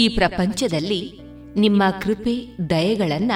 [0.00, 1.20] ಈ ಪ್ರಪಂಚದಲ್ಲಿ
[1.56, 3.32] ನಿಮ್ಮ ಕೃಪೆ, ದಯೆಗಳನ್ನ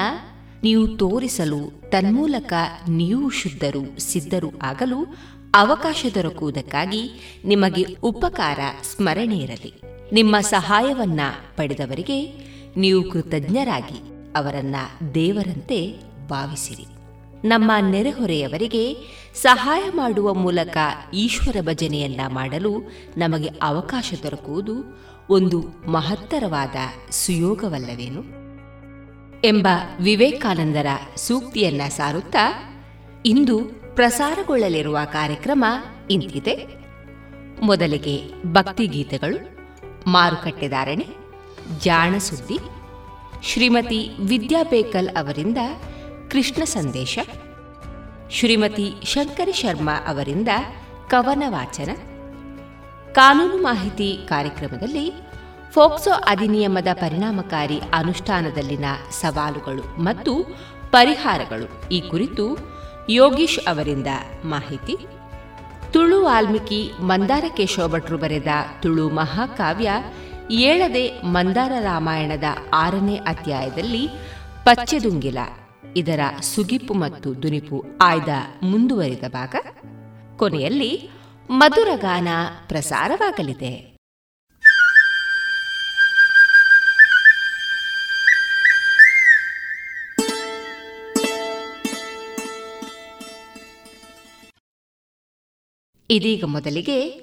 [0.63, 2.53] ನೀವು ತೋರಿಸಲು ತನ್ಮೂಲಕ
[2.89, 5.15] ನೀವು ಶುದ್ಧರು, ಸಿದ್ಧರು ಆಗಲು
[5.55, 7.09] ಅವಕಾಶ ದೊರಕುವುದಕ್ಕಾಗಿ
[7.45, 8.59] ನಿಮಗೆ ಉಪಕಾರ,
[8.95, 9.73] ಸ್ಮರಣೆ ಇರಲಿ.
[10.13, 11.19] ನಿಮ್ಮ ಸಹಾಯವನ್ನ
[11.57, 12.31] ಪಡೆದವರಿಗೆ
[12.77, 13.99] ನೀವು ಕೃತಜ್ಞರಾಗಿ
[14.35, 14.75] ಅವರನ್ನ
[15.13, 16.85] ದೇವರಂತೆ ಭಾವಿಸಿರಿ.
[17.47, 18.97] ನಮ್ಮ ನೆರೆಹೊರೆಯವರಿಗೆ
[19.35, 20.77] ಸಹಾಯ ಮಾಡುವ ಮೂಲಕ
[21.13, 26.75] ಈಶ್ವರ ಭಜನೆಯನ್ನ ಮಾಡಲು ನಮಗೆ ಅವಕಾಶ ದೊರಕುವುದು ಒಂದು ಮಹತ್ತರವಾದ
[27.09, 28.23] ಸುಯೋಗವಲ್ಲವೇನು?
[29.45, 29.67] ಎಂಬ
[30.01, 30.85] ವಿವೇಕಾನಂದರ
[31.15, 32.63] ಸೂಕ್ತಿಯನ್ನ ಸಾರುತ್ತಾ,
[33.25, 33.59] ಇಂದು
[33.95, 35.65] ಪ್ರಸಾರಗೊಳ್ಳಲಿರುವ ಕಾರ್ಯಕ್ರಮ
[36.11, 36.67] ಇಂತಿದೆ.
[37.61, 39.49] ಮೊದಲಿಗೆ ಭಕ್ತಿಗೀತೆಗಳು
[40.09, 41.07] ಮಾರುಕಟ್ಟೆದಾರಣೆ
[41.79, 42.59] ಜಾಣಸುದ್ದಿ,
[43.43, 45.57] ಶ್ರೀಮತಿ ವಿದ್ಯಾಬೇಕಲ್ ಅವರಿಂದ
[46.31, 47.19] ಕೃಷ್ಣ ಸಂದೇಶ,
[48.29, 50.47] ಶ್ರೀಮತಿ ಶಂಕರಿ ಶರ್ಮಾ ಅವರಿಂದ
[51.09, 51.89] ಕವನ ವಾಚನ
[53.15, 55.03] ಕಾನೂನು ಮಾಹಿತಿ ಕಾರ್ಯಕ್ರಮದಲ್ಲಿ
[55.71, 58.87] ಫೋಕ್ಸೋ ಅಧಿನಿಯಮದ ಪರಿಣಾಮಕಾರಿ ಅನುಷ್ಠಾನದಲ್ಲಿನ
[59.21, 60.33] ಸವಾಲುಗಳು ಮತ್ತು
[60.91, 62.45] ಪರಿಹಾರಗಳು ಈ ಕುರಿತು
[63.09, 64.11] ಯೋಗೀಶ್ ಅವರಿಂದ
[64.45, 64.95] ಮಾಹಿತಿ.
[65.93, 69.91] ತುಳು ವಾಲ್ಮೀಕಿ ಮಂದಾರ ಕೇಶವ ಭಟ್ರು ಬರೆದ ತುಳು ಮಹಾಕಾವ್ಯ
[70.65, 74.03] ಏಳದೆ ಮಂದಾರ ರಾಮಾಯಣದ ಆರನೇ ಅಧ್ಯಾಯದಲ್ಲಿ
[74.63, 75.37] ಪಚ್ಚೆದುಂಗಿಲ,
[75.95, 78.29] ಇದರ ಸುಗಿಪು ಮತ್ತು ದುನಿಪು ಆಯ್ದ
[78.63, 79.55] ಮುಂದುವರಿದ ಭಾಗ.
[80.37, 80.91] ಕೊನೆಯಲ್ಲಿ
[81.49, 82.27] ಮಧುರಗಾನ
[82.67, 83.95] ಪ್ರಸಾರವಾಗಲಿದೆ.
[96.09, 97.21] ಇದೀಗ ಮೊದಲಿಗೆ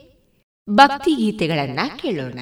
[0.71, 2.39] ಭಕ್ತಿಗೀತೆಗಳನ್ನ ಕೇಳೋಣ.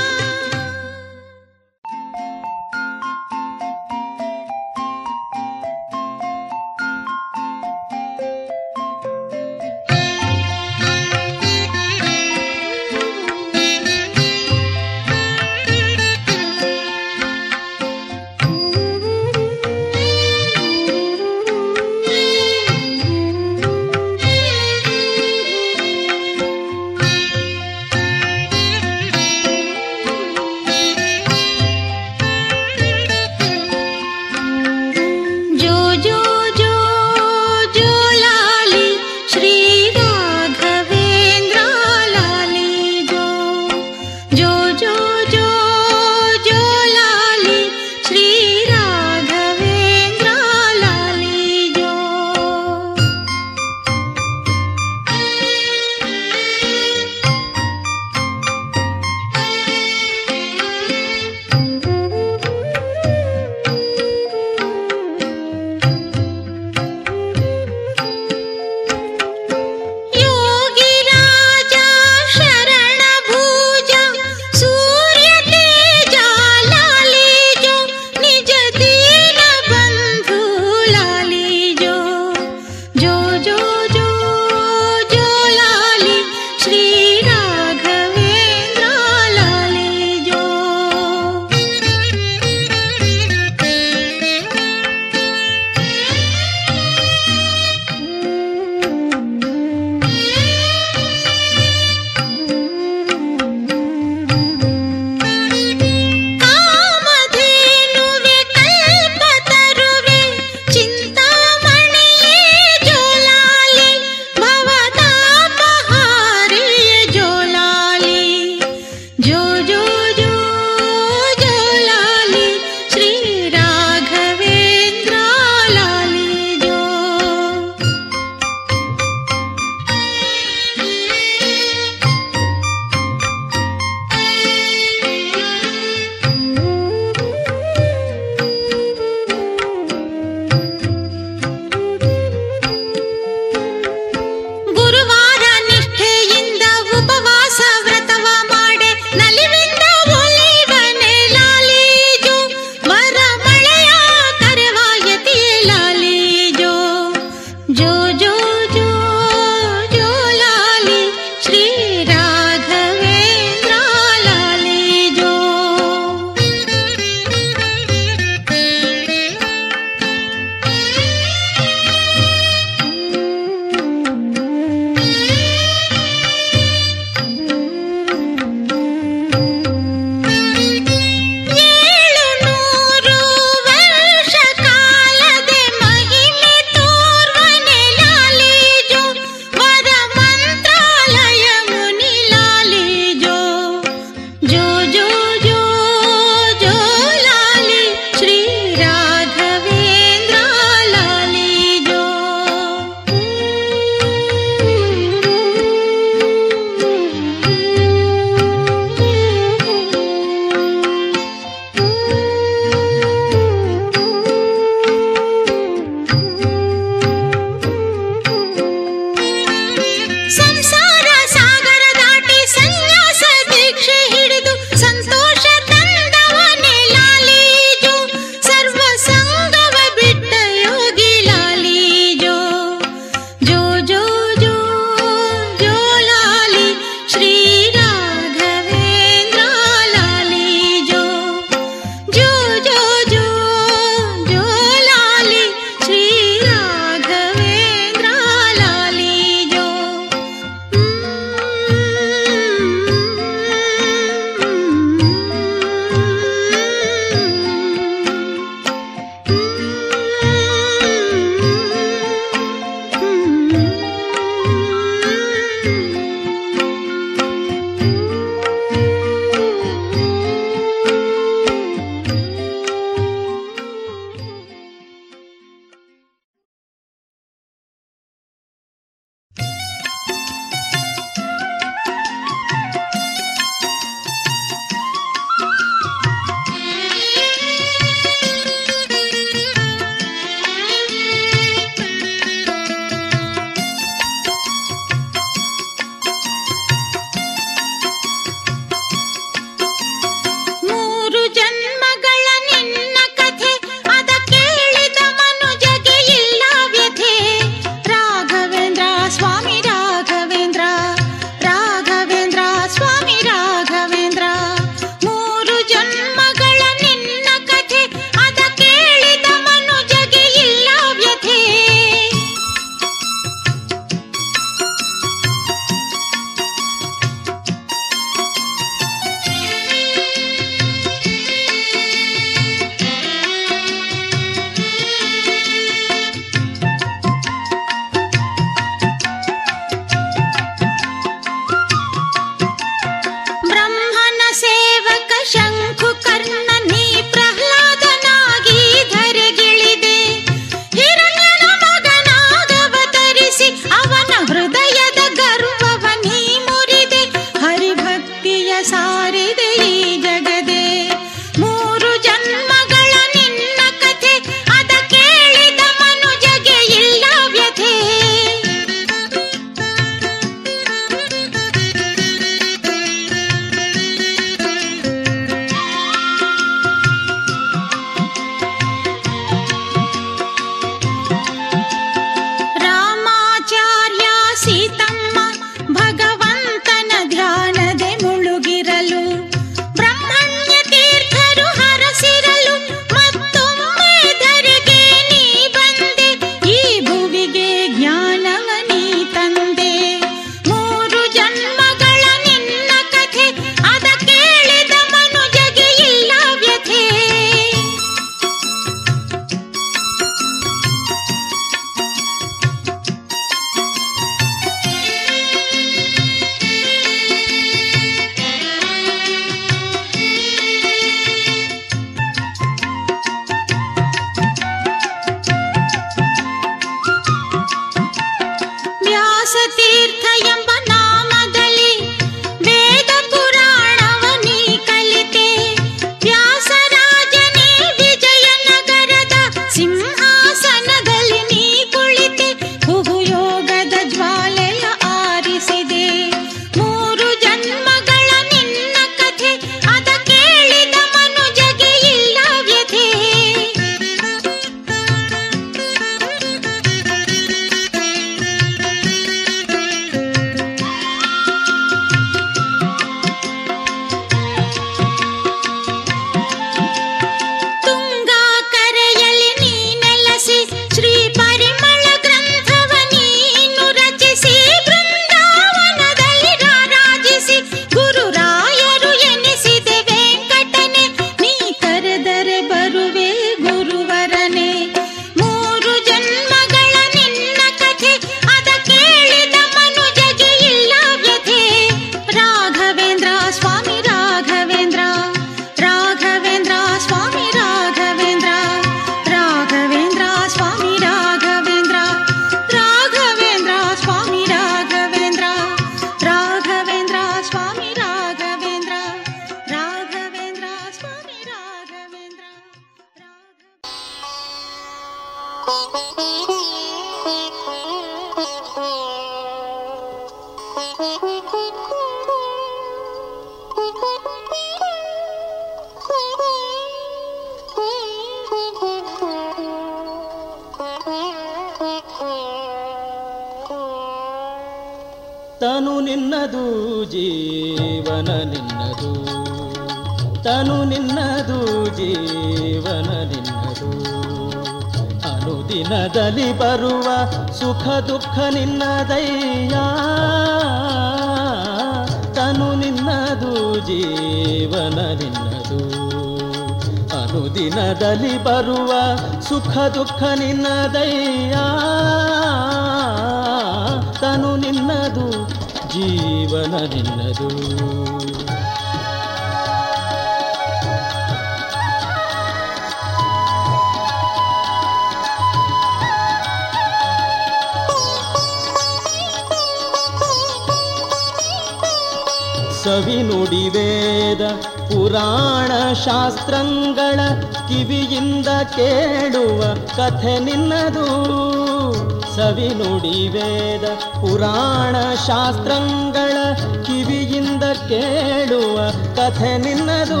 [594.94, 596.16] ಶಾಸ್ತ್ರಗಳ
[596.62, 598.56] ಕಿವಿಯಿಂದ ಕೇಳುವ
[598.96, 600.00] ಕಥೆ ನಿನ್ನದು.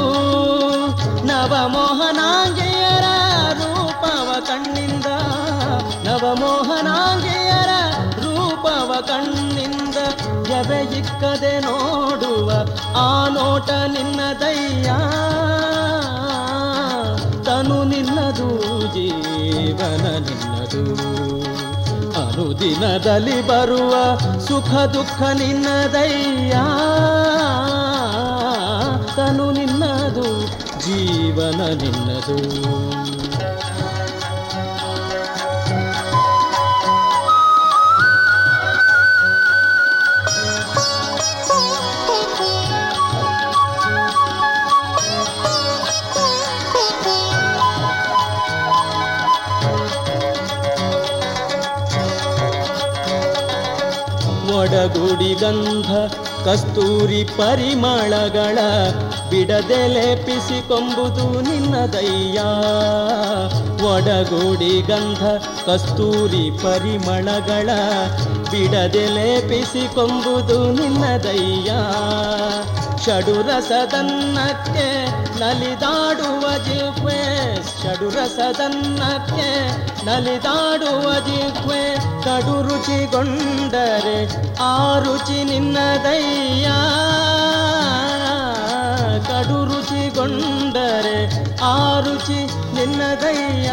[1.26, 3.04] ನವಮೋಹನಾಂಗೆಯರ
[3.60, 5.06] ರೂಪವ ಕಣ್ಣಿಂದ
[6.04, 7.70] ನವಮೋಹನಾಂಗೆಯರ
[8.24, 9.96] ರೂಪವ ಕಣ್ಣಿಂದ
[10.50, 12.50] ಎವೆಯಿಕ್ಕದೆ ನೋಡುವ
[12.96, 14.88] ಆ ನೋಟ ನಿನ್ನದಯ್ಯ
[17.44, 18.48] ತನು ನಿನ್ನದು,
[18.94, 21.27] ಜೀವನ ನಿನ್ನದು.
[22.38, 26.52] ಅನುದಿನದಲ್ಲಿ ಬರುವ ಸುಖ ದುಃಖ ನಿನ್ನದಯ್ಯ.
[29.16, 30.46] ತನು ನಿನ್ನದು
[30.86, 32.87] ಜೀವನ ನಿನ್ನದು.
[54.78, 55.92] ಒಡಗುಡಿ ಗಂಧ
[56.44, 58.58] ಕಸ್ತೂರಿ ಪರಿಮಳಗಳ
[59.30, 62.42] ಬಿಡದೆ ಲೇಪಿಸಿಕೊಂಬುದು ನಿನ್ನದಯ್ಯ
[63.88, 65.22] ಒಡಗೂಡಿ ಗಂಧ
[65.66, 67.68] ಕಸ್ತೂರಿ ಪರಿಮಳಗಳ
[68.52, 71.72] ಬಿಡದೆ ಲೇಪಿಸಿಕೊಂಬುದು ನಿನ್ನದಯ್ಯ
[73.04, 74.88] ಷಡುರಸದನ್ನಕ್ಕೆ
[75.40, 77.17] ನಲಿದಾಡುವ ಜಿಹ್ವೆ
[77.88, 79.68] ಷಡುರಸದನ್ನಕ್ಕೆ
[80.06, 86.66] ನಲಿದಾಡುವ ಜಿಹ್ವೆ ಕಡು ರುಚಿಗೊಂಡರೆ ಆ ರುಚಿ ನಿನ್ನದಯ್ಯ.
[89.26, 91.20] ಕಡು ರುಚಿಗೊಂಡರೆ
[91.56, 93.68] ಆ ರುಚಿ ನಿನ್ನದಯ್ಯ.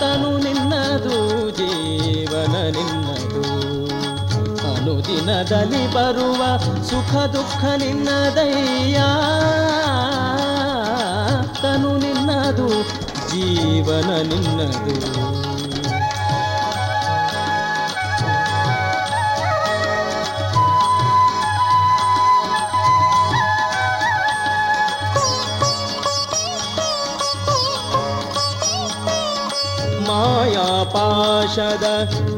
[0.00, 3.42] ತನು ನಿನ್ನದು, ಜೀವನ ನಿನ್ನದು.
[4.74, 9.00] ಅನುದಿನದಲ್ಲಿ ಬರುವ ಸುಖ ದುಃಖ ನಿನ್ನದಯ್ಯ.
[11.62, 12.68] ತನು ನಿನ್ನದು
[13.30, 14.94] ಜೀವನ ನಿನ್ನದು.
[30.06, 31.86] ಮಾಯಾಪಾಶದ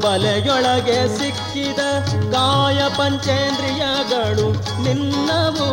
[0.03, 1.79] ಬಲೆಯೊಳಗೆ ಸಿಕ್ಕಿದ
[2.31, 4.47] ಕಾಯ ಪಂಚೇಂದ್ರಿಯಗಳು
[4.83, 5.69] ನಿನ್ನವು.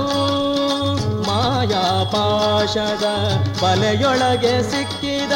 [1.30, 3.06] ಮಾಯಾಪಾಶದ
[3.62, 5.32] ಬಲೆಯೊಳಗೆ ಸಿಕ್ಕಿದ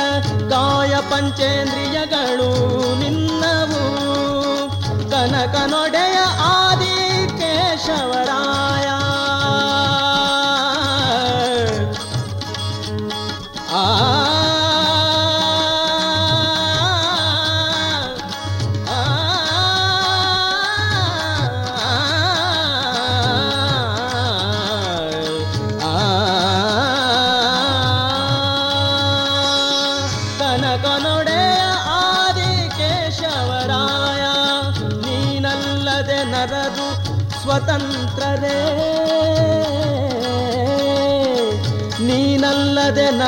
[0.50, 2.50] ಕಾಯ ಪಂಚೇಂದ್ರಿಯಗಳು
[2.98, 3.82] ನಿನ್ನವು.
[5.10, 6.96] ಕನಕ ನೊಡೆಯ ಆದಿ
[7.38, 8.83] ಕೇಶವರಾಯ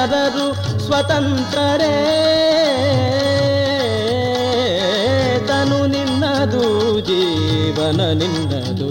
[0.06, 1.94] ನರರು ಸ್ವತಂತ್ರರೇ.
[5.48, 8.90] ತನು ನಿನ್ನದು ಜೀವನ ನಿನ್ನದು.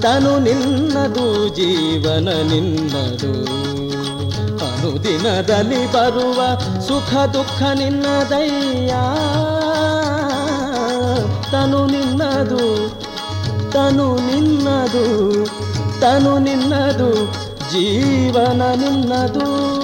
[0.00, 3.64] ತನು ನಿನ್ನದು ಜೀವನ ನಿನ್ನದು.
[4.66, 8.94] ಅನುದಿನದಲ್ಲಿ ಬರುವ ಸುಖ ದುಃಖ ನಿನ್ನದಯ್ಯ
[11.52, 12.88] ತನು ನಿನ್ನದು
[13.70, 15.44] ತನು ನಿನ್ನದು
[16.00, 17.24] ತನು ನಿನ್ನದು
[17.72, 19.83] ಜೀವನ ನಿನ್ನದು.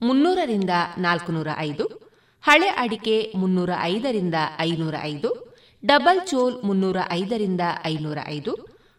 [0.00, 1.84] ಮುನ್ನೂರರಿಂದ ನಾಲ್ಕುನೂರ ಐದು,
[2.44, 5.30] ಹಳೆ ಅಡಿಕೆ ಮುನ್ನೂರ ಐದರಿಂದ ಐನೂರ ಐದು,
[5.84, 8.52] ಡಬಲ್ ಚೋಲ್ ಮುನ್ನೂರ ಐದರಿಂದ ಐನೂರ ಐದು,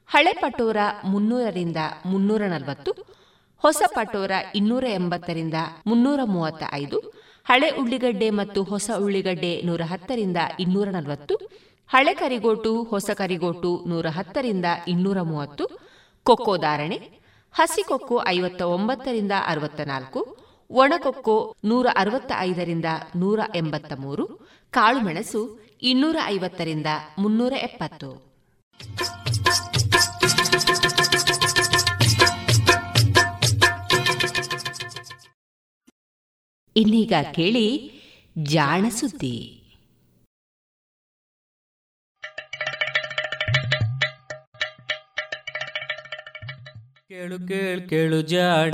[0.10, 2.92] ಹಳೆ ಪಟೋರ ಮುನ್ನೂರರಿಂದ ಮುನ್ನೂರ ನಲವತ್ತು,
[3.64, 5.54] ಹೊಸ ಪಟೋರ ಇನ್ನೂರ ಎಂಬತ್ತರಿಂದ
[5.88, 7.00] ಮುನ್ನೂರ ಮೂವತ್ತ ಐದು,
[7.46, 11.36] ಹಳೆ ಉಳ್ಳಿಗಡ್ಡೆ ಮತ್ತು ಹೊಸ ಉಳ್ಳಿಗಡ್ಡೆ ನೂರ ಹತ್ತರಿಂದ ಇನ್ನೂರ ನಲವತ್ತು,
[11.90, 15.66] ಹಳೆ ಕರಿಗೋಟು, ಹೊಸ ಕರಿಗೋಟು ನೂರ ಹತ್ತರಿಂದ ಇನ್ನೂರ ಮೂವತ್ತು,
[16.26, 17.00] ಕೊಕ್ಕೋ ಧಾರಣೆ
[17.56, 20.22] ಹಸಿಕೊಕ್ಕೋ ಐವತ್ತ ಒಂಬತ್ತರಿಂದ ಅರವತ್ತ ನಾಲ್ಕು
[20.70, 24.26] ಒಣಕೊಕ್ಕೋ ನೂರ ಅರವತ್ತ ಐದರಿಂದ ನೂರ ಎಂಬತ್ತ ಮೂರು
[24.72, 25.42] ಕಾಳುಮೆಣಸು
[25.82, 28.10] ಇನ್ನೂರ ಐವತ್ತರಿಂದ ಮುನ್ನೂರ ಎಪ್ಪತ್ತು
[36.76, 37.68] ಇನ್ನೀಗ ಕೇಳಿ
[38.44, 39.36] ಜಾಣ ಸುದ್ದಿ.
[47.10, 48.74] ಕೇಳು ಕೇಳು ಕೇಳು ಜಾಣ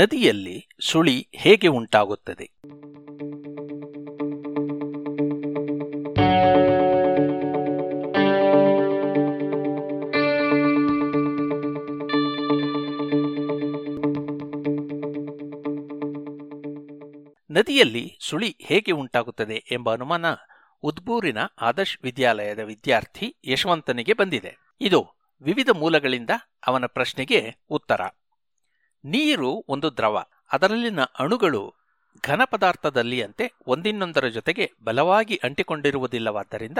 [0.00, 2.50] ನದಿಯಲ್ಲಿ ಸುಳಿ ಹೇಗೆ ಉಂಟಾಗುತ್ತದೆ?
[17.50, 20.24] ನದಿಯಲ್ಲಿ ಸುಳಿ ಹೇಗೆ ಉಂಟಾಗುತ್ತದೆ ಎಂಬ ಅನುಮಾನ
[20.82, 24.56] ಉದ್ಬೂರಿನ ಆದರ್ಶ್ ವಿದ್ಯಾಲಯದ ವಿದ್ಯಾರ್ಥಿ ಯಶವಂತನಿಗೆ ಬಂದಿದೆ.
[24.80, 25.06] ಇದು
[25.42, 26.30] ವಿವಿಧ ಮೂಲಗಳಿಂದ
[26.66, 28.00] ಅವನ ಪ್ರಶ್ನೆಗೆ ಉತ್ತರ.
[29.04, 30.24] ನೀರು ಒಂದು ದ್ರವ.
[30.52, 31.74] ಅದರಲ್ಲಿನ ಅಣುಗಳು
[32.24, 36.78] ಘನ ಪದಾರ್ಥದಲ್ಲಿಯಂತೆ ಒಂದಿನ್ನೊಂದರ ಜೊತೆಗೆ ಬಲವಾಗಿ ಅಂಟಿಕೊಂಡಿರುವುದಿಲ್ಲವಾದ್ದರಿಂದ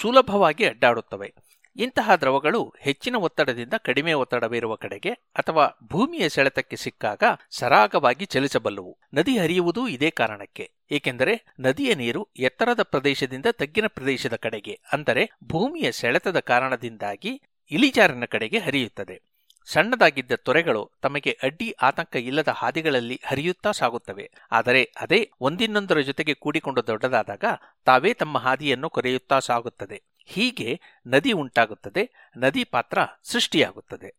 [0.00, 1.34] ಸುಲಭವಾಗಿ ಅಡ್ಡಾಡುತ್ತವೆ.
[1.76, 8.98] ಇಂತಹ ದ್ರವಗಳು ಹೆಚ್ಚಿನ ಒತ್ತಡದಿಂದ ಕಡಿಮೆ ಒತ್ತಡವಿರುವ ಕಡೆಗೆ ಅಥವಾ ಭೂಮಿಯ ಸೆಳೆತಕ್ಕೆ ಸಿಕ್ಕಾಗ ಸರಾಗವಾಗಿ ಚಲಿಸಬಲ್ಲವು.
[9.14, 10.72] ನದಿ ಹರಿಯುವುದೂ ಇದೇ ಕಾರಣಕ್ಕೆ.
[10.90, 19.27] ಏಕೆಂದರೆ ನದಿಯ ನೀರು ಎತ್ತರದ ಪ್ರದೇಶದಿಂದ ತಗ್ಗಿನ ಪ್ರದೇಶದ ಕಡೆಗೆ, ಅಂದರೆ ಭೂಮಿಯ ಸೆಳೆತದ ಕಾರಣದಿಂದಾಗಿ ಇಳಿಜಾರಿನ ಕಡೆಗೆ ಹರಿಯುತ್ತದೆ.
[19.72, 24.30] ಸಣ್ಣದಾಗಿದ್ದ ತೊರೆಗಳು ತಮಗೆ ಅಡ್ಡಿ ಆತಂಕ ಇಲ್ಲದ ಹಾದಿಗಳಲ್ಲಿ ಹರಿಯುತ್ತಾ ಸಾಗುತ್ತವೆ.
[24.52, 27.44] ಆದರೆ ಅದೇ ಒಂದಿನ್ನೊಂದರ ಜೊತೆಗೆ ಕೂಡಿಕೊಂಡು ದೊಡ್ಡದಾದಾಗ
[27.84, 30.02] ತಾವೇ ತಮ್ಮ ಹಾದಿಯನ್ನು ಕೊರೆಯುತ್ತಾ ಸಾಗುತ್ತದೆ.
[30.26, 32.30] ಹೀಗೆ ನದಿ ಉಂಟಾಗುತ್ತದೆ.
[32.36, 34.14] ನದಿ ಪಾತ್ರ ಸೃಷ್ಟಿಯಾಗುತ್ತದೆ.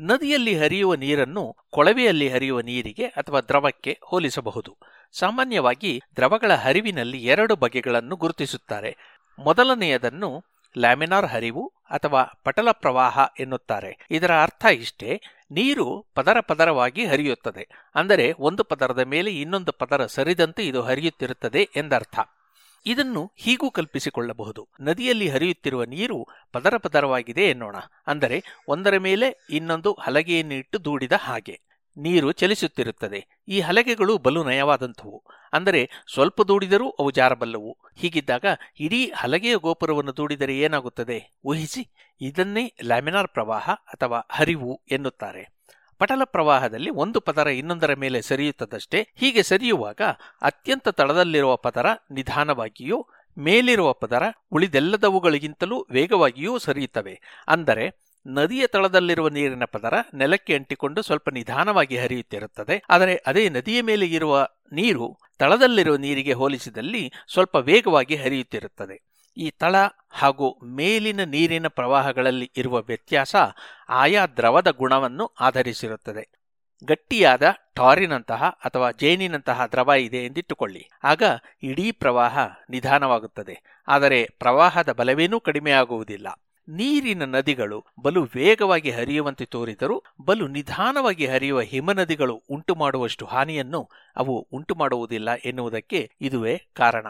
[0.00, 4.76] ನದಿಯಲ್ಲಿ ಹರಿಯುವ ನೀರನ್ನು ಕೊಳವೆಯಲ್ಲಿ ಹರಿಯುವ ನೀರಿಗೆ ಅಥವಾ ದ್ರವಕ್ಕೆ ಹೋಲಿಸಬಹುದು.
[5.12, 8.96] ಸಾಮಾನ್ಯವಾಗಿ ದ್ರವಗಳ ಹರಿವಿನಲ್ಲಿ ಎರಡು ಬಗೆಗಳನ್ನು ಗುರುತಿಸುತ್ತಾರೆ.
[9.38, 10.44] ಮೊದಲನೆಯದನ್ನು
[10.78, 14.06] ಲ್ಯಾಮಿನಾರ್ ಹರಿವು ಅಥವಾ ಪಟಲ ಪ್ರವಾಹ ಎನ್ನುತ್ತಾರೆ.
[14.10, 17.68] ಇದರ ಅರ್ಥ ಇಷ್ಟೇ, ನೀರು ಪದರ ಪದರವಾಗಿ ಹರಿಯುತ್ತದೆ.
[17.94, 22.18] ಅಂದರೆ ಒಂದು ಪದರದ ಮೇಲೆ ಇನ್ನೊಂದು ಪದರ ಸರಿದಂತೆ ಇದು ಹರಿಯುತ್ತಿರುತ್ತದೆ ಎಂದರ್ಥ.
[22.86, 24.68] ಇದನ್ನು ಹೀಗೂ ಕಲ್ಪಿಸಿಕೊಳ್ಳಬಹುದು.
[24.80, 27.76] ನದಿಯಲ್ಲಿ ಹರಿಯುತ್ತಿರುವ ನೀರು ಪದರ ಪದರವಾಗಿದೆ ಎನ್ನೋಣ.
[28.06, 31.67] ಅಂದರೆ ಒಂದರ ಮೇಲೆ ಇನ್ನೊಂದು ಹಲಗೆಯನ್ನು ಇಟ್ಟು ದೂಡಿದ ಹಾಗೆ.
[31.98, 33.26] ನೀರು ಚಲಿಸುತ್ತಿರುತ್ತದೆ.
[33.48, 35.24] ಈ ಹಲಗೆಗಳು ಬಲು ನಯವಾದಂಥವು.
[35.52, 37.78] ಅಂದರೆ ಸ್ವಲ್ಪ ದೂಡಿದರೂ ಅವು ಜಾರಬಲ್ಲವು.
[37.96, 38.44] ಹೀಗಿದ್ದಾಗ
[38.80, 41.36] ಇಡೀ ಹಲಗೆಯ ಗೋಪುರವನ್ನು ದೂಡಿದರೆ ಏನಾಗುತ್ತದೆ?
[41.44, 41.88] ಊಹಿಸಿ.
[42.20, 45.58] ಇದನ್ನೇ ಲ್ಯಾಮಿನಾರ್ ಪ್ರವಾಹ ಅಥವಾ ಹರಿವು ಎನ್ನುತ್ತಾರೆ.
[45.98, 49.08] ಪಟಲ ಪ್ರವಾಹದಲ್ಲಿ ಒಂದು ಪದರ ಇನ್ನೊಂದರ ಮೇಲೆ ಸರಿಯುತ್ತದಷ್ಟೇ.
[49.16, 50.00] ಹೀಗೆ ಸರಿಯುವಾಗ
[50.42, 53.06] ಅತ್ಯಂತ ತಳದಲ್ಲಿರುವ ಪದರ ನಿಧಾನವಾಗಿಯೂ
[53.38, 54.22] ಮೇಲಿರುವ ಪದರ
[54.52, 57.20] ಉಳಿದೆಲ್ಲದವುಗಳಿಗಿಂತಲೂ ವೇಗವಾಗಿಯೂ ಸರಿಯುತ್ತವೆ.
[57.48, 62.82] ಅಂದರೆ ನದಿಯ ತಳದಲ್ಲಿರುವ ನೀರಿನ ಪದರ ನೆಲಕ್ಕೆ ಅಂಟಿಕೊಂಡು ಸ್ವಲ್ಪ ನಿಧಾನವಾಗಿ ಹರಿಯುತ್ತಿರುತ್ತದೆ.
[62.90, 69.08] ಆದರೆ ಅದೇ ನದಿಯ ಮೇಲೆ ಇರುವ ನೀರು ತಳದಲ್ಲಿರುವ ನೀರಿಗೆ ಹೋಲಿಸಿದಲ್ಲಿ ಸ್ವಲ್ಪ ವೇಗವಾಗಿ ಹರಿಯುತ್ತಿರುತ್ತದೆ.
[69.36, 69.74] ಈ ತಳ
[70.10, 73.36] ಹಾಗೂ ಮೇಲಿನ ನೀರಿನ ಪ್ರವಾಹಗಳಲ್ಲಿ ಇರುವ ವ್ಯತ್ಯಾಸ
[73.88, 76.28] ಆಯಾ ದ್ರವದ ಗುಣವನ್ನು ಆಧರಿಸಿರುತ್ತದೆ.
[76.84, 80.88] ಗಟ್ಟಿಯಾದ ಟಾರಿನಂತಹ ಅಥವಾ ಜೇನಿನಂತಹ ದ್ರವ ಇದೆ ಎಂದಿಟ್ಟುಕೊಳ್ಳಿ.
[81.04, 81.22] ಆಗ
[81.62, 82.38] ಇಡೀ ಪ್ರವಾಹ
[82.70, 83.82] ನಿಧಾನವಾಗುತ್ತದೆ.
[83.88, 86.28] ಆದರೆ ಪ್ರವಾಹದ ಬಲವೇನೂ ಕಡಿಮೆಯಾಗುವುದಿಲ್ಲ.
[86.68, 94.74] ನೀರಿನ ನದಿಗಳು ಬಲು ವೇಗವಾಗಿ ಹರಿಯುವಂತೆ ತೋರಿದರೂ ಬಲು ನಿಧಾನವಾಗಿ ಹರಿಯುವ ಹಿಮನದಿಗಳು ಉಂಟು ಮಾಡುವಷ್ಟು ಹಾನಿಯನ್ನು ಅವು ಉಂಟು
[94.74, 97.06] ಮಾಡುವುದಿಲ್ಲ ಎನ್ನುವುದಕ್ಕೆ ಇದುವೇ ಕಾರಣ.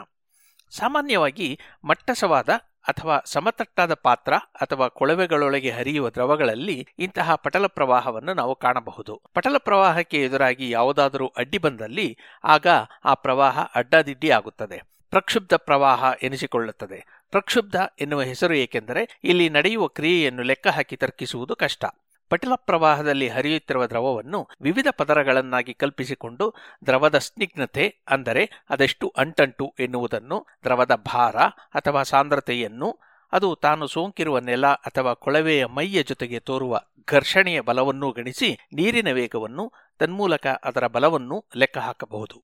[0.69, 2.49] ಸಾಮಾನ್ಯವಾಗಿ ಮಟ್ಟಸವಾದ
[2.87, 9.21] ಅಥವಾ ಸಮತಟ್ಟಾದ ಪಾತ್ರ ಅಥವಾ ಕೊಳವೆಗಳೊಳಗೆ ಹರಿಯುವ ದ್ರವಗಳಲ್ಲಿ ಇಂತಹ ಪಟಲ ಪ್ರವಾಹವನ್ನು ನಾವು ಕಾಣಬಹುದು.
[9.33, 12.67] ಪಟಲ ಪ್ರವಾಹಕ್ಕೆ ಎದುರಾಗಿ ಯಾವುದಾದರೂ ಅಡ್ಡಿ ಬಂದಲ್ಲಿ ಆಗ
[13.05, 14.81] ಆ ಪ್ರವಾಹ ಅಡ್ಡಾದಿಡ್ಡಿ ಆಗುತ್ತದೆ.
[15.09, 17.18] ಪ್ರಕ್ಷುಬ್ಧ ಪ್ರವಾಹ ಎನಿಸಿಕೊಳ್ಳುತ್ತದೆ.
[17.31, 21.85] ಪ್ರಕ್ಷುಬ್ಧ ಎನ್ನುವ ಹೆಸರು ಏಕೆಂದರೆ ಇಲ್ಲಿ ನಡೆಯುವ ಕ್ರಿಯೆಯನ್ನು ಲೆಕ್ಕ ಹಾಕಿ ತರ್ಕಿಸುವುದು ಕಷ್ಟ.
[22.29, 26.53] ಪಟಲ ಪ್ರವಾಹದಲ್ಲಿ ಹರಿಯುತ್ತಿರುವ ದ್ರವವನ್ನು ವಿವಿಧ ಪದರಗಳನ್ನಾಗಿ ಕಲ್ಪಿಸಿಕೊಂಡು
[26.85, 31.37] ದ್ರವದ ಸ್ನಿಗ್ಧತೆ, ಅಂದರೆ ಅದೆಷ್ಟು ಅಂಟಂಟು ಎನ್ನುವುದನ್ನು, ದ್ರವದ ಭಾರ
[31.73, 32.99] ಅಥವಾ ಸಾಂದ್ರತೆಯನ್ನು,
[33.33, 40.47] ಅದು ತಾನು ಸೋಂಕಿರುವ ನೆಲ ಅಥವಾ ಕೊಳವೆಯ ಮೈಯ ಜೊತೆಗೆ ತೋರುವ ಘರ್ಷಣೆಯ ಬಲವನ್ನೂ ಗಣಿಸಿ ನೀರಿನ ವೇಗವನ್ನು ತನ್ಮೂಲಕ
[40.63, 42.37] ಅದರ ಬಲವನ್ನು ಲೆಕ್ಕ ಹಾಕಬಹುದು.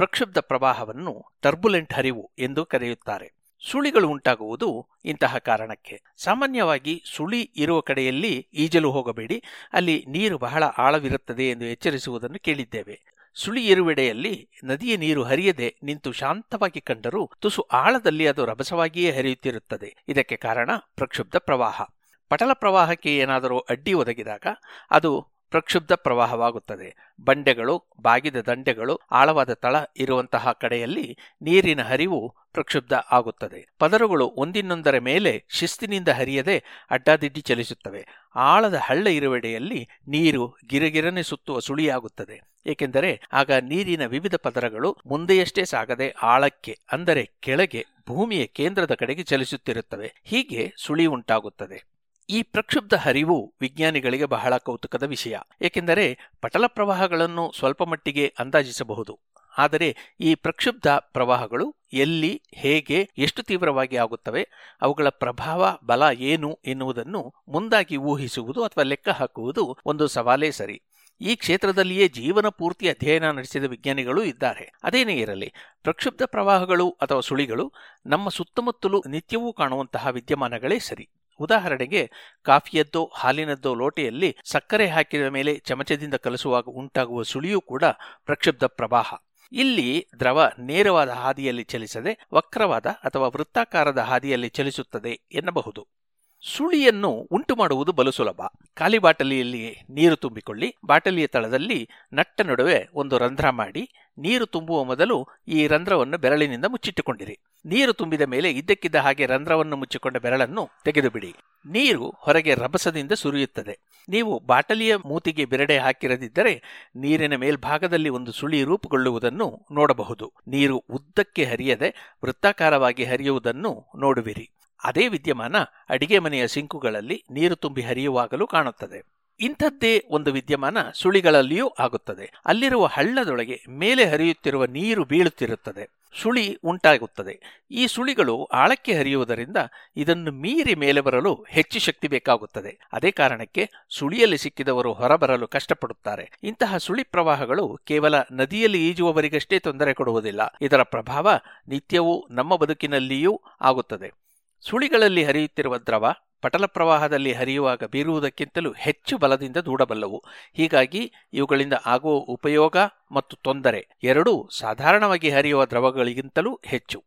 [0.00, 3.32] ಪ್ರಕ್ಷುಬ್ಧ ಪ್ರವಾಹವನ್ನು ಟರ್ಬುಲೆಂಟ್ ಹರಿವು ಎಂದು ಕರೆಯುತ್ತಾರೆ.
[3.70, 6.02] ಸುಳಿಗಳು ಉಂಟಾಗುವುದು ಇಂತಹ ಕಾರಣಕ್ಕೆ.
[6.16, 9.42] ಸಾಮಾನ್ಯವಾಗಿ ಸುಳಿ ಇರುವ ಕಡೆಯಲ್ಲಿ ಈಜಲು ಹೋಗಬೇಡಿ,
[9.72, 13.00] ಅಲ್ಲಿ ನೀರು ಬಹಳ ಆಳವಿರುತ್ತದೆ ಎಂದು ಎಚ್ಚರಿಸುವುದನ್ನು ಕೇಳಿದ್ದೇವೆ.
[13.34, 19.96] ಸುಳಿ ಇರುವೆಡೆಯಲ್ಲಿ ನದಿಯ ನೀರು ಹರಿಯದೆ ನಿಂತು ಶಾಂತವಾಗಿ ಕಂಡರೂ ತುಸು ಆಳದಲ್ಲಿ ಅದು ರಭಸವಾಗಿಯೇ ಹರಿಯುತ್ತಿರುತ್ತದೆ.
[20.08, 21.82] ಇದಕ್ಕೆ ಕಾರಣ ಪ್ರಕ್ಷುಬ್ಧ ಪ್ರವಾಹ.
[22.28, 24.46] ಪಟಲ ಪ್ರವಾಹಕ್ಕೆ ಏನಾದರೂ ಅಡ್ಡಿ ಒದಗಿದಾಗ
[24.90, 27.14] ಅದು ಪ್ರಕ್ಷುಬ್ಧ ಪ್ರವಾಹವಾಗುತ್ತದೆ.
[27.20, 33.68] ಬಂಡೆಗಳು, ಬಾಗಿದ ದಂಡೆಗಳು, ಆಳವಾದ ತಳ ಇರುವಂತಹ ಕಡೆಯಲ್ಲಿ ನೀರಿನ ಹರಿವು ಪ್ರಕ್ಷುಬ್ಧ ಆಗುತ್ತದೆ.
[33.78, 38.06] ಪದರುಗಳು ಒಂದಿನ್ನೊಂದರ ಮೇಲೆ ಶಿಸ್ತಿನಿಂದ ಹರಿಯದೆ ಅಡ್ಡಾದಿಡ್ಡಿ ಚಲಿಸುತ್ತವೆ.
[38.34, 42.40] ಆಳದ ಹಳ್ಳ ಇರುವೆಡೆಯಲ್ಲಿ ನೀರು ಗಿರಗಿರನೆ ಸುತ್ತುವ ಸುಳಿಯಾಗುತ್ತದೆ.
[42.66, 50.14] ಏಕೆಂದರೆ ಆಗ ನೀರಿನ ವಿವಿಧ ಪದರಗಳು ಮುಂದೆಯಷ್ಟೇ ಸಾಗದೆ ಆಳಕ್ಕೆ, ಅಂದರೆ ಕೆಳಗೆ, ಭೂಮಿಯ ಕೇಂದ್ರದ ಕಡೆಗೆ ಚಲಿಸುತ್ತಿರುತ್ತವೆ.
[50.24, 51.89] ಹೀಗೆ ಸುಳಿ ಉಂಟಾಗುತ್ತದೆ.
[52.32, 55.36] ಈ ಪ್ರಕ್ಷುಬ್ಧ ಹರಿವು ವಿಜ್ಞಾನಿಗಳಿಗೆ ಬಹಳ ಕೌತುಕದ ವಿಷಯ.
[55.62, 59.20] ಏಕೆಂದರೆ ಪಟಲ ಪ್ರವಾಹಗಳನ್ನು ಸ್ವಲ್ಪ ಮಟ್ಟಿಗೆ ಅಂದಾಜಿಸಬಹುದು.
[59.58, 64.48] ಆದರೆ ಈ ಪ್ರಕ್ಷುಬ್ಧ ಪ್ರವಾಹಗಳು ಎಲ್ಲಿ, ಹೇಗೆ, ಎಷ್ಟು ತೀವ್ರವಾಗಿ ಆಗುತ್ತವೆ,
[64.82, 70.82] ಅವುಗಳ ಪ್ರಭಾವ, ಬಲ ಏನು ಎನ್ನುವುದನ್ನು ಮುಂದಾಗಿ ಊಹಿಸುವುದು ಅಥವಾ ಲೆಕ್ಕ ಹಾಕುವುದು ಒಂದು ಸವಾಲೇ ಸರಿ.
[71.20, 74.72] ಈ ಕ್ಷೇತ್ರದಲ್ಲಿಯೇ ಜೀವನ ಪೂರ್ತಿ ಅಧ್ಯಯನ ನಡೆಸಿದ ವಿಜ್ಞಾನಿಗಳು ಇದ್ದಾರೆ.
[74.82, 75.52] ಅದೇನೇ ಇರಲಿ,
[75.82, 77.72] ಪ್ರಕ್ಷುಬ್ಧ ಪ್ರವಾಹಗಳು ಅಥವಾ ಸುಳಿಗಳು
[78.06, 81.08] ನಮ್ಮ ಸುತ್ತಮುತ್ತಲೂ ನಿತ್ಯವೂ ಕಾಣುವಂತಹ ವಿದ್ಯಮಾನಗಳೇ ಸರಿ.
[81.40, 82.10] ಉದಾಹರಣೆಗೆ,
[82.42, 87.84] ಕಾಫಿಯದ್ದೋ, ಹಾಲಿನದ್ದೋ ಲೋಟೆಯಲ್ಲಿ ಸಕ್ಕರೆ ಹಾಕಿದ ಮೇಲೆ ಚಮಚದಿಂದ ಕಲಸುವಾಗ ಉಂಟಾಗುವ ಸುಳಿಯೂ ಕೂಡ
[88.24, 89.14] ಪ್ರಕ್ಷುಬ್ಧ ಪ್ರವಾಹ.
[89.52, 95.99] ಇಲ್ಲಿ ದ್ರವ ನೇರವಾದ ಹಾದಿಯಲ್ಲಿ ಚಲಿಸದೆ, ವಕ್ರವಾದ ಅಥವಾ ವೃತ್ತಾಕಾರದ ಹಾದಿಯಲ್ಲಿ ಚಲಿಸುತ್ತದೆ ಎನ್ನಬಹುದು.
[96.42, 98.40] ಸುಳಿಯನ್ನು ಉಂಟು ಮಾಡುವುದು ಬಲು ಸುಲಭ.
[98.74, 100.76] ಖಾಲಿ ಬಾಟಲಿಯಲ್ಲಿ ನೀರು ತುಂಬಿಕೊಳ್ಳಿ.
[100.84, 107.38] ಬಾಟಲಿಯ ತಳದಲ್ಲಿ ನಟ್ಟ ನಡುವೆ ಒಂದು ರಂಧ್ರ ಮಾಡಿ ನೀರು ತುಂಬುವ ಮೊದಲು ಈ ರಂಧ್ರವನ್ನು ಬೆರಳಿನಿಂದ ಮುಚ್ಚಿಟ್ಟುಕೊಂಡಿರಿ.
[107.66, 111.34] ನೀರು ತುಂಬಿದ ಮೇಲೆ ಇದ್ದಕ್ಕಿದ್ದ ಹಾಗೆ ರಂಧ್ರವನ್ನು ಮುಚ್ಚಿಕೊಂಡ ಬೆರಳನ್ನು ತೆಗೆದುಬಿಡಿ.
[111.66, 113.78] ನೀರು ಹೊರಗೆ ರಭಸದಿಂದ ಸುರಿಯುತ್ತದೆ.
[114.08, 116.62] ನೀವು ಬಾಟಲಿಯ ಮೂತಿಗೆ ಬೆರಡೆ ಹಾಕಿರದಿದ್ದರೆ
[116.96, 120.32] ನೀರಿನ ಮೇಲ್ಭಾಗದಲ್ಲಿ ಒಂದು ಸುಳಿ ರೂಪುಗೊಳ್ಳುವುದನ್ನು ನೋಡಬಹುದು.
[120.48, 124.50] ನೀರು ಉದ್ದಕ್ಕೆ ಹರಿಯದೆ ವೃತ್ತಾಕಾರವಾಗಿ ಹರಿಯುವುದನ್ನು ನೋಡುವಿರಿ.
[124.84, 125.56] ಅದೇ ವಿದ್ಯಮಾನ
[125.88, 129.20] ಅಡಿಗೆ ಮನೆಯ ಸಿಂಕುಗಳಲ್ಲಿ ನೀರು ತುಂಬಿ ಹರಿಯುವಾಗಲೂ ಕಾಣುತ್ತದೆ.
[129.40, 132.32] ಇಂಥದ್ದೇ ಒಂದು ವಿದ್ಯಮಾನ ಸುಳಿಗಳಲ್ಲಿಯೂ ಆಗುತ್ತದೆ.
[132.46, 136.00] ಅಲ್ಲಿರುವ ಹಳ್ಳದೊಳಗೆ ಮೇಲೆ ಹರಿಯುತ್ತಿರುವ ನೀರು ಬೀಳುತ್ತಿರುತ್ತದೆ.
[136.22, 137.64] ಸುಳಿ ಉಂಟಾಗುತ್ತದೆ.
[137.70, 139.56] ಈ ಸುಳಿಗಳು ಆಳಕ್ಕೆ ಹರಿಯುವುದರಿಂದ
[139.96, 142.78] ಇದನ್ನು ಮೀರಿ ಮೇಲೆ ಬರಲು ಹೆಚ್ಚು ಶಕ್ತಿ ಬೇಕಾಗುತ್ತದೆ.
[142.92, 146.30] ಅದೇ ಕಾರಣಕ್ಕೆ ಸುಳಿಯಲ್ಲಿ ಸಿಕ್ಕಿದವರು ಹೊರಬರಲು ಕಷ್ಟಪಡುತ್ತಾರೆ.
[146.42, 150.40] ಇಂತಹ ಸುಳಿ ಪ್ರವಾಹಗಳು ಕೇವಲ ನದಿಯಲ್ಲಿ ಈಜುವವರಿಗಷ್ಟೇ ತೊಂದರೆ ಕೊಡುವುದಿಲ್ಲ.
[150.60, 151.30] ಇದರ ಪ್ರಭಾವ
[151.68, 154.19] ನಿತ್ಯವೂ ನಮ್ಮ ಬದುಕಿನಲ್ಲಿಯೂ ಆಗುತ್ತದೆ.
[154.62, 156.06] ಸುಳಿಗಳಲ್ಲಿ ಹರಿಯುತ್ತಿರುವ ದ್ರವ
[156.42, 160.18] ಪಟಲ ಪ್ರವಾಹದಲ್ಲಿ ಹರಿಯುವಾಗ ಬೀರುವುದಕ್ಕಿಂತಲೂ ಹೆಚ್ಚು ಬಲದಿಂದ ದೂಡಬಲ್ಲವು.
[160.52, 161.02] ಹೀಗಾಗಿ
[161.32, 162.76] ಇವುಗಳಿಂದ ಆಗುವ ಉಪಯೋಗ
[163.12, 167.00] ಮತ್ತು ತೊಂದರೆ ಎರಡೂ ಸಾಧಾರಣವಾಗಿ ಹರಿಯುವ ದ್ರವಗಳಿಗಿಂತಲೂ ಹೆಚ್ಚು.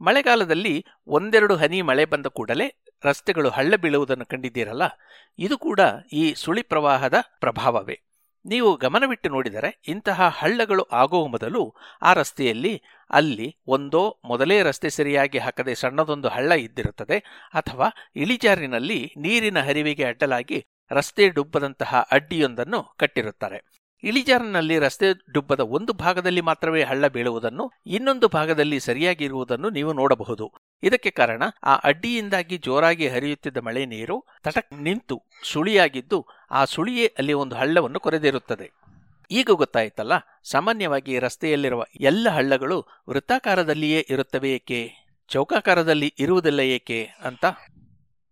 [0.00, 0.74] ಮಳೆಗಾಲದಲ್ಲಿ
[1.06, 2.68] ಒಂದೆರಡು ಹನಿ ಮಳೆ ಬಂದ ಕೂಡಲೇ
[3.04, 4.84] ರಸ್ತೆಗಳು ಹಳ್ಳ ಬೀಳುವುದನ್ನು ಕಂಡಿದ್ದೀರಲ್ಲ,
[5.38, 5.80] ಇದು ಕೂಡ
[6.12, 7.96] ಈ ಸುಳಿ ಪ್ರವಾಹದ ಪ್ರಭಾವವೇ.
[8.44, 15.74] ನೀವು ಗಮನವಿಟ್ಟು ನೋಡಿದರೆ ಇಂತಹ ಹಳ್ಳಗಳು ಆಗುವ ಮೊದಲು ಆ ರಸ್ತೆಯಲ್ಲಿ ಅಲ್ಲಿ ಒಂದೋ ಮೊದಲೇ ರಸ್ತೆ ಸರಿಯಾಗಿ ಹಾಕದೆ
[15.74, 17.18] ಸಣ್ಣದೊಂದು ಹಳ್ಳ ಇದ್ದಿರುತ್ತದೆ
[17.54, 23.82] ಅಥವಾ ಇಳಿಜಾರಿನಲ್ಲಿ ನೀರಿನ ಹರಿವಿಗೆ ಅಡ್ಡಲಾಗಿ ರಸ್ತೆ ಡುಬ್ಬದಂತಹ ಅಡ್ಡಿಯೊಂದನ್ನು ಕಟ್ಟಿರುತ್ತಾರೆ.
[24.04, 30.52] ಇಳಿಜಾರಿನಲ್ಲಿ ರಸ್ತೆ ಡುಬ್ಬದ ಒಂದು ಭಾಗದಲ್ಲಿ ಮಾತ್ರವೇ ಹಳ್ಳ ಬೀಳುವುದನ್ನು ಇನ್ನೊಂದು ಭಾಗದಲ್ಲಿ ಸರಿಯಾಗಿರುವುದನ್ನು ನೀವು ನೋಡಬಹುದು.
[30.82, 37.56] ಇದಕ್ಕೆ ಕಾರಣ ಆ ಅಡ್ಡಿಯಿಂದಾಗಿ ಜೋರಾಗಿ ಹರಿಯುತ್ತಿದ್ದ ಮಳೆ ನೀರು ತಟಕ್ ನಿಂತು ಸುಳಿಯಾಗಿದ್ದು ಆ ಸುಳಿಯೇ ಅಲ್ಲಿ ಒಂದು
[37.56, 38.72] ಹಳ್ಳವನ್ನು ಕೊರೆದಿರುತ್ತದೆ.
[39.30, 40.12] ಈಗ ಗೊತ್ತಾಯಿತಲ್ಲ,
[40.44, 44.80] ಸಾಮಾನ್ಯವಾಗಿ ರಸ್ತೆಯಲ್ಲಿರುವ ಎಲ್ಲ ಹಳ್ಳಗಳು ವೃತ್ತಾಕಾರದಲ್ಲಿಯೇ ಇರುತ್ತವೆ ಏಕೆ?
[45.28, 47.44] ಚೌಕಾಕಾರದಲ್ಲಿ ಇರುವುದಿಲ್ಲ ಏಕೆ ಅಂತ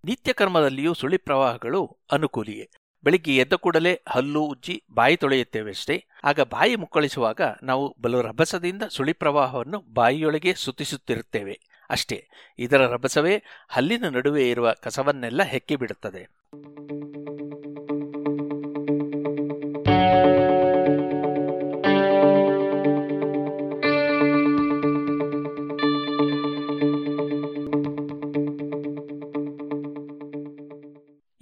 [0.04, 2.70] ನಿತ್ಯ ಕರ್ಮದಲ್ಲಿಯೂ ಸುಳಿ ಪ್ರವಾಹಗಳು ಅನುಕೂಲಿಯೇ.
[3.04, 6.04] ಬೆಳಿಗ್ಗೆ ಎದ್ದ ಕೂಡಲೇ ಹಲ್ಲು ಉಜ್ಜಿ ಬಾಯಿ ತೊಳೆಯುತ್ತೇವೆಷ್ಟೇ.
[6.24, 11.60] ಆಗ ಬಾಯಿ ಮುಕ್ಕಳಿಸುವಾಗ ನಾವು ಬಲು ರಭಸದಿಂದ ಸುಳಿ ಪ್ರವಾಹವನ್ನು ಬಾಯಿಯೊಳಗೆ ಸುತ್ತಿಸುತ್ತಿರುತ್ತೇವೆ.
[11.90, 12.28] ಅಷ್ಟೇ.
[12.58, 16.28] ಇದರ ರಭಸವೇ ಹಲ್ಲಿನ ನಡುವೆ ಇರುವ ಕಸವನ್ನೆಲ್ಲ ಹೆಕ್ಕಿಬಿಡುತ್ತದೆ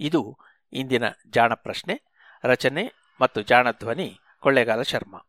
[0.01, 0.37] ಇದು
[0.73, 2.01] ಇಂದಿನ ಜಾಣ ಪ್ರಶ್ನೆ,
[2.43, 5.28] ರಚನೆ ಮತ್ತು ಜಾಣ ಧ್ವನಿ, ಕೊಳ್ಳೇಗಾಲ ಶರ್ಮಾ.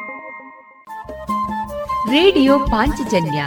[2.11, 3.45] ರೇಡಿಯೋ ಪಾಂಚಜನ್ಯ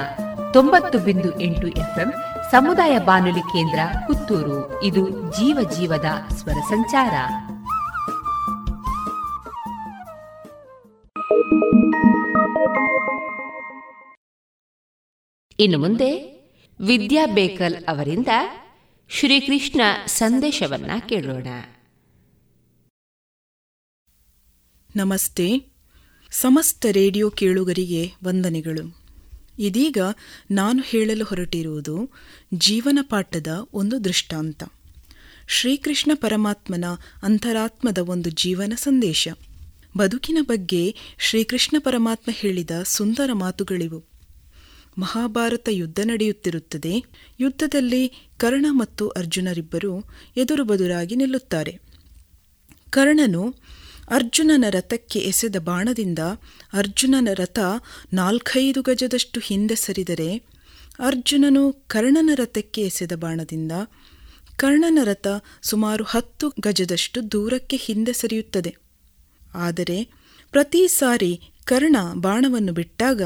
[0.53, 2.13] ತೊಂಬತ್ತು ಬಿಂದು ಎಂಟು ಎಫ್ಎಂ
[2.51, 4.83] ಸಮುದಾಯ ಬಾನುಲಿ ಕೇಂದ್ರ ಪುತ್ತೂರು.
[4.83, 7.13] ಇದು ಜೀವ ಜೀವದ ಸ್ವರ ಸಂಚಾರ.
[15.59, 16.13] ಇನ್ನು ಮುಂದೆ
[16.81, 18.29] ವಿದ್ಯಾ ಬೇಕಲ್ ಅವರಿಂದ
[19.09, 21.47] ಶ್ರೀಕೃಷ್ಣ ಸಂದೇಶವನ್ನ ಕೇಳೋಣ.
[24.97, 25.74] ನಮಸ್ತೆ.
[26.41, 28.97] ಸಮಸ್ತ ರೇಡಿಯೋ ಕೇಳುಗರಿಗೆ ವಂದನೆಗಳು.
[29.59, 29.99] ಇದೀಗ
[30.51, 32.11] ನಾನು ಹೇಳಲು ಹೊರಟಿರುವುದು
[32.55, 34.65] ಜೀವನ ಪಾಠದ ಒಂದು ದೃಷ್ಟಾಂತ.
[35.49, 36.85] ಶ್ರೀಕೃಷ್ಣ ಪರಮಾತ್ಮನ
[37.23, 39.29] ಅಂತರಾತ್ಮದ ಒಂದು ಜೀವನ ಸಂದೇಶ.
[39.97, 44.05] ಬದುಕಿನ ಬಗ್ಗೆ ಶ್ರೀಕೃಷ್ಣ ಪರಮಾತ್ಮ ಹೇಳಿದ ಸುಂದರ ಮಾತುಗಳಿವು.
[44.99, 47.05] ಮಹಾಭಾರತ ಯುದ್ಧ ನಡೆಯುತ್ತಿರುತ್ತದೆ.
[47.41, 50.05] ಯುದ್ಧದಲ್ಲಿ ಕರ್ಣ ಮತ್ತು ಅರ್ಜುನರಿಬ್ಬರು
[50.37, 51.81] ಎದುರು ಬದುರಾಗಿ ನಿಲ್ಲುತ್ತಾರೆ.
[52.91, 53.55] ಕರ್ಣನು
[54.09, 56.19] ಅರ್ಜುನನ ರಥಕ್ಕೆ ಎಸೆದ ಬಾಣದಿಂದ
[56.73, 57.59] ಅರ್ಜುನನ ರಥ
[58.13, 60.37] ನಾಲ್ಕೈದು ಗಜದಷ್ಟು ಹಿಂದೆ ಸರಿದರೆ
[60.99, 63.73] ಅರ್ಜುನನು ಕರ್ಣನ ರಥಕ್ಕೆ ಎಸೆದ ಬಾಣದಿಂದ
[64.57, 65.27] ಕರ್ಣನ ರಥ
[65.63, 68.77] ಸುಮಾರು ಹತ್ತು ಗಜದಷ್ಟು ದೂರಕ್ಕೆ ಹಿಂದೆ ಸರಿಯುತ್ತದೆ.
[69.55, 70.09] ಆದರೆ
[70.51, 73.23] ಪ್ರತಿ ಸಾರಿ ಕರ್ಣ ಬಾಣವನ್ನು ಬಿಟ್ಟಾಗ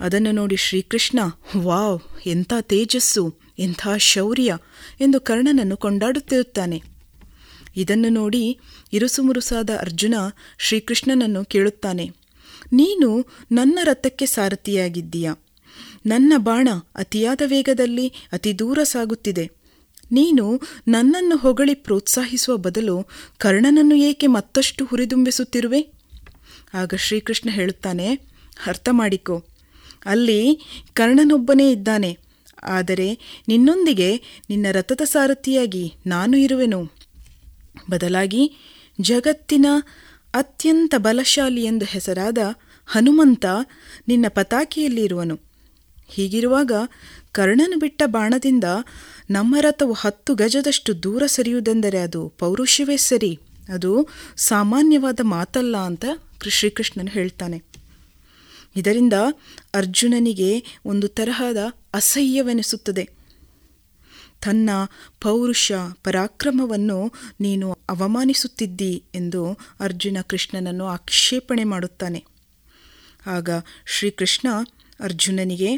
[0.00, 1.18] ಅದನ್ನು ನೋಡಿ ಶ್ರೀಕೃಷ್ಣ,
[1.56, 4.56] ವಾವ್, ಎಂಥ ತೇಜಸ್ಸು, ಎಂಥ ಶೌರ್ಯ
[5.00, 6.82] ಎಂದು ಕರ್ಣನನ್ನು ಕೊಂಡಾಡುತ್ತಿರುತ್ತಾನೆ.
[7.76, 8.60] ಇದನ್ನು ನೋಡಿ
[8.92, 10.14] ಇರುಸುಮುರುಸಾದ ಅರ್ಜುನ
[10.58, 12.10] ಶ್ರೀಕೃಷ್ಣನನ್ನು ಕೇಳುತ್ತಾನೆ,
[12.72, 13.08] ನೀನು
[13.52, 15.30] ನನ್ನ ರಥಕ್ಕೆ ಸಾರಥಿಯಾಗಿದ್ದೀಯ?
[16.06, 19.50] ನನ್ನ ಬಾಣ ಅತಿಯಾದ ವೇಗದಲ್ಲಿ ಅತಿ ದೂರ ಸಾಗುತ್ತಿದೆ.
[20.12, 23.06] ನೀನು ನನ್ನನ್ನು ಹೊಗಳಿ ಪ್ರೋತ್ಸಾಹಿಸುವ ಬದಲು
[23.38, 25.80] ಕರ್ಣನನ್ನು ಏಕೆ ಮತ್ತಷ್ಟು ಹುರಿದುಂಬಿಸುತ್ತಿರುವೆ?
[26.74, 28.14] ಆಗ ಶ್ರೀಕೃಷ್ಣ ಹೇಳುತ್ತಾನೆ,
[28.66, 29.44] ಅರ್ಥ ಮಾಡಿಕೋ.
[30.06, 30.40] ಅಲ್ಲಿ
[30.92, 32.18] ಕರ್ಣನೊಬ್ಬನೇ ಇದ್ದಾನೆ.
[32.62, 33.18] ಆದರೆ
[33.48, 34.10] ನಿನ್ನೊಂದಿಗೆ
[34.50, 36.80] ನಿನ್ನ ರಥದ ಸಾರಥಿಯಾಗಿ ನಾನು ಇರುವೆನು.
[37.90, 38.42] ಬದಲಾಗಿ
[39.00, 39.66] ಜಗತ್ತಿನ
[40.34, 42.38] ಅತ್ಯಂತ ಬಲಶಾಲಿ ಎಂದು ಹೆಸರಾದ
[42.86, 43.46] ಹನುಮಂತ
[44.08, 45.40] ನಿನ್ನ ಪತಾಕಿಯಲ್ಲಿ ಇರುವನು
[46.08, 46.72] ಹೀಗಿರುವಾಗ
[47.32, 48.64] ಕರ್ಣನು ಬಿಟ್ಟ ಬಾಣದಿಂದ
[49.30, 56.04] ನಮ್ಮ ರಥವು ಹತ್ತು ಗಜದಷ್ಟು ದೂರ ಸರಿಯುವುದೆಂದರೆ ಅದು ಪೌರುಷವೇ ಸರಿ, ಅದು ಸಾಮಾನ್ಯವಾದ ಮಾತಲ್ಲ ಅಂತ
[56.48, 57.62] ಶ್ರೀಕೃಷ್ಣನು ಹೇಳ್ತಾನೆ.
[58.76, 59.12] ಇದರಿಂದ
[59.74, 61.56] ಅರ್ಜುನನಿಗೆ ಒಂದು ತರಹದ
[61.94, 63.13] ಅಸಹ್ಯವೆನಿಸುತ್ತದೆ.
[64.44, 64.70] ತನ್ನ
[65.20, 65.72] ಪೌರುಷ
[66.04, 66.98] ಪರಾಕ್ರಮವನ್ನು
[67.40, 69.42] ನೀನು ಅವಮಾನಿಸುತ್ತಿದ್ದಿ ಎಂದು
[69.80, 72.20] ಅರ್ಜುನ ಕೃಷ್ಣನನ್ನು ಆಕ್ಷೇಪಣೆ ಮಾಡುತ್ತಾನೆ.
[73.26, 73.48] ಆಗ
[73.86, 74.48] ಶ್ರೀಕೃಷ್ಣ
[75.00, 75.70] ಅರ್ಜುನನಿಗೆ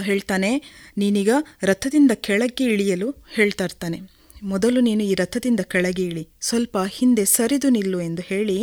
[0.00, 0.50] ಹೇಳ್ತಾನೆ,
[0.98, 1.30] ನೀನೀಗ
[1.62, 3.98] ರಥದಿಂದ ಕೆಳಗೆ ಇಳಿಯಲು ಹೇಳ್ತಾ ಇರ್ತಾನೆ.
[4.42, 8.58] ಮೊದಲು ನೀನು ಈ ರಥದಿಂದ ಕೆಳಗೆ ಇಳಿ, ಸ್ವಲ್ಪ ಹಿಂದೆ ಸರಿದು ನಿಲ್ಲು ಎಂದು ಹೇಳಿ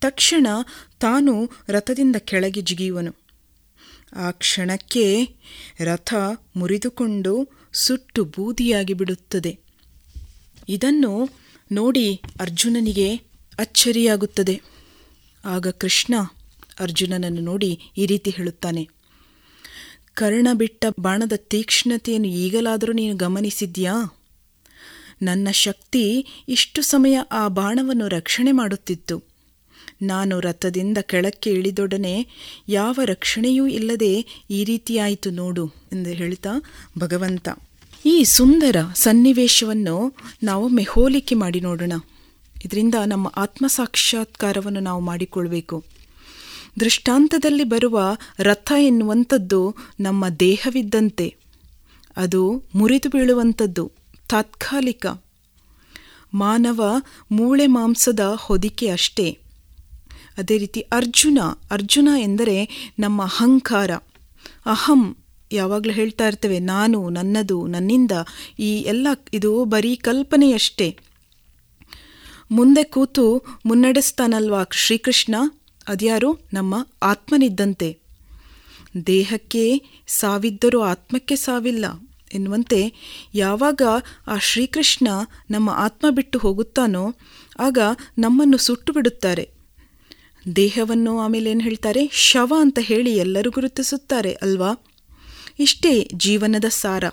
[0.00, 0.46] ತಕ್ಷಣ
[1.00, 1.34] ತಾನು
[1.68, 3.12] ರಥದಿಂದ ಕೆಳಗೆ ಜಿಗಿಯುವನು.
[4.16, 5.06] ಆ ಕ್ಷಣಕ್ಕೆ
[5.84, 6.14] ರಥ
[6.56, 7.34] ಮುರಿದುಕೊಂಡು
[7.78, 9.58] ಸುಟ್ಟು ಬೂದಿಯಾಗಿ ಬಿಡುತ್ತದೆ.
[10.68, 11.30] ಇದನ್ನು
[11.72, 13.14] ನೋಡಿ ಅರ್ಜುನನಿಗೆ
[13.58, 14.60] ಅಚ್ಚರಿಯಾಗುತ್ತದೆ.
[15.44, 16.14] ಆಗ ಕೃಷ್ಣ
[16.80, 18.88] ಅರ್ಜುನನನ್ನು ನೋಡಿ ಈ ರೀತಿ ಹೇಳುತ್ತಾನೆ.
[20.14, 23.94] ಕರ್ಣ ಬಿಟ್ಟ ಬಾಣದ ತೀಕ್ಷ್ಣತೆಯನ್ನು ಈಗಲಾದರೂ ನೀನು ಗಮನಿಸಿದ್ಯಾ?
[25.22, 29.28] ನನ್ನ ಶಕ್ತಿ ಇಷ್ಟು ಸಮಯ ಆ ಬಾಣವನ್ನು ರಕ್ಷಣೆ ಮಾಡುತ್ತಿತ್ತು.
[30.02, 32.26] ನಾನು ರಥದಿಂದ ಕೆಳಕ್ಕೆ ಇಳಿದೊಡನೆ
[32.68, 36.48] ಯಾವ ರಕ್ಷಣೆಯೂ ಇಲ್ಲದೆ ಈ ರೀತಿಯಾಯಿತು ನೋಡು ಎಂದು ಹೇಳ್ತಾ
[36.98, 37.48] ಭಗವಂತ
[38.04, 41.92] ಈ ಸುಂದರ ಸನ್ನಿವೇಶವನ್ನು ನಾವು ಹೋಲಿಕೆ ಮಾಡಿ ನೋಡೋಣ.
[42.64, 45.84] ಇದರಿಂದ ನಮ್ಮ ಆತ್ಮ ಸಾಕ್ಷಾತ್ಕಾರವನ್ನು ನಾವು ಮಾಡಿಕೊಳ್ಬೇಕು.
[46.80, 51.36] ದೃಷ್ಟಾಂತದಲ್ಲಿ ಬರುವ ರಥ ಎನ್ನುವಂಥದ್ದು ನಮ್ಮ ದೇಹವಿದ್ದಂತೆ.
[52.16, 53.92] ಅದು ಮುರಿದು ಬೀಳುವಂಥದ್ದು,
[54.28, 55.06] ತಾತ್ಕಾಲಿಕ.
[56.34, 59.38] ಮಾನವ ಮೂಳೆ ಮಾಂಸದ ಹೊದಿಕೆ ಅಷ್ಟೇ.
[60.38, 61.38] ಅದೇ ರೀತಿ ಅರ್ಜುನ
[61.70, 63.90] ಅರ್ಜುನ ಎಂದರೆ ನಮ್ಮ ಅಹಂಕಾರ.
[64.66, 65.16] ಅಹಂ
[65.52, 68.10] ಯಾವಾಗಲೂ ಹೇಳ್ತಾ ಇರ್ತೇವೆ, ನಾನು, ನನ್ನದು, ನನ್ನಿಂದ
[68.58, 70.98] ಈ ಎಲ್ಲ ಇದು ಬರೀ ಕಲ್ಪನೆಯಷ್ಟೇ.
[72.50, 75.34] ಮುಂದೆ ಕೂತು ಮುನ್ನಡೆಸ್ತಾನಲ್ವಾ ಶ್ರೀಕೃಷ್ಣ?
[75.88, 76.38] ಅದ್ಯಾರು?
[76.52, 77.98] ನಮ್ಮ ಆತ್ಮನಿದ್ದಂತೆ.
[79.06, 81.84] ದೇಹಕ್ಕೆ ಸಾವಿದ್ದರೂ ಆತ್ಮಕ್ಕೆ ಸಾವಿಲ್ಲ
[82.34, 82.92] ಎನ್ನುವಂತೆ
[83.34, 83.82] ಯಾವಾಗ
[84.26, 85.08] ಆ ಶ್ರೀಕೃಷ್ಣ
[85.50, 87.14] ನಮ್ಮ ಆತ್ಮ ಬಿಟ್ಟು ಹೋಗುತ್ತಾನೋ,
[87.58, 87.78] ಆಗ
[88.18, 89.50] ನಮ್ಮನ್ನು ಸುಟ್ಟು ಬಿಡುತ್ತಾರೆ.
[90.56, 92.10] ದೇಹವನ್ನು ಆಮೇಲೆ ಏನು ಹೇಳ್ತಾರೆ?
[92.12, 94.72] ಶವ ಅಂತ ಹೇಳಿ ಎಲ್ಲರೂ ಗುರುತಿಸುತ್ತಾರೆ ಅಲ್ವಾ?
[95.58, 97.04] ಇಷ್ಟೇ ಜೀವನದ ಸಾರ.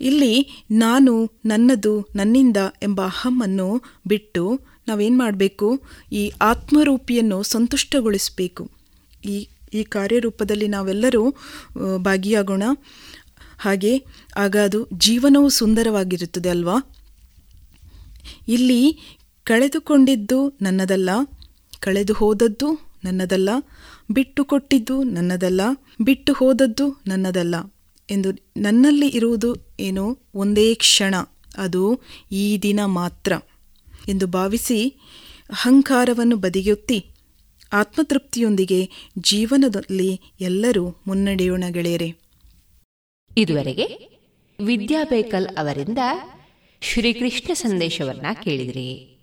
[0.00, 5.80] ಇಲ್ಲಿ ನಾನು ನನ್ನದು ನನ್ನಿಂದ ಎಂಬ ಅಹಮ್ಮನ್ನು ಬಿಟ್ಟು ನಾವೇನು ಮಾಡಬೇಕು?
[6.12, 8.70] ಈ ಆತ್ಮರೂಪಿಯನ್ನು ಸಂತುಷ್ಟಗೊಳಿಸಬೇಕು.
[9.24, 11.34] ಈ ಈ ಕಾರ್ಯರೂಪದಲ್ಲಿ ನಾವೆಲ್ಲರೂ
[11.98, 12.62] ಭಾಗಿಯಾಗೋಣ.
[13.58, 14.04] ಹಾಗೆ,
[14.36, 16.76] ಆಗ ಅದು ಜೀವನವು ಸುಂದರವಾಗಿರುತ್ತದೆ ಅಲ್ವಾ?
[18.48, 18.98] ಇಲ್ಲಿ
[19.44, 21.10] ಕಳೆದುಕೊಂಡಿದ್ದು ನನ್ನದಲ್ಲ
[21.80, 23.48] ಕಳೆದು ಹೋದದ್ದು ನನ್ನದಲ್ಲ
[24.10, 25.60] ಬಿಟ್ಟು ಕೊಟ್ಟಿದ್ದು ನನ್ನದಲ್ಲ
[26.00, 27.54] ಬಿಟ್ಟು ಹೋದದ್ದು ನನ್ನದಲ್ಲ
[28.10, 31.14] ಎಂದು ನನ್ನಲ್ಲಿ ಇರುವುದು ಏನು ಒಂದೇ ಕ್ಷಣ,
[31.56, 32.02] ಅದು
[32.32, 33.32] ಈ ದಿನ ಮಾತ್ರ
[34.08, 34.78] ಎಂದು ಭಾವಿಸಿ
[35.50, 36.98] ಅಹಂಕಾರವನ್ನು ಬದಿಗೊತ್ತಿ
[37.72, 42.14] ಆತ್ಮತೃಪ್ತಿಯೊಂದಿಗೆ ಜೀವನದಲ್ಲಿ ಎಲ್ಲರೂ ಮುನ್ನಡೆಯೋಣ ಗೆಳೆಯರೆ
[43.36, 43.86] ಇದುವರೆಗೆ
[44.58, 45.98] ವಿದ್ಯಾ ಬೇಕಲ್ ಅವರಿಂದ
[46.82, 49.16] ಶ್ರೀಕೃಷ್ಣ ಸಂದೇಶವನ್ನ ಕೇಳಿದ್ರಿ.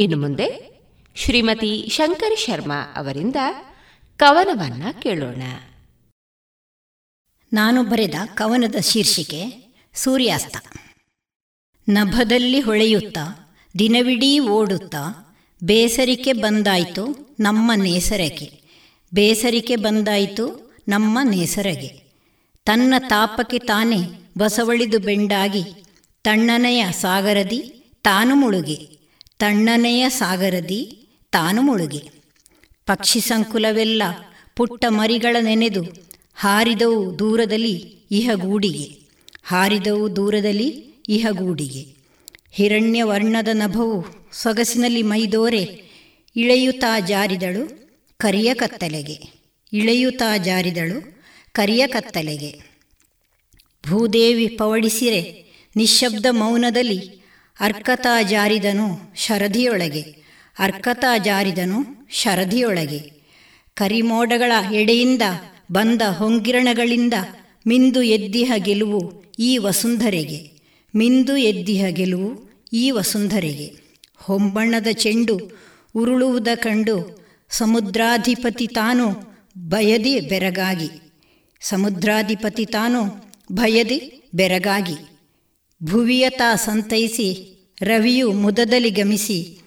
[0.00, 0.80] ಇನ್ನು ಮುಂದೆ
[1.14, 3.36] ಶ್ರೀಮತಿ ಶಂಕರ್ ಶರ್ಮಾ ಅವರಿಂದ
[4.16, 5.42] ಕವನವನ್ನ ಕೇಳೋಣ.
[7.52, 10.56] ನಾನು ಬರೆದ ಕವನದ ಶೀರ್ಷಿಕೆ ಸೂರ್ಯಾಸ್ತ.
[11.88, 18.62] ನಭದಲ್ಲಿ ಹೊಳೆಯುತ್ತಾ, ದಿನವಿಡೀ ಓಡುತ್ತಾ, ಬೇಸರಿಕೆ ಬಂದಾಯಿತು ನಮ್ಮ ನೇಸರಗೆ.
[19.14, 21.88] ಬೇಸರಿಕೆ ಬಂದಾಯಿತು ನಮ್ಮ ನೇಸರಗೆ.
[22.64, 25.64] ತನ್ನ ತಾಪಕ್ಕೆ ತಾನೇ ಬಸವಳಿದು ಬೆಂಡಾಗಿ,
[26.24, 27.60] ತಣ್ಣನೆಯ ಸಾಗರದಿ
[28.04, 28.99] ತಾನು ಮುಳುಗೆ.
[29.40, 32.10] ತಣ್ಣನೆಯ ಸಾಗರದಿ ತಾನು ಮುಳುಗೆ.
[32.86, 34.02] ಪಕ್ಷಿ ಸಂಕುಲವೆಲ್ಲ
[34.56, 35.84] ಪುಟ್ಟ ಮರಿಗಳ ನೆನೆದು
[36.34, 38.98] ಹಾರಿದವು ದೂರದಲ್ಲಿ ಇಹಗೂಡಿಗೆ.
[39.42, 40.68] ಹಾರಿದವು ದೂರದಲ್ಲಿ
[41.08, 41.86] ಇಹಗೂಡಿಗೆ.
[42.50, 45.84] ಹಿರಣ್ಯ ವರ್ಣದ ನಭವು ಸೊಗಸಿನಲ್ಲಿ ಮೈದೋರೆ,
[46.36, 49.18] ಇಳೆಯುತ್ತಾ ಜಾರಿದಳು ಕರಿಯ ಕತ್ತಲೆಗೆ.
[49.72, 51.22] ಇಳೆಯುತ್ತಾ ಜಾರಿದಳು
[51.52, 52.60] ಕರಿಯ ಕತ್ತಲೆಗೆ.
[53.88, 55.44] ಭೂದೇವಿ ಪವಡಿಸಿರೆ
[55.76, 57.19] ನಿಶ್ಶಬ್ದ ಮೌನದಲ್ಲಿ
[57.60, 60.00] ಅರ್ಕತಾ ಜಾರಿದನು ಶರದಿಯೊಳಗೆ.
[60.58, 63.12] ಅರ್ಕತಾ ಜಾರಿದನು ಶರದಿಯೊಳಗೆ.
[63.74, 65.22] ಕರಿಮೋಡಗಳ ಎಡೆಯಿಂದ
[65.72, 67.14] ಬಂದ ಹೊಂಗಿರಣಗಳಿಂದ
[67.66, 70.50] ಮಿಂದು ಎದ್ದಿಹ ಗೆಲುವು ಈ ವಸುಂಧರೆಗೆ.
[70.96, 73.74] ಮಿಂದು ಎದ್ದಿಹ ಗೆಲುವು ಈ ವಸುಂಧರೆಗೆ.
[74.16, 75.40] ಹೊಂಬಣ್ಣದ ಚೆಂಡು
[75.94, 80.88] ಉರುಳುವುದ ಕಂಡು ಸಮುದ್ರಾಧಿಪತಿ ತಾನು ಭಯದಿ ಬೆರಗಾಗಿ.
[81.60, 85.09] ಸಮುದ್ರಾಧಿಪತಿ ತಾನು ಭಯದಿ ಬೆರಗಾಗಿ.
[85.84, 89.58] ಭುವಿಯತ ಸಂತೈಸಿ ರವಿಯು ಮುದದಲ್ಲಿ ಗಮಿಸಿ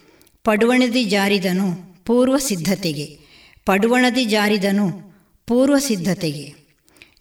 [0.43, 3.18] ಪಡುವಣದಿ ಜಾರಿದನು ಪೂರ್ವ ಸಿದ್ಧತೆಗೆ.
[3.66, 5.14] ಪಡುವಣದಿ ಜಾರಿದನು
[5.47, 6.53] ಪೂರ್ವ ಸಿದ್ಧತೆಗೆ.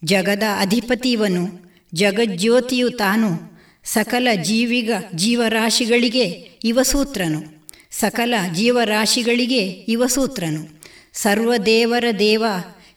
[0.05, 6.25] ಜಗದ ಅಧಿಪತಿವನು ಜಗಜ್ಯೋತಿಯು ತಾನು ಸಕಲ ಜೀವಿಗ ಜೀವರಾಶಿಗಳಿಗೆ
[6.65, 7.69] ಇವಸೂತ್ರನು.
[7.91, 10.83] ಸಕಲ ಜೀವರಾಶಿಗಳಿಗೆ ಇವಸೂತ್ರನು.
[11.13, 12.45] ಸರ್ವದೇವರ ದೇವ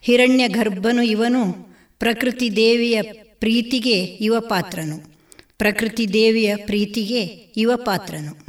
[0.02, 1.54] ಹಿರಣ್ಯ ಗರ್ಭನು ಇವನು
[2.00, 3.02] ಪ್ರಕೃತಿ ದೇವಿಯ
[3.40, 5.15] ಪ್ರೀತಿಗೆ ಇವ ಪಾತ್ರನು
[5.58, 7.24] ಪ್ರಕೃತಿ ದೇವಿಯ ಪ್ರೀತಿಗೆ
[7.62, 8.46] ಇವ ಪಾತ್ರನು.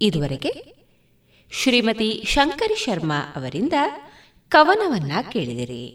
[0.00, 0.74] ಇದುವರೆಗೆ
[1.52, 3.72] ಶ್ರೀಮತಿ ಶಂಕರಿ ಶರ್ಮಾ ಅವರಿಂದ
[4.48, 5.86] ಕವನವನ್ನ ಕೇಳಿದಿರಿ.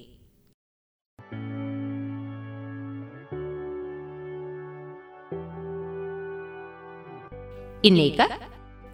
[7.88, 8.20] ಇನ್ನೀಗ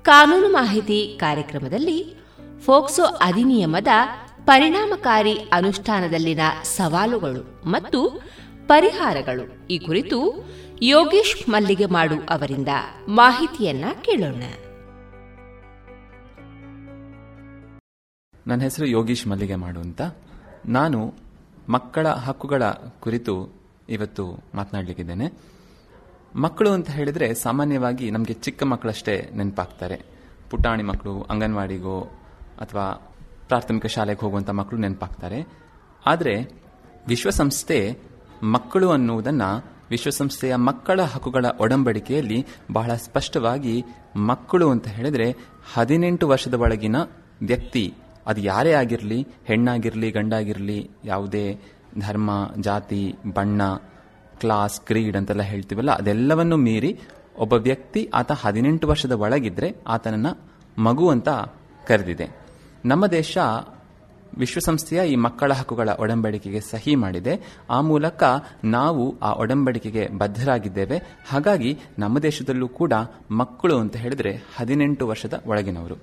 [0.03, 2.15] ಕಾನೂನು ಮಾಹಿತಿ ಕಾರ್ಯಕ್ರಮದಲ್ಲಿ
[2.65, 3.87] ಫೋಕ್ಸೋ ಅಧಿನಿಯಮದ
[4.45, 8.21] ಪರಿಣಾಮಕಾರಿ ಅನುಷ್ಠಾನದಲ್ಲಿನ ಸವಾಲುಗಳು ಮತ್ತು
[8.67, 10.51] ಪರಿಹಾರಗಳು ಈ ಕುರಿತು
[10.83, 12.67] ಯೋಗೇಶ್ ಮಲ್ಲಿಗೆ ಮಾಡು ಅವರಿಂದ
[13.07, 14.43] ಮಾಹಿತಿಯನ್ನ ಕೇಳೋಣ.
[18.47, 20.01] ನನ್ನ ಹೆಸರು ಯೋಗೀಶ್ ಮಲ್ಲಿಗೆ ಮಾಡು ಅಂತ.
[20.65, 21.13] ನಾನು
[21.69, 22.63] ಮಕ್ಕಳ ಹಕ್ಕುಗಳ
[22.99, 23.55] ಕುರಿತು
[23.89, 25.33] ಇವತ್ತು ಮಾತನಾಡಲಿಕ್ಕಿದ್ದೇನೆ.
[26.35, 30.01] ಮಕ್ಕಳು ಅಂತ ಹೇಳಿದ್ರೆ ಸಾಮಾನ್ಯವಾಗಿ ನಮಗೆ ಚಿಕ್ಕ ಮಕ್ಕಳಷ್ಟೇ ನೆನಪಾಗ್ತಾರೆ.
[30.49, 32.01] ಪುಟಾಣಿ ಮಕ್ಕಳು, ಅಂಗನವಾಡಿಗೋ
[32.61, 33.17] ಅಥವಾ
[33.47, 35.47] ಪ್ರಾಥಮಿಕ ಶಾಲೆಗೆ ಹೋಗುವಂಥ ಮಕ್ಕಳು ನೆನಪಾಗ್ತಾರೆ.
[36.05, 36.63] ಆದರೆ
[37.07, 37.97] ವಿಶ್ವಸಂಸ್ಥೆ
[38.43, 42.39] ಮಕ್ಕಳು ಅನ್ನುವುದನ್ನು ವಿಶ್ವಸಂಸ್ಥೆಯ ಮಕ್ಕಳ ಹಕ್ಕುಗಳ ಒಡಂಬಡಿಕೆಯಲ್ಲಿ
[42.71, 43.75] ಬಹಳ ಸ್ಪಷ್ಟವಾಗಿ
[44.29, 45.27] ಮಕ್ಕಳು ಅಂತ ಹೇಳಿದ್ರೆ
[45.73, 46.97] ಹದಿನೆಂಟು ವರ್ಷದ ಒಳಗಿನ
[47.41, 47.85] ವ್ಯಕ್ತಿ,
[48.27, 51.45] ಅದು ಯಾರೇ ಆಗಿರಲಿ, ಹೆಣ್ಣಾಗಿರಲಿ, ಗಂಡಾಗಿರಲಿ, ಯಾವುದೇ
[51.99, 53.61] ಧರ್ಮ, ಜಾತಿ, ಬಣ್ಣ,
[54.39, 56.91] ಕ್ಲಾಸ್, ಕ್ರೀಡ್ ಅಂತೆಲ್ಲ ಹೇಳ್ತೀವಲ್ಲ, ಅದೆಲ್ಲವನ್ನು ಮೀರಿ
[57.37, 60.29] ಒಬ್ಬ ವ್ಯಕ್ತಿ ಆತ ಹದಿನೆಂಟು ವರ್ಷದ ಒಳಗಿದ್ರೆ ಆತನನ್ನ
[60.77, 61.29] ಮಗು ಅಂತ
[61.87, 62.27] ಕರೆದಿದೆ.
[62.85, 63.37] ನಮ್ಮ ದೇಶ
[64.37, 67.57] ವಿಶ್ವಸಂಸ್ಥೆಯ ಈ ಮಕ್ಕಳ ಹಕ್ಕುಗಳ ಒಡಂಬಡಿಕೆಗೆ ಸಹಿ ಮಾಡಿದೆ.
[67.69, 68.23] ಆ ಮೂಲಕ
[68.63, 71.17] ನಾವು ಆ ಒಡಂಬಡಿಕೆಗೆ ಬದ್ಧರಾಗಿದ್ದೇವೆ.
[71.29, 72.93] ಹಾಗಾಗಿ ನಮ್ಮ ದೇಶದಲ್ಲೂ ಕೂಡ
[73.31, 75.95] ಮಕ್ಕಳು ಅಂತ ಹೇಳಿದ್ರೆ ಹದಿನೆಂಟು ವರ್ಷದ ಒಳಗಿನವರು.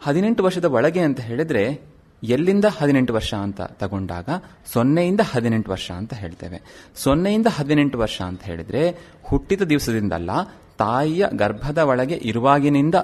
[0.00, 1.80] ಹದಿನೆಂಟು ವರ್ಷದ ಒಳಗೆ ಅಂತ ಹೇಳಿದ್ರೆ
[2.22, 4.28] ಎಲ್ಲಿಂದ ಹದಿನೆಂಟು ವರ್ಷ ಅಂತ ತಗೊಂಡಾಗ
[4.72, 6.62] ಸೊನ್ನೆಯಿಂದ ಹದಿನೆಂಟು ವರ್ಷ ಅಂತ ಹೇಳ್ತೇವೆ.
[6.96, 10.30] ಸೊನ್ನೆಯಿಂದ ಹದಿನೆಂಟು ವರ್ಷ ಅಂತ ಹೇಳಿದ್ರೆ ಹುಟ್ಟಿದ ದಿವಸದಿಂದಲ್ಲ,
[10.78, 12.94] ತಾಯಿಯ ಗರ್ಭದ ಒಳಗೆ ಇರುವಾಗಿನಿಂದ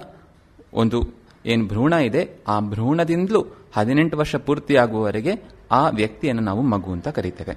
[0.72, 3.46] ಒಂದು ಏನು ಭ್ರೂಣ ಇದೆ, ಆ ಭ್ರೂಣದಿಂದಲೂ
[3.76, 7.56] ಹದಿನೆಂಟು ವರ್ಷ ಪೂರ್ತಿಯಾಗುವವರೆಗೆ ಆ ವ್ಯಕ್ತಿಯನ್ನು ನಾವು ಮಗು ಅಂತ ಕರೀತೇವೆ.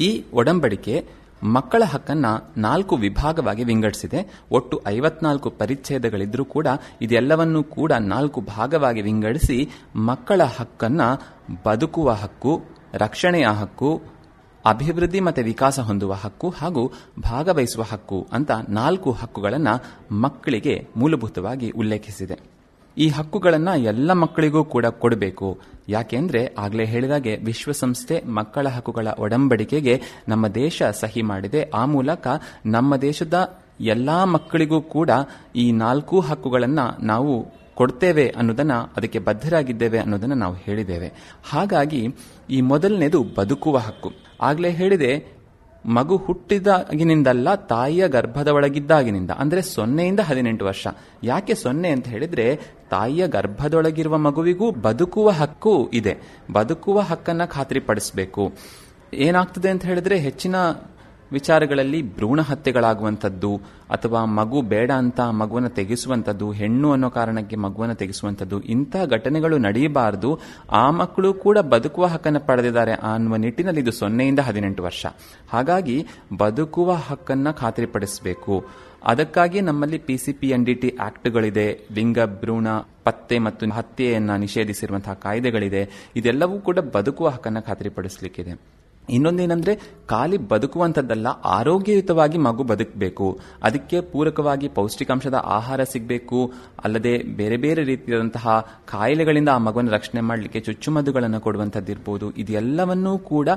[0.00, 1.06] ಈ ಒಡಂಬಡಿಕೆ
[1.42, 2.26] ಮಕ್ಕಳ ಹಕ್ಕನ್ನ
[2.56, 4.40] ನಾಲ್ಕು ವಿಭಾಗವಾಗಿ ವಿಂಗಡಿಸಿದೆ.
[4.50, 6.66] ಒಟ್ಟು ಐವತ್ನಾಲ್ಕು ಪರಿಚ್ಛೇದಗಳಿದ್ರೂ ಕೂಡ
[7.02, 11.00] ಇದೆಲ್ಲವನ್ನೂ ಕೂಡ ನಾಲ್ಕು ಭಾಗವಾಗಿ ವಿಂಗಡಿಸಿ ಮಕ್ಕಳ ಹಕ್ಕನ್ನ
[11.64, 12.62] ಬದುಕುವ ಹಕ್ಕು,
[12.94, 14.02] ರಕ್ಷಣೆಯ ಹಕ್ಕು,
[14.64, 22.55] ಅಭಿವೃದ್ಧಿ ಮತ್ತು ವಿಕಾಸ ಹೊಂದುವ ಹಕ್ಕು ಹಾಗೂ ಭಾಗವಹಿಸುವ ಹಕ್ಕು ಅಂತ ನಾಲ್ಕು ಹಕ್ಕುಗಳನ್ನು ಮಕ್ಕಳಿಗೆ ಮೂಲಭೂತವಾಗಿ ಉಲ್ಲೇಖಿಸಿದೆ.
[22.98, 25.58] ಈ ಹಕ್ಕುಗಳನ್ನು ಎಲ್ಲ ಮಕ್ಕಳಿಗೂ ಕೂಡ ಕೊಡಬೇಕು.
[25.88, 31.62] ಯಾಕೆಂದ್ರೆ ಆಗಲೇ ಹೇಳಿದಾಗೆ ವಿಶ್ವಸಂಸ್ಥೆ ಮಕ್ಕಳ ಹಕ್ಕುಗಳ ಒಡಂಬಡಿಕೆಗೆ ನಮ್ಮ ದೇಶ ಸಹಿ ಮಾಡಿದೆ.
[31.62, 32.28] ಆ ಮೂಲಕ
[32.66, 35.10] ನಮ್ಮ ದೇಶದ ಎಲ್ಲಾ ಮಕ್ಕಳಿಗೂ ಕೂಡ
[35.56, 41.12] ಈ ನಾಲ್ಕು ಹಕ್ಕುಗಳನ್ನು ನಾವು ಕೊಡ್ತೇವೆ ಅನ್ನೋದನ್ನ ಅದಕ್ಕೆ ಬದ್ಧರಾಗಿದ್ದೇವೆ ಅನ್ನೋದನ್ನ ನಾವು ಹೇಳಿದ್ದೇವೆ.
[41.44, 42.06] ಹಾಗಾಗಿ
[42.50, 44.12] ಈ ಮೊದಲನೇದು ಬದುಕುವ ಹಕ್ಕು.
[44.40, 45.35] ಆಗಲೇ ಹೇಳಿದೆ
[45.86, 50.86] ಮಗು ಹುಟ್ಟಿದಾಗಿನಿಂದಲ್ಲ, ತಾಯಿಯ ಗರ್ಭದ ಒಳಗಿದ್ದಾಗಿನಿಂದ ಅಂದ್ರೆ ಸೊನ್ನೆಯಿಂದ ಹದಿನೆಂಟು ವರ್ಷ.
[51.24, 52.56] ಯಾಕೆ ಸೊನ್ನೆ ಅಂತ ಹೇಳಿದ್ರೆ,
[52.90, 56.16] ತಾಯಿಯ ಗರ್ಭದೊಳಗಿರುವ ಮಗುವಿಗೂ ಬದುಕುವ ಹಕ್ಕು ಇದೆ.
[56.52, 58.52] ಬದುಕುವ ಹಕ್ಕನ್ನ ಖಾತ್ರಿಪಡಿಸಬೇಕು.
[59.14, 60.56] ಏನಾಗ್ತದೆ ಅಂತ ಹೇಳಿದ್ರೆ, ಹೆಚ್ಚಿನ
[61.32, 63.56] ವಿಚಾರಗಳಲ್ಲಿ ಭ್ರೂಣ ಹತ್ಯೆಗಳಾಗುವಂಥದ್ದು
[63.90, 70.38] ಅಥವಾ ಮಗು ಬೇಡ ಅಂತ ಮಗುವನ್ನು ತೆಗೆಸುವಂಥದ್ದು, ಹೆಣ್ಣು ಅನ್ನೋ ಕಾರಣಕ್ಕೆ ಮಗುವನ್ನು ತೆಗೆಸುವಂಥದ್ದು ಇಂತಹ ಘಟನೆಗಳು ನಡೆಯಬಾರದು.
[70.70, 75.06] ಆ ಮಕ್ಕಳು ಕೂಡ ಬದುಕುವ ಹಕ್ಕನ್ನು ಪಡೆದಿದ್ದಾರೆ ಅನ್ನುವ ನಿಟ್ಟಿನಲ್ಲಿ ಇದು ಸೊನ್ನೆಯಿಂದ ಹದಿನೆಂಟು ವರ್ಷ.
[75.52, 76.06] ಹಾಗಾಗಿ
[76.38, 78.64] ಬದುಕುವ ಹಕ್ಕನ್ನು ಖಾತ್ರಿಪಡಿಸಬೇಕು.
[79.04, 81.88] ಅದಕ್ಕಾಗಿ ನಮ್ಮಲ್ಲಿ ಪಿಸಿಪಿ ಎನ್ ಡಿ ಆಕ್ಟ್ಗಳಿದೆ.
[81.92, 82.66] ಲಿಂಗ ಭ್ರೂಣ,
[83.04, 86.10] ಪತ್ತೆ ಮತ್ತು ಹತ್ಯೆಯನ್ನು ನಿಷೇಧಿಸಿರುವಂತಹ ಕಾಯ್ದೆಗಳಿದೆ.
[86.16, 88.75] ಇದೆಲ್ಲವೂ ಕೂಡ ಬದುಕುವ ಹಕ್ಕನ್ನು ಖಾತ್ರಿಪಡಿಸಲಿಕ್ಕಿದೆ.
[89.10, 89.74] ಇನ್ನೊಂದೇನೆಂದ್ರೆ
[90.06, 93.38] ಖಾಲಿ ಬದುಕುವಂಥದ್ದಲ್ಲ, ಆರೋಗ್ಯಯುತವಾಗಿ ಮಗು ಬದುಕಬೇಕು.
[93.62, 96.52] ಅದಕ್ಕೆ ಪೂರಕವಾಗಿ ಪೌಷ್ಟಿಕಾಂಶದ ಆಹಾರ ಸಿಗಬೇಕು.
[96.84, 102.30] ಅಲ್ಲದೆ ಬೇರೆ ಬೇರೆ ರೀತಿಯಾದಂತಹ ಕಾಯಿಲೆಗಳಿಂದ ಆ ಮಗುವನ್ನು ರಕ್ಷಣೆ ಮಾಡಲಿಕ್ಕೆ ಚುಚ್ಚುಮದ್ದುಗಳನ್ನು ಕೊಡುವಂಥದ್ದಿರ್ಬೋದು.
[102.30, 103.48] ಇದೆಲ್ಲವನ್ನೂ ಕೂಡ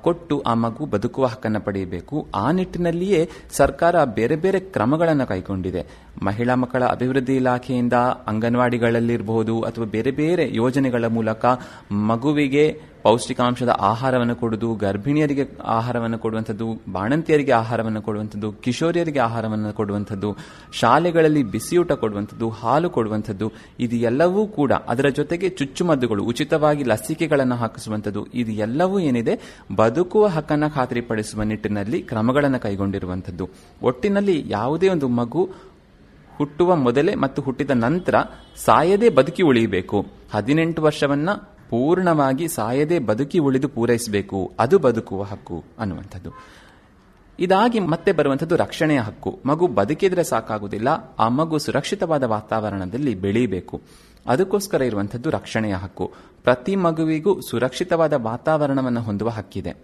[0.00, 2.26] ಕೊಟ್ಟು ಆ ಮಗು ಬದುಕುವ ಹಕ್ಕನ್ನು ಪಡೆಯಬೇಕು.
[2.34, 5.86] ಆ ನಿಟ್ಟಿನಲ್ಲಿಯೇ ಸರ್ಕಾರ ಬೇರೆ ಬೇರೆ ಕ್ರಮಗಳನ್ನು ಕೈಗೊಂಡಿದೆ.
[6.22, 7.92] ಮಹಿಳಾ ಮಕ್ಕಳ ಅಭಿವೃದ್ಧಿ ಇಲಾಖೆಯಿಂದ
[8.26, 11.44] ಅಂಗನವಾಡಿಗಳಲ್ಲಿರಬಹುದು ಅಥವಾ ಬೇರೆ ಬೇರೆ ಯೋಜನೆಗಳ ಮೂಲಕ
[11.90, 20.36] ಮಗುವಿಗೆ ಪೌಷ್ಟಿಕಾಂಶದ ಆಹಾರವನ್ನು ಕೊಡುವುದು ಗರ್ಭಿಣಿಯರಿಗೆ ಆಹಾರವನ್ನು ಕೊಡುವಂಥದ್ದು, ಬಾಣಂತಿಯರಿಗೆ ಆಹಾರವನ್ನು ಕೊಡುವಂಥದ್ದು, ಕಿಶೋರಿಯರಿಗೆ ಆಹಾರವನ್ನು ಕೊಡುವಂಥದ್ದು,
[20.72, 28.52] ಶಾಲೆಗಳಲ್ಲಿ ಬಿಸಿಯೂಟ ಕೊಡುವಂಥದ್ದು, ಹಾಲು ಕೊಡುವಂಥದ್ದು, ಇದು ಎಲ್ಲವೂ ಕೂಡ ಅದರ ಜೊತೆಗೆ ಚುಚ್ಚುಮದ್ದುಗಳು, ಉಚಿತವಾಗಿ ಲಸಿಕೆಗಳನ್ನು ಹಾಕಿಸುವಂಥದ್ದು, ಇದು
[28.52, 29.36] ಎಲ್ಲವೂ ಏನಿದೆ,
[29.76, 33.48] ಬದುಕುವ ಹಕ್ಕನ್ನು ಖಾತ್ರಿಪಡಿಸುವ ನಿಟ್ಟಿನಲ್ಲಿ ಕ್ರಮಗಳನ್ನು ಕೈಗೊಂಡಿರುವಂಥದ್ದು.
[33.82, 35.50] ಒಟ್ಟಿನಲ್ಲಿ ಯಾವುದೇ ಒಂದು ಮಗು
[36.38, 38.14] ಹುಟ್ಟುವ ಮೊದಲೇ ಮತ್ತು ಹುಟ್ಟಿದ ನಂತರ
[38.56, 40.06] ಸಾಯದೆ ಬದುಕಿ ಉಳಿಯಬೇಕು.
[40.34, 41.28] ಹದಿನೆಂಟು ವರ್ಷವನ್ನ
[41.70, 44.52] ಪೂರ್ಣವಾಗಿ ಸಾಯದೆ ಬದುಕಿ ಉಳಿದು ಪೂರೈಸಬೇಕು.
[44.58, 46.30] ಅದು ಬದುಕುವ ಹಕ್ಕು ಅನ್ನುವಂಥದ್ದು.
[47.38, 49.40] ಇದಾಗಿ ಮತ್ತೆ ಬರುವಂಥದ್ದು ರಕ್ಷಣೆಯ ಹಕ್ಕು.
[49.46, 53.82] ಮಗು ಬದುಕಿದ್ರೆ ಸಾಕಾಗುವುದಿಲ್ಲ, ಆ ಮಗು ಸುರಕ್ಷಿತವಾದ ವಾತಾವರಣದಲ್ಲಿ ಬೆಳೀಬೇಕು.
[54.26, 56.12] ಅದಕ್ಕೋಸ್ಕರ ಇರುವಂಥದ್ದು ರಕ್ಷಣೆಯ ಹಕ್ಕು.
[56.42, 59.74] ಪ್ರತಿ ಮಗುವಿಗೂ ಸುರಕ್ಷಿತವಾದ ವಾತಾವರಣವನ್ನು ಹೊಂದುವ ಹಕ್ಕಿದೆ.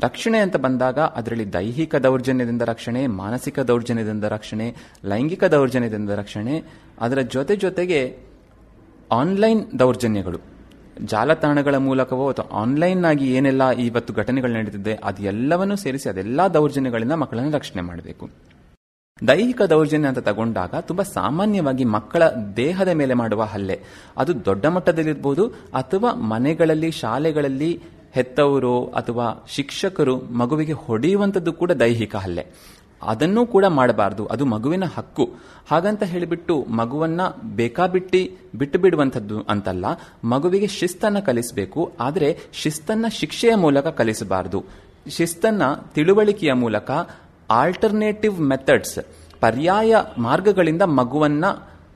[0.00, 6.64] ರಕ್ಷಣೆ ಅಂತ ಬಂದಾಗ ಅದರಲ್ಲಿ ದೈಹಿಕ ದೌರ್ಜನ್ಯದಿಂದ ರಕ್ಷಣೆ, ಮಾನಸಿಕ ದೌರ್ಜನ್ಯದಿಂದ ರಕ್ಷಣೆ, ಲೈಂಗಿಕ ದೌರ್ಜನ್ಯದಿಂದ ರಕ್ಷಣೆ,
[7.00, 8.18] ಅದರ ಜೊತೆ ಜೊತೆಗೆ
[9.12, 10.55] ಆನ್ಲೈನ್ ದೌರ್ಜನ್ಯಗಳು.
[11.04, 17.82] ಜಾಲತಾಣಗಳ ಮೂಲಕವೋ ಅಥವಾ ಆನ್ಲೈನ್ ಆಗಿ ಏನೆಲ್ಲ ಇವತ್ತು ಘಟನೆಗಳು ನಡೀತಿದೆ, ಅದೆಲ್ಲವನ್ನೂ ಸೇರಿಸಿ ಅದೆಲ್ಲ ದೌರ್ಜನ್ಯಗಳಿಂದ ಮಕ್ಕಳನ್ನು ರಕ್ಷಣೆ
[17.82, 18.30] ಮಾಡಬೇಕು.
[19.28, 22.22] ದೈಹಿಕ ದೌರ್ಜನ್ಯ ಅಂತ ತಗೊಂಡಾಗ ತುಂಬಾ ಸಾಮಾನ್ಯವಾಗಿ ಮಕ್ಕಳ
[22.56, 23.80] ದೇಹದ ಮೇಲೆ ಮಾಡುವ ಹಲ್ಲೆ.
[24.16, 27.82] ಅದು ದೊಡ್ಡ ಮಟ್ಟದಲ್ಲಿರ್ಬೋದು ಅಥವಾ ಮನೆಗಳಲ್ಲಿ, ಶಾಲೆಗಳಲ್ಲಿ
[28.12, 32.46] ಹೆತ್ತವರು ಅಥವಾ ಶಿಕ್ಷಕರು ಮಗುವಿಗೆ ಹೊಡೆಯುವಂಥದ್ದು ಕೂಡ ದೈಹಿಕ ಹಲ್ಲೆ.
[33.02, 34.26] ಅದನ್ನೂ ಕೂಡ ಮಾಡಬಾರದು.
[34.26, 35.30] ಅದು ಮಗುವಿನ ಹಕ್ಕು.
[35.70, 37.20] ಹಾಗಂತ ಹೇಳಿಬಿಟ್ಟು ಮಗುವನ್ನ
[37.56, 39.86] ಬೇಕಾಬಿಟ್ಟಿ ಬಿಟ್ಟು ಬಿಡುವಂಥದ್ದು ಅಂತಲ್ಲ,
[40.24, 41.92] ಮಗುವಿಗೆ ಶಿಸ್ತನ್ನ ಕಲಿಸಬೇಕು.
[42.00, 44.64] ಆದರೆ ಶಿಸ್ತನ್ನ ಶಿಕ್ಷೆಯ ಮೂಲಕ ಕಲಿಸಬಾರದು.
[45.08, 45.62] ಶಿಸ್ತನ್ನ
[45.94, 46.90] ತಿಳುವಳಿಕೆಯ ಮೂಲಕ
[47.50, 48.98] ಆಲ್ಟರ್ನೇಟಿವ್ ಮೆಥಡ್ಸ್
[49.40, 51.44] ಪರ್ಯಾಯ ಮಾರ್ಗಗಳಿಂದ ಮಗುವನ್ನ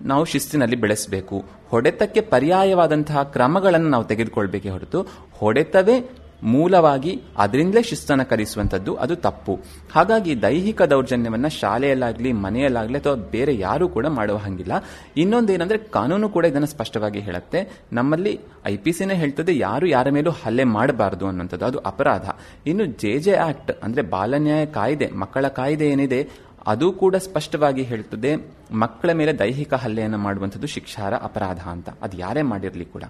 [0.03, 1.45] ನಾವು ಶಿಸ್ತಿನಲ್ಲಿ ಬೆಳೆಸಬೇಕು.
[1.69, 6.09] ಹೊಡೆತಕ್ಕೆ ಪರ್ಯಾಯವಾದಂತಹ ಕ್ರಮಗಳನ್ನು ನಾವು ತೆಗೆದುಕೊಳ್ಬೇಕೇ ಹೊರತು, ಹೊಡೆತವೇ
[6.43, 9.55] ಮೂಲವಾಗಿ ಅದರಿಂದಲೇ ಶಿಸ್ತನ್ನು ಕಲಿಸುವಂಥದ್ದು ಅದು ತಪ್ಪು.
[9.93, 14.73] ಹಾಗಾಗಿ ದೈಹಿಕ ದೌರ್ಜನ್ಯವನ್ನು ಶಾಲೆಯಲ್ಲಾಗಲಿ, ಮನೆಯಲ್ಲಾಗಲಿ ಅಥವಾ ಬೇರೆ ಯಾರೂ ಕೂಡ ಮಾಡುವ ಹಂಗಿಲ್ಲ.
[15.19, 17.83] ಏನಂದರೆ ಕಾನೂನು ಕೂಡ ಇದನ್ನು ಸ್ಪಷ್ಟವಾಗಿ ಹೇಳುತ್ತೆ.
[17.93, 22.29] ನಮ್ಮಲ್ಲಿ ಐ ಪಿ ಸಿನೇ ಹೇಳ್ತದೆ, ಯಾರು ಯಾರ ಮೇಲೂ ಹಲ್ಲೆ ಮಾಡಬಾರದು ಅನ್ನುವಂಥದ್ದು ಅದು ಅಪರಾಧ.
[22.67, 26.29] ಇನ್ನು ಜೆ ಜೆ ಆಕ್ಟ್ ಅಂದರೆ ಬಾಲನ್ಯಾಯ ಕಾಯ್ದೆ, ಮಕ್ಕಳ ಕಾಯ್ದೆ ಏನಿದೆ,
[26.67, 28.37] ಅದು ಕೂಡ ಸ್ಪಷ್ಟವಾಗಿ ಹೇಳ್ತದೆ,
[28.73, 31.89] ಮಕ್ಕಳ ಮೇಲೆ ದೈಹಿಕ ಹಲ್ಲೆಯನ್ನು ಮಾಡುವಂಥದ್ದು ಶಿಕ್ಷಾರ ಅಪರಾಧ ಅಂತ.
[32.03, 33.03] ಅದು ಯಾರೇ ಮಾಡಿರಲಿ ಕೂಡ.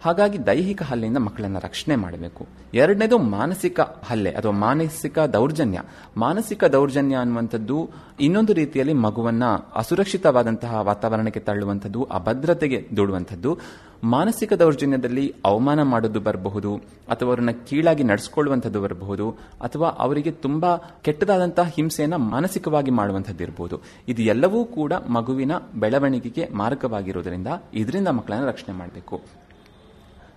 [0.00, 2.46] ಹಾಗಾಗಿ ದೈಹಿಕ ಹಲ್ಲೆಯಿಂದ ಮಕ್ಕಳನ್ನು ರಕ್ಷಣೆ ಮಾಡಬೇಕು.
[2.74, 5.82] ಎರಡನೇದು ಮಾನಸಿಕ ಹಲ್ಲೆ ಅಥವಾ ಮಾನಸಿಕ ದೌರ್ಜನ್ಯ.
[6.16, 7.90] ಮಾನಸಿಕ ದೌರ್ಜನ್ಯ ಅನ್ನುವಂಥದ್ದು
[8.20, 9.44] ಇನ್ನೊಂದು ರೀತಿಯಲ್ಲಿ ಮಗುವನ್ನ
[9.74, 13.58] ಅಸುರಕ್ಷಿತವಾದಂತಹ ವಾತಾವರಣಕ್ಕೆ ತಳ್ಳುವಂಥದ್ದು, ಅಭದ್ರತೆಗೆ ದೂಡುವಂಥದ್ದು.
[14.04, 16.76] ಮಾನಸಿಕ ದೌರ್ಜನ್ಯದಲ್ಲಿ ಅವಮಾನ ಮಾಡೋದು ಬರಬಹುದು,
[17.08, 19.30] ಅಥವಾ ಅವರನ್ನ ಕೀಳಾಗಿ ನಡೆಸ್ಕೊಳ್ಳುವಂಥದ್ದು ಬರಬಹುದು,
[19.60, 28.08] ಅಥವಾ ಅವರಿಗೆ ತುಂಬಾ ಕೆಟ್ಟದಾದಂತಹ ಹಿಂಸೆಯನ್ನ ಮಾನಸಿಕವಾಗಿ ಮಾಡುವಂಥದ್ದು ಇರಬಹುದು ಇದು ಎಲ್ಲವೂ ಕೂಡ ಮಗುವಿನ ಬೆಳವಣಿಗೆಗೆ ಮಾರಕವಾಗಿರುವುದರಿಂದ ಇದರಿಂದ
[28.08, 29.20] ಮಕ್ಕಳನ್ನು ರಕ್ಷಣೆ ಮಾಡಬೇಕು.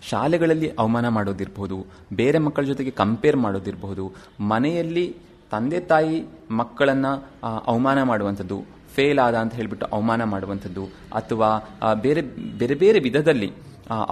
[0.10, 1.78] ಶಾಲೆಗಳಲ್ಲಿ ಅವಮಾನ ಮಾಡೋದಿರಬಹುದು,
[2.14, 4.06] ಬೇರೆ ಮಕ್ಕಳ ಜೊತೆಗೆ ಕಂಪೇರ್ ಮಾಡೋದಿರಬಹುದು,
[4.54, 5.06] ಮನೆಯಲ್ಲಿ
[5.52, 6.18] ತಂದೆ ತಾಯಿ
[6.52, 7.08] ಮಕ್ಕಳನ್ನ
[7.72, 8.58] ಅವಮಾನ ಮಾಡುವಂಥದ್ದು
[8.96, 10.84] ಫೇಲ್ ಆದ ಅಂತ ಹೇಳಿಬಿಟ್ಟು ಅವಮಾನ ಮಾಡುವಂಥದ್ದು,
[11.20, 11.50] ಅಥವಾ
[12.06, 12.22] ಬೇರೆ
[12.62, 13.50] ಬೇರೆ ಬೇರೆ ವಿಧದಲ್ಲಿ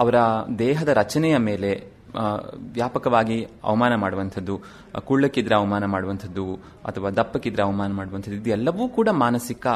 [0.02, 0.16] ಅವರ
[0.58, 1.70] ದೇಹದ ರಚನೆಯ ಮೇಲೆ
[2.76, 4.54] ವ್ಯಾಪಕವಾಗಿ ಅವಮಾನ ಮಾಡುವಂಥದ್ದು
[5.08, 6.44] ಕುಳ್ಳಕ್ಕಿದ್ರೆ ಅವಮಾನ ಮಾಡುವಂಥದ್ದು
[6.88, 9.66] ಅಥವಾ ದಪ್ಪಕ್ಕಿದ್ರೆ ಅವಮಾನ ಮಾಡುವಂಥದ್ದು, ಇದೆಲ್ಲವೂ ಕೂಡ ಮಾನಸಿಕ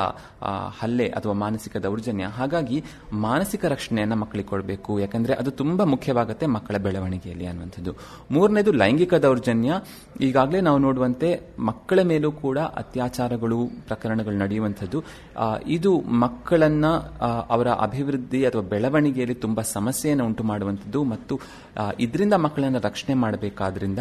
[0.81, 2.27] ಹಲ್ಲೆ ಅಥವಾ ಮಾನಸಿಕ ದೌರ್ಜನ್ಯ.
[2.39, 2.79] ಹಾಗಾಗಿ
[3.27, 4.93] ಮಾನಸಿಕ ರಕ್ಷಣೆಯನ್ನು ಮಕ್ಕಳಿಗೆ ಕೊಡಬೇಕು.
[5.01, 7.95] ಯಾಕಂದ್ರೆ ಅದು ತುಂಬಾ ಮುಖ್ಯವಾಗುತ್ತೆ ಮಕ್ಕಳ ಬೆಳವಣಿಗೆಯಲ್ಲಿ ಅನ್ನುವಂಥದ್ದು.
[8.31, 9.81] ಮೂರನೇದು ಲೈಂಗಿಕ ದೌರ್ಜನ್ಯ.
[10.21, 11.29] ಈಗಾಗಲೇ ನಾವು ನೋಡುವಂತೆ
[11.71, 14.99] ಮಕ್ಕಳ ಮೇಲೂ ಕೂಡ ಅತ್ಯಾಚಾರಗಳು, ಪ್ರಕರಣಗಳು ನಡೆಯುವಂಥದ್ದು.
[15.67, 15.93] ಇದು
[16.25, 16.87] ಮಕ್ಕಳನ್ನ
[17.55, 21.35] ಅವರ ಅಭಿವೃದ್ಧಿ ಅಥವಾ ಬೆಳವಣಿಗೆಯಲ್ಲಿ ತುಂಬಾ ಸಮಸ್ಯೆಯನ್ನು ಉಂಟು ಮಾಡುವಂಥದ್ದು ಮತ್ತು
[22.01, 24.01] ಇದರಿಂದ ಮಕ್ಕಳನ್ನು ರಕ್ಷಣೆ ಮಾಡಬೇಕಾದ್ರಿಂದ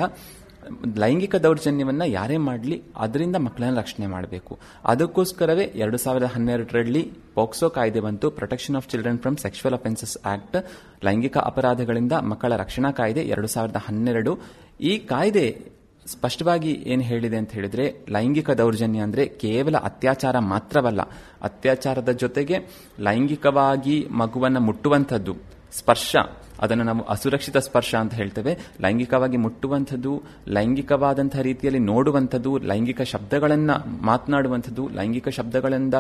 [0.98, 4.60] ಲೈಂಗಿಕ ದೌರ್ಜನ್ಯವನ್ನ ಯಾರೇ ಮಾಡಲಿ, ಅದರಿಂದ ಮಕ್ಕಳನ್ನ ರಕ್ಷಣೆ ಮಾಡಬೇಕು.
[4.86, 8.32] ಅದಕ್ಕೋಸ್ಕರವೇ ಎರಡು ಸಾವಿರದ ಹನ್ನೆರಡರಲ್ಲಿ ಪೋಕ್ಸೋ ಕಾಯ್ದೆ ಬಂತು.
[8.32, 10.58] Protection of children from sexual offences act
[11.06, 14.40] ಲೈಂಗಿಕ ಅಪರಾಧಗಳಿಂದ ಮಕ್ಕಳ ರಕ್ಷಣಾ ಕಾಯ್ದೆ ಎರಡು ಸಾವಿರದ ಹನ್ನೆರಡು.
[14.82, 15.74] ಈ ಕಾಯ್ದೆ
[16.06, 21.02] ಸ್ಪಷ್ಟವಾಗಿ ಏನು ಹೇಳಿದೆ ಅಂತ ಹೇಳಿದ್ರೆ, ಲೈಂಗಿಕ ದೌರ್ಜನ್ಯ ಅಂದ್ರೆ ಕೇವಲ ಅತ್ಯಾಚಾರ ಮಾತ್ರವಲ್ಲ,
[21.42, 22.56] ಅತ್ಯಾಚಾರದ ಜೊತೆಗೆ
[23.00, 25.36] ಲೈಂಗಿಕವಾಗಿ ಮಗುವನ್ನ ಮುಟ್ಟುವಂಥದ್ದು.
[25.72, 26.16] ಸ್ಪರ್ಶ.
[26.64, 28.54] ಅದನ್ನು ನಾವು ಅಸುರಕ್ಷಿತ ಸ್ಪರ್ಶ ಅಂತ ಹೇಳ್ತೇವೆ.
[28.86, 30.14] ಲೈಂಗಿಕವಾಗಿ ಮುಟ್ಟುವಂಥದ್ದು
[30.58, 33.72] ಲೈಂಗಿಕವಾದಂತಹ ರೀತಿಯಲ್ಲಿ ನೋಡುವಂಥದ್ದು, ಲೈಂಗಿಕ ಶಬ್ದಗಳನ್ನ
[34.10, 35.96] ಮಾತನಾಡುವಂಥದ್ದು, ಲೈಂಗಿಕ ಶಬ್ದಗಳಿಂದ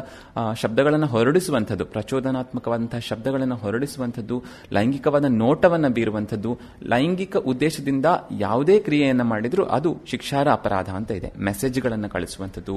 [0.61, 4.37] ಶಬ್ದಗಳನ್ನು ಹೊರಡಿಸುವಂಥದ್ದು ಪ್ರಚೋದನಾತ್ಮಕವಾದಂತಹ ಶಬ್ದಗಳನ್ನು ಹೊರಡಿಸುವಂಥದ್ದು,
[4.77, 6.51] ಲೈಂಗಿಕವಾದ ನೋಟವನ್ನು ಬೀರುವಂಥದ್ದು,
[6.93, 8.07] ಲೈಂಗಿಕ ಉದ್ದೇಶದಿಂದ
[8.39, 11.31] ಯಾವುದೇ ಕ್ರಿಯೆಯನ್ನು ಮಾಡಿದರೂ ಅದು ಶಿಕ್ಷಾರ ಅಪರಾಧ ಅಂತ ಇದೆ.
[11.47, 12.75] ಮೆಸೇಜ್ಗಳನ್ನು ಕಳಿಸುವಂಥದ್ದು,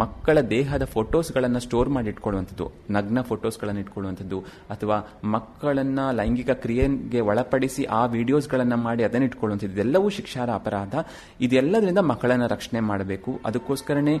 [0.00, 4.98] ಮಕ್ಕಳ ದೇಹದ ಫೋಟೋಸ್ಗಳನ್ನು ಸ್ಟೋರ್ ಮಾಡಿ ಇಟ್ಕೊಳ್ಳುವಂಥದ್ದು ನಗ್ನ ಫೋಟೋಸ್ಗಳನ್ನು ಇಟ್ಕೊಳ್ಳುವಂಥದ್ದು, ಅಥವಾ
[5.36, 10.94] ಮಕ್ಕಳನ್ನ ಲೈಂಗಿಕ ಕ್ರಿಯೆಗೆ ಒಳಪಡಿಸಿ ಆ ವಿಡಿಯೋಸ್ಗಳನ್ನು ಮಾಡಿ ಅದನ್ನು ಇಟ್ಕೊಳ್ಳುವಂಥದ್ದು, ಇದೆಲ್ಲವೂ ಶಿಕ್ಷಾರ ಅಪರಾಧ.
[11.40, 13.40] ಇದೆಲ್ಲದರಿಂದ ಮಕ್ಕಳನ್ನ ರಕ್ಷಣೆ ಮಾಡಬೇಕು.
[13.46, 14.20] ಅದಕ್ಕೋಸ್ಕರನೇ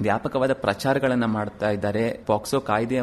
[0.00, 2.20] ವ್ಯಾಪಕವಾದ ಪ್ರಚಾರಗಳನ್ನು ಮಾಡ್ತಾ ಇದ್ದಾರೆ.
[2.26, 3.02] ಪಾಕ್ಸೋ ಕಾಯ್ದೆಯ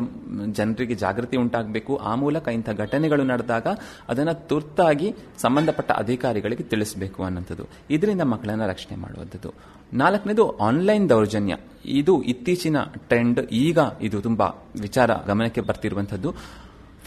[0.52, 1.96] ಜನರಿಗೆ ಜಾಗೃತಿ ಉಂಟಾಗಬೇಕು.
[1.96, 3.68] ಆ ಮೂಲಕ ಇಂಥ ಘಟನೆಗಳು ನಡೆದಾಗ
[4.10, 9.54] ಅದನ್ನು ತುರ್ತಾಗಿ ಸಂಬಂಧಪಟ್ಟ ಅಧಿಕಾರಿಗಳಿಗೆ ತಿಳಿಸಬೇಕು ಅನ್ನೋಂಥದ್ದು ಇದರಿಂದ ಮಕ್ಕಳನ್ನ ರಕ್ಷಣೆ ಮಾಡುವಂಥದ್ದು.
[9.94, 11.58] ನಾಲ್ಕನೇದು ಆನ್ಲೈನ್ ದೌರ್ಜನ್ಯ.
[11.86, 13.40] ಇದು ಇತ್ತೀಚಿನ ಟ್ರೆಂಡ್.
[13.40, 14.48] ಈಗ ಇದು ತುಂಬಾ
[14.82, 16.36] ವಿಚಾರ ಗಮನಕ್ಕೆ ಬರ್ತಿರುವಂಥದ್ದು.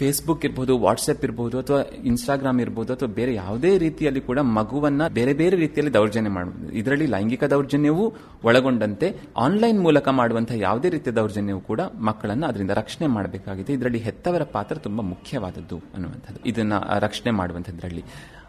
[0.00, 5.56] ಫೇಸ್ಬುಕ್ ಇರ್ಬೋದು ವಾಟ್ಸ್ಆಪ್ ಇರ್ಬೋದು, ಅಥವಾ ಇನ್ಸ್ಟಾಗ್ರಾಮ್ ಇರ್ಬೋದು, ಅಥವಾ ಬೇರೆ ಯಾವುದೇ ರೀತಿಯಲ್ಲಿ ಕೂಡ ಮಗುವನ್ನ ಬೇರೆ ಬೇರೆ
[5.56, 8.06] ರೀತಿಯಲ್ಲಿ ದೌರ್ಜನ್ಯ ಮಾಡಬಹುದು ಇದರಲ್ಲಿ ಲೈಂಗಿಕ ದೌರ್ಜನ್ಯವೂ
[8.44, 13.72] ಒಳಗೊಂಡಂತೆ ಆನ್ಲೈನ್ ಮೂಲಕ ಮಾಡುವಂತಹ ಯಾವುದೇ ರೀತಿಯ ದೌರ್ಜನ್ಯವೂ ಕೂಡ ಮಕ್ಕಳನ್ನ ಅದರಿಂದ ರಕ್ಷಣೆ ಮಾಡಬೇಕಾಗಿದೆ.
[13.72, 16.40] ಇದರಲ್ಲಿ ಹೆತ್ತವರ ಪಾತ್ರ ತುಂಬಾ ಮುಖ್ಯವಾದದ್ದು ಅನ್ನುವಂಥದ್ದು.
[16.46, 18.04] ಇದನ್ನ ರಕ್ಷಣೆ ಮಾಡುವಂಥದ್ರಲ್ಲಿ.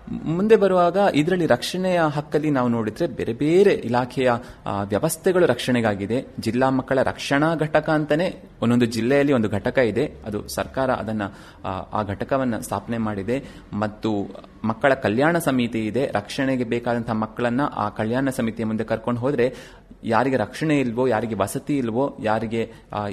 [0.10, 4.32] ಮುಂದೆ ಬರುವಾಗ ಇದರಲ್ಲಿ ರಕ್ಷಣೆಯ ಹಕ್ಕಲ್ಲಿ ನಾವು ನೋಡಿದ್ರೆ ಬೇರೆ ಬೇರೆ ಇಲಾಖೆಯ
[4.84, 6.26] ವ್ಯವಸ್ಥೆಗಳು ರಕ್ಷಣೆಗಾಗಿದೆ.
[6.40, 10.14] ಜಿಲ್ಲಾ ಮಕ್ಕಳ ರಕ್ಷಣಾ ಘಟಕ ಅಂತಾನೆ ಒಂದೊಂದು ಜಿಲ್ಲೆಯಲ್ಲಿ ಒಂದು ಘಟಕ ಇದೆ.
[10.26, 11.22] ಅದು ಸರ್ಕಾರ ಅದನ್ನ
[11.66, 13.44] ಆ, ಆ ಘಟಕವನ್ನು ಸ್ಥಾಪನೆ ಮಾಡಿದೆ.
[13.74, 14.28] ಮತ್ತು
[14.64, 16.08] ಮಕ್ಕಳ ಕಲ್ಯಾಣ ಸಮಿತಿ ಇದೆ.
[16.08, 19.56] ರಕ್ಷಣೆಗೆ ಬೇಕಾದಂತಹ ಮಕ್ಕಳನ್ನ ಆ ಕಲ್ಯಾಣ ಸಮಿತಿಯ ಮುಂದೆ ಕರ್ಕೊಂಡು ಹೋದ್ರೆ
[20.04, 22.62] ಯಾರಿಗೆ ರಕ್ಷಣೆ ಇಲ್ವೋ, ಯಾರಿಗೆ ವಸತಿ ಇಲ್ವೋ, ಯಾರಿಗೆ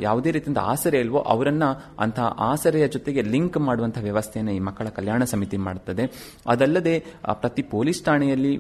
[0.07, 1.65] ಯಾವುದೇ ರೀತಿಯಿಂದ ಆಸರೆ ಇಲ್ವೋ, ಅವರನ್ನ
[1.99, 6.07] ಅಂತಹ ಆಸರೆಯ ಜೊತೆಗೆ ಲಿಂಕ್ ಮಾಡುವಂತಹ ವ್ಯವಸ್ಥೆಯನ್ನು ಈ ಮಕ್ಕಳ ಕಲ್ಯಾಣ ಸಮಿತಿ ಮಾಡುತ್ತದೆ
[6.47, 6.95] ಅದಲ್ಲದೆ
[7.43, 8.55] ಪ್ರತಿ ಪೊಲೀಸ್ ಠಾಣೆಯಲ್ಲಿ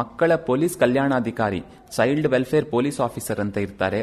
[0.00, 1.60] ಮಕ್ಕಳ ಪೊಲೀಸ್ ಕಲ್ಯಾಣಾಧಿಕಾರಿ
[1.96, 4.00] ಚೈಲ್ಡ್ ವೆಲ್ಫೇರ್ ಪೊಲೀಸ್ ಆಫೀಸರ್ ಅಂತ ಇರ್ತಾರೆ.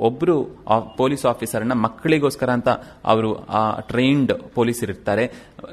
[0.00, 2.68] ಒಬ್ರು ಆ ಪೊಲೀಸ್ ಆಫೀಸರ್ನ ಮಕ್ಕಳಿಗೋಸ್ಕರ ಅಂತ
[3.04, 5.24] ಅವರು ಆ ಟ್ರೈನ್ಡ್ ಪೊಲೀಸ್ ಇರ್ತಾರೆ.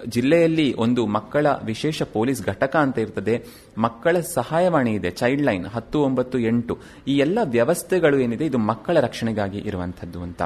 [0.07, 3.45] ಜಿಲ್ಲೆಯಲ್ಲಿ ಒಂದು ಮಕ್ಕಳ ವಿಶೇಷ ಪೊಲೀಸ್ ಘಟಕ ಅಂತ ಇರ್ತದೆ.
[3.77, 6.77] ಮಕ್ಕಳ ಸಹಾಯವಾಣಿ ಇದೆ, ಚೈಲ್ಡ್ ಲೈನ್ ಹತ್ತು ಒಂಬತ್ತು ಎಂಟು.
[7.07, 10.41] ಈ ಎಲ್ಲ ವ್ಯವಸ್ಥೆಗಳು ಏನಿದೆ, ಇದು ಮಕ್ಕಳ ರಕ್ಷಣೆಗಾಗಿ ಇರುವಂತದ್ದು ಅಂತ.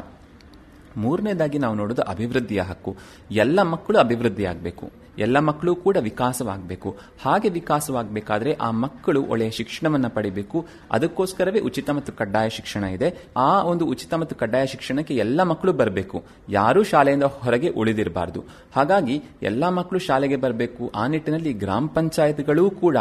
[0.97, 2.97] ಮೂರನೇದಾಗಿ ನಾವು ನೋಡೋದು ಅಭಿವೃದ್ಧಿಯ ಹಕ್ಕು.
[3.31, 6.97] ಎಲ್ಲ ಮಕ್ಕಳು ಅಭಿವೃದ್ಧಿ ಆಗಬೇಕು ಎಲ್ಲ ಮಕ್ಕಳು ಕೂಡ ವಿಕಾಸವಾಗಬೇಕು.
[7.25, 10.65] ಹಾಗೆ ವಿಕಾಸವಾಗಬೇಕಾದ್ರೆ ಆ ಮಕ್ಕಳು ಒಳ್ಳೆಯ ಶಿಕ್ಷಣವನ್ನು ಪಡಿಬೇಕು.
[10.91, 13.17] ಅದಕ್ಕೋಸ್ಕರವೇ ಉಚಿತ ಮತ್ತು ಕಡ್ಡಾಯ ಶಿಕ್ಷಣ ಇದೆ.
[13.37, 16.23] ಆ ಒಂದು ಉಚಿತ ಮತ್ತು ಕಡ್ಡಾಯ ಶಿಕ್ಷಣಕ್ಕೆ ಎಲ್ಲ ಮಕ್ಕಳು ಬರಬೇಕು.
[16.49, 18.43] ಯಾರೂ ಶಾಲೆಯಿಂದ ಹೊರಗೆ ಉಳಿದಿರಬಾರದು.
[18.75, 20.91] ಹಾಗಾಗಿ ಎಲ್ಲ ಮಕ್ಕಳು ಶಾಲೆಗೆ ಬರಬೇಕು.
[20.95, 22.97] ಆ ನಿಟ್ಟಿನಲ್ಲಿ ಗ್ರಾಮ ಪಂಚಾಯತ್ಗಳೂ ಕೂಡ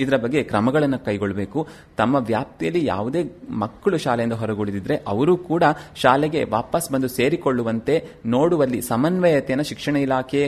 [0.00, 1.60] ಇದರ ಬಗ್ಗೆ ಕ್ರಮಗಳನ್ನು ಕೈಗೊಳ್ಳಬೇಕು
[1.96, 3.20] ತಮ್ಮ ವ್ಯಾಪ್ತಿಯಲ್ಲಿ ಯಾವುದೇ
[3.50, 5.62] ಮಕ್ಕಳು ಶಾಲೆಯಿಂದ ಹೊರಗುಳಿದಿದ್ರೆ ಅವರು ಕೂಡ
[5.94, 7.94] ಶಾಲೆಗೆ ವಾಪಸ್ ಬಂದು ಸೇರಿಕೊಳ್ಳುವಂತೆ
[8.26, 10.42] ನೋಡುವಲ್ಲಿ ಸಮನ್ವಯತೆಯನ್ನು ಶಿಕ್ಷಣ ಇಲಾಖೆ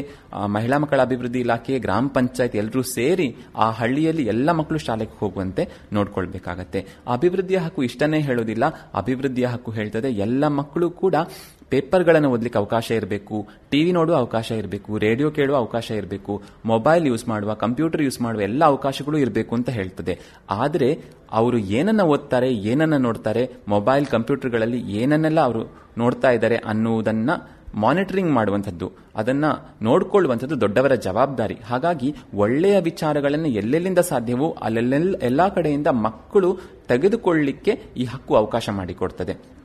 [0.47, 6.87] ಮಹಿಳಾ ಮಕ್ಕಳ ಅಭಿವೃದ್ಧಿ ಇಲಾಖೆ, ಗ್ರಾಮ ಪಂಚಾಯತ್ ಎಲ್ಲರೂ ಸೇರಿ ಆ ಹಳ್ಳಿಯಲ್ಲಿ ಎಲ್ಲ ಮಕ್ಕಳು ಶಾಲೆಗೆ ಹೋಗುವಂತೆ ನೋಡ್ಕೊಳ್ಬೇಕಾಗತ್ತೆ.
[7.13, 8.65] ಅಭಿವೃದ್ಧಿಯ ಹಕ್ಕು ಇಷ್ಟನ್ನೇ ಹೇಳೋದಿಲ್ಲ.
[8.95, 11.15] ಅಭಿವೃದ್ಧಿಯ ಹಕ್ಕು ಹೇಳ್ತದೆ ಎಲ್ಲ ಮಕ್ಕಳು ಕೂಡ
[11.71, 17.55] ಪೇಪರ್ಗಳನ್ನು ಓದಲಿಕ್ಕೆ ಅವಕಾಶ ಇರಬೇಕು, ಟಿವಿ ನೋಡುವ ಅವಕಾಶ ಇರಬೇಕು, ರೇಡಿಯೋ ಕೇಳುವ ಅವಕಾಶ ಇರಬೇಕು, ಮೊಬೈಲ್ ಯೂಸ್ ಮಾಡುವ,
[17.55, 20.19] ಕಂಪ್ಯೂಟರ್ ಯೂಸ್ ಮಾಡುವ ಎಲ್ಲ ಅವಕಾಶಗಳು ಇರಬೇಕು ಅಂತ ಹೇಳ್ತದೆ.
[20.51, 21.03] ಆದರೆ
[21.33, 25.65] ಅವರು ಏನನ್ನ ಓದ್ತಾರೆ, ಏನನ್ನ ನೋಡ್ತಾರೆ, ಮೊಬೈಲ್ ಕಂಪ್ಯೂಟರ್ಗಳಲ್ಲಿ ಏನನ್ನೆಲ್ಲ ಅವರು
[25.99, 29.45] ನೋಡ್ತಾ ಇದ್ದಾರೆ ಅನ್ನುವುದನ್ನು ಮಾನಿಟರಿಂಗ್ ಮಾಡುವಂಥದ್ದು, ಅದನ್ನ
[29.83, 31.55] ನೋಡಿಕೊಳ್ಳುವಂಥದ್ದು ದೊಡ್ಡವರ ಜವಾಬ್ದಾರಿ.
[31.55, 36.59] ಹಾಗಾಗಿ ಒಳ್ಳೆಯ ವಿಚಾರಗಳನ್ನು ಎಲ್ಲೆಲ್ಲಿಂದ ಸಾಧ್ಯವೋ ಅಲ್ಲೆಲ್ಲ ಎಲ್ಲ ಕಡೆಯಿಂದ ಮಕ್ಕಳು
[36.89, 39.58] ತೆಗೆದುಕೊಳ್ಳಲಿಕ್ಕೆ ಈ ಹಕ್ಕು ಅವಕಾಶ ಮಾಡಿಕೊಡ್ತದೆ.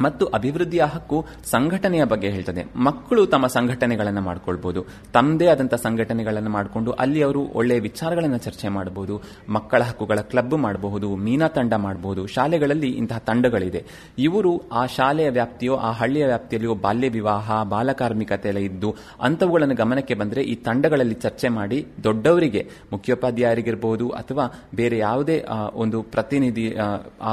[0.00, 1.18] ಮತ್ತು ಅಭಿವೃದ್ಧಿಯ ಹಕ್ಕು
[1.50, 2.62] ಸಂಘಟನೆಯ ಬಗ್ಗೆ ಹೇಳ್ತದೆ.
[2.82, 4.80] ಮಕ್ಕಳು ತಮ್ಮ ಸಂಘಟನೆಗಳನ್ನು ಮಾಡ್ಕೊಳ್ಬಹುದು
[5.12, 9.14] ತಮ್ಮದೇ ಆದಂತಹ ಸಂಘಟನೆಗಳನ್ನು ಮಾಡಿಕೊಂಡು ಅಲ್ಲಿ ಅವರು ಒಳ್ಳೆಯ ವಿಚಾರಗಳನ್ನು ಚರ್ಚೆ ಮಾಡಬಹುದು
[9.50, 10.90] ಮಕ್ಕಳ ಹಕ್ಕುಗಳ ಕ್ಲಬ್ ಮಾಡಬಹುದು
[11.22, 13.80] ಮೀನಾ ತಂಡ ಮಾಡಬಹುದು ಶಾಲೆಗಳಲ್ಲಿ ಇಂತಹ ತಂಡಗಳಿದೆ.
[14.20, 18.90] ಇವರು ಆ ಶಾಲೆಯ ವ್ಯಾಪ್ತಿಯೋ ಆ ಹಳ್ಳಿಯ ವ್ಯಾಪ್ತಿಯಲ್ಲಿಯೋ ಬಾಲ್ಯ ವಿವಾಹ ಬಾಲಕಾರ್ಮಿಕತೆ ಎಲ್ಲ ಇದ್ದು
[19.22, 22.62] ಅಂಥವುಗಳನ್ನು ಗಮನಕ್ಕೆ ಬಂದರೆ ಈ ತಂಡಗಳಲ್ಲಿ ಚರ್ಚೆ ಮಾಡಿ ದೊಡ್ಡವರಿಗೆ
[22.92, 25.36] ಮುಖ್ಯೋಪಾಧ್ಯಾಯರಿಗಿರ್ಬೋದು ಅಥವಾ ಬೇರೆ ಯಾವುದೇ
[25.76, 26.86] ಒಂದು ಪ್ರತಿನಿಧಿ ಆ,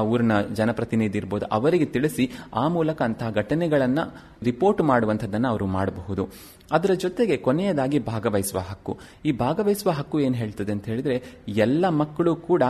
[0.03, 2.23] ಊರಿನ ಜನಪ್ರತಿನಿಧಿ ಇರ್ಬೋದು ಅವರಿಗೆ ತಿಳಿಸಿ
[2.53, 6.29] ಆ ಮೂಲಕ ಅಂತಹ ಘಟನೆಗಳನ್ನು ರಿಪೋರ್ಟ್ ಮಾಡುವಂಥದ್ದನ್ನು ಅವರು ಮಾಡಬಹುದು.
[6.71, 8.99] ಅದರ ಜೊತೆಗೆ ಕೊನೆಯದಾಗಿ ಭಾಗವಹಿಸುವ ಹಕ್ಕು.
[9.25, 12.63] ಈ ಭಾಗವಹಿಸುವ ಹಕ್ಕು ಏನು ಹೇಳ್ತದೆ ಅಂತ ಹೇಳಿದ್ರೆ, ಎಲ್ಲ ಮಕ್ಕಳು ಕೂಡ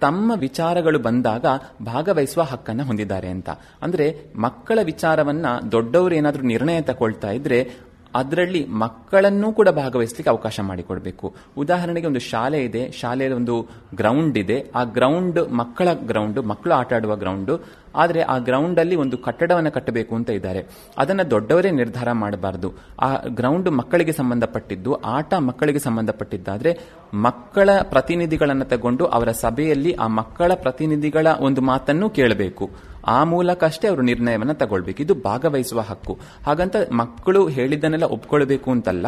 [0.00, 1.46] ತಮ್ಮ ವಿಚಾರಗಳು ಬಂದಾಗ
[1.82, 3.50] ಭಾಗವಹಿಸುವ ಹಕ್ಕನ್ನ ಹೊಂದಿದ್ದಾರೆ ಅಂತ.
[3.82, 7.70] ಅಂದ್ರೆ ಮಕ್ಕಳ ವಿಚಾರವನ್ನ ದೊಡ್ಡವರು ಏನಾದರೂ ನಿರ್ಣಯ ತಗೊಳ್ತಾ ಇದ್ರೆ
[8.14, 11.34] ಅದರಲ್ಲಿ ಮಕ್ಕಳನ್ನೂ ಕೂಡ ಭಾಗವಹಿಸಲಿಕ್ಕೆ ಅವಕಾಶ ಮಾಡಿಕೊಡಬೇಕು.
[11.58, 14.70] ಉದಾಹರಣೆಗೆ ಒಂದು ಶಾಲೆ ಇದೆ, ಶಾಲೆಯಲ್ಲಿ ಒಂದು ಗ್ರೌಂಡ್ ಇದೆ.
[14.74, 17.50] ಆ ಗ್ರೌಂಡ್ ಮಕ್ಕಳ ಗ್ರೌಂಡ್ ಮಕ್ಕಳು ಆಟ ಆಡುವ ಗ್ರೌಂಡ್
[17.96, 20.66] ಆದರೆ ಆ ಗ್ರೌಂಡ್ ಅಲ್ಲಿ ಒಂದು ಕಟ್ಟಡವನ್ನು ಕಟ್ಟಬೇಕು ಅಂತ ಇದ್ದಾರೆ.
[20.98, 22.72] ಅದನ್ನ ದೊಡ್ಡವರೇ ನಿರ್ಧಾರ ಮಾಡಬಾರದು.
[23.00, 26.78] ಆ ಗ್ರೌಂಡ್ ಮಕ್ಕಳಿಗೆ ಸಂಬಂಧಪಟ್ಟಿದ್ದು, ಆಟ ಮಕ್ಕಳಿಗೆ ಸಂಬಂಧಪಟ್ಟಿದ್ದಾದ್ರೆ
[27.14, 32.70] ಮಕ್ಕಳ ಪ್ರತಿನಿಧಿಗಳನ್ನು ತಗೊಂಡು ಅವರ ಸಭೆಯಲ್ಲಿ ಆ ಮಕ್ಕಳ ಪ್ರತಿನಿಧಿಗಳ ಒಂದು ಮಾತನ್ನು ಕೇಳಬೇಕು.
[33.06, 35.02] ಆ ಮೂಲಕ ಅಷ್ಟೇ ಅವರು ನಿರ್ಣಯವನ್ನು ತಗೊಳ್ಬೇಕು.
[35.02, 36.18] ಇದು ಭಾಗವಹಿಸುವ ಹಕ್ಕು.
[36.46, 39.06] ಹಾಗಂತ ಮಕ್ಕಳು ಹೇಳಿದ್ದನ್ನೆಲ್ಲ ಒಪ್ಕೊಳ್ಬೇಕು ಅಂತಲ್ಲ,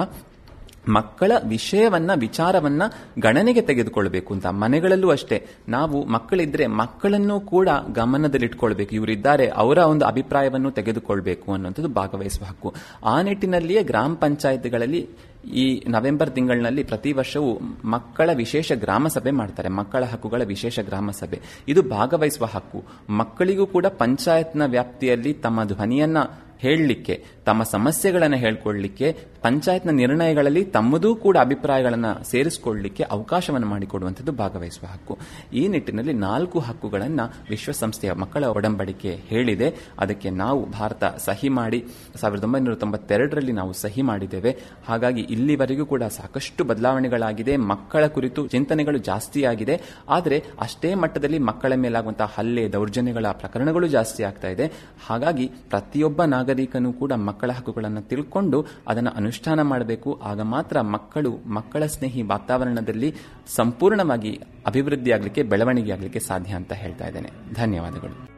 [0.89, 2.83] ಮಕ್ಕಳ ವಿಷಯವನ್ನ, ವಿಚಾರವನ್ನ
[3.19, 4.47] ಗಣನೆಗೆ ತೆಗೆದುಕೊಳ್ಬೇಕು ಅಂತ.
[4.47, 5.47] ಮನೆಗಳಲ್ಲೂ ಅಷ್ಟೇ.
[5.69, 8.95] ನಾವು ಮಕ್ಕಳಿದ್ರೆ ಮಕ್ಕಳನ್ನು ಕೂಡ ಗಮನದಲ್ಲಿಟ್ಕೊಳ್ಬೇಕು.
[8.95, 12.75] ಇವರಿದ್ದಾರೆ, ಅವರ ಒಂದು ಅಭಿಪ್ರಾಯವನ್ನು ತೆಗೆದುಕೊಳ್ಬೇಕು ಅನ್ನುವಂಥದ್ದು ಭಾಗವಹಿಸುವ ಹಕ್ಕು.
[13.05, 15.09] ಆ ನಿಟ್ಟಿನಲ್ಲಿಯೇ ಗ್ರಾಮ ಪಂಚಾಯತ್ಗಳಲ್ಲಿ
[15.47, 19.69] ಈ ನವೆಂಬರ್ ತಿಂಗಳಿನಲ್ಲಿ ಪ್ರತಿ ವರ್ಷವೂ ಮಕ್ಕಳ ವಿಶೇಷ ಗ್ರಾಮ ಸಭೆ ಮಾಡ್ತಾರೆ.
[19.69, 21.41] ಮಕ್ಕಳ ಹಕ್ಕುಗಳ ವಿಶೇಷ ಗ್ರಾಮ ಸಭೆ.
[21.69, 22.85] ಇದು ಭಾಗವಹಿಸುವ ಹಕ್ಕು.
[23.11, 26.17] ಮಕ್ಕಳಿಗೂ ಕೂಡ ಪಂಚಾಯತ್ನ ವ್ಯಾಪ್ತಿಯಲ್ಲಿ ತಮ್ಮ ಧ್ವನಿಯನ್ನ
[26.59, 35.19] ಹೇಳಲಿಕ್ಕೆ, ತಮ್ಮ ಸಮಸ್ಯೆಗಳನ್ನು ಹೇಳ್ಕೊಳ್ಳಿಕ್ಕೆ ಪಂಚಾಯತ್ನ ನಿರ್ಣಯಗಳಲ್ಲಿ ತಮ್ಮದೂ ಕೂಡ ಅಭಿಪ್ರಾಯಗಳನ್ನು ಸೇರಿಸಿಕೊಳ್ಳಲಿಕ್ಕೆ ಅವಕಾಶವನ್ನು ಮಾಡಿಕೊಡುವಂಥದ್ದು ಭಾಗವಹಿಸುವ ಹಕ್ಕು.
[35.53, 39.69] ಈ ನಿಟ್ಟಿನಲ್ಲಿ ನಾಲ್ಕು ಹಕ್ಕುಗಳನ್ನು ವಿಶ್ವಸಂಸ್ಥೆಯ ಮಕ್ಕಳ ಒಡಂಬಡಿಕೆ ಹೇಳಿದೆ.
[39.99, 41.85] ಅದಕ್ಕೆ ನಾವು ಭಾರತ ಸಹಿ ಮಾಡಿ,
[42.21, 44.53] ಸಾವಿರದ ಒಂಬೈನೂರ ತೊಂಬತ್ತೆರಡರಲ್ಲಿ ನಾವು ಸಹಿ ಮಾಡಿದ್ದೇವೆ.
[44.89, 47.57] ಹಾಗಾಗಿ ಇಲ್ಲಿವರೆಗೂ ಕೂಡ ಸಾಕಷ್ಟು ಬದಲಾವಣೆಗಳಾಗಿದೆ.
[47.57, 49.77] ಮಕ್ಕಳ ಕುರಿತು ಚಿಂತನೆಗಳು ಜಾಸ್ತಿಯಾಗಿದೆ.
[50.09, 54.73] ಆದರೆ ಅಷ್ಟೇ ಮಟ್ಟದಲ್ಲಿ ಮಕ್ಕಳ ಮೇಲಾಗುವಂತಹ ಹಲ್ಲೆ, ದೌರ್ಜನ್ಯಗಳ ಪ್ರಕರಣಗಳು ಜಾಸ್ತಿ ಆಗ್ತಾ ಇದೆ.
[55.07, 63.15] ಹಾಗಾಗಿ ಪ್ರತಿಯೊಬ್ಬ ನಾಗರಿಕನೂ ಕೂಡ ಮಕ್ಕಳ ಹಕ್ಕುಗಳನ್ನು ತಿಳ್ಕೊಂಡು ಅದನ್ನು ಮಾಡಬೇಕು, ಆಗ ಮಾತ್ರ ಮಕ್ಕಳು, ಮಕ್ಕಳ ಸ್ನೇಹಿ ವಾತಾವರಣದಲ್ಲಿ
[63.57, 67.31] ಸಂಪೂರ್ಣವಾಗಿ ಅಭಿವೃದ್ಧಿ ಆಗಲಿಕ್ಕೆ, ಬೆಳವಣಿಗೆ ಆಗಲಿಕ್ಕೆ ಸಾಧ್ಯ ಅಂತ ಹೇಳ್ತಾ ಇದ್ದೇನೆ.
[67.55, 68.35] ಧನ್ಯವಾದಗಳು.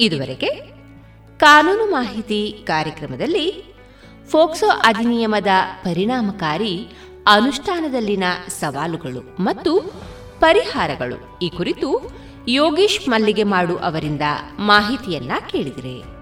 [0.00, 0.74] ಇದುವರೆಗೆ
[1.38, 3.74] ಕಾನೂನು ಮಾಹಿತಿ ಕಾರ್ಯಕ್ರಮದಲ್ಲಿ
[4.28, 5.46] ಫೋಕ್ಸೋ ಅಧಿನಿಯಮದ
[5.84, 6.88] ಪರಿಣಾಮಕಾರಿ
[7.26, 9.80] ಅನುಷ್ಠಾನದಲ್ಲಿನ ಸವಾಲುಗಳು ಮತ್ತು
[10.40, 12.10] ಪರಿಹಾರಗಳು ಈ ಕುರಿತು
[12.48, 14.22] ಯೋಗೀಶ್ ಮಲ್ಲಿಗೆ ಮಾಡು ಅವರಿಂದ
[14.58, 16.13] ಮಾಹಿತಿಯನ್ನ ಕೇಳಿದಿರಿ.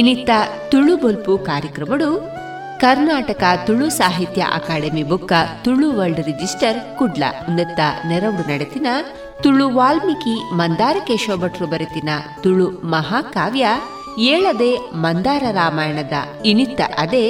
[0.00, 0.30] ಇನಿತ್ತ
[0.70, 2.08] ತುಳು ಬೊಲ್ಪು ಕಾರ್ಯಕ್ರಮಡು,
[2.82, 5.32] ಕರ್ನಾಟಕ ತುಳು ಸಾಹಿತ್ಯ ಅಕಾಡೆಮಿ ಬುಕ್ಕ
[5.64, 8.88] ತುಳು ವರ್ಲ್ಡ್ ರಿಜಿಸ್ಟರ್ ಕುಡ್ಲ ಉನ್ನತ ನೆರವು ನಡೆತಿನ
[9.42, 12.10] ತುಳು ವಾಲ್ಮೀಕಿ ಮಂದಾರ ಕೇಶವ ಭಟ್ರು ಬರೆತಿನ
[12.42, 13.66] ತುಳು ಮಹಾಕಾವ್ಯ
[14.32, 14.72] ಏಳದೆ
[15.04, 16.16] ಮಂದಾರ ರಾಮಾಯಣದ
[16.50, 17.24] ಇನಿತ್ತ ಅದೇ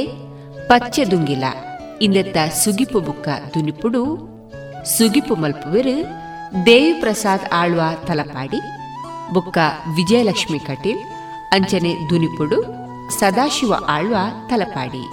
[0.71, 1.45] ಪಚ್ಚದುಂಗಿಲ.
[2.07, 4.03] ಇನ್ನೆತ್ತ ಸುಗಿಪು ಬುಕ್ಕ ದುನಿಪುಡು
[4.97, 5.97] ಸುಗಿಪು ಮಲ್ಪುವಿರು
[6.67, 8.61] ದೇವಿ ಪ್ರಸಾದ್ ಆಳ್ವ ತಲಪಾಡಿ,
[9.35, 9.59] ಬುಕ್ಕ
[9.97, 11.03] ವಿಜಯಲಕ್ಷ್ಮಿ ಕಟೀಲ್
[11.53, 12.81] ಅಂಚನೆ ದುನಿಪುಡು
[13.21, 14.17] ಸದಾಶಿವ ಆಳ್ವ
[14.49, 15.05] ತಲಪಾಡಿ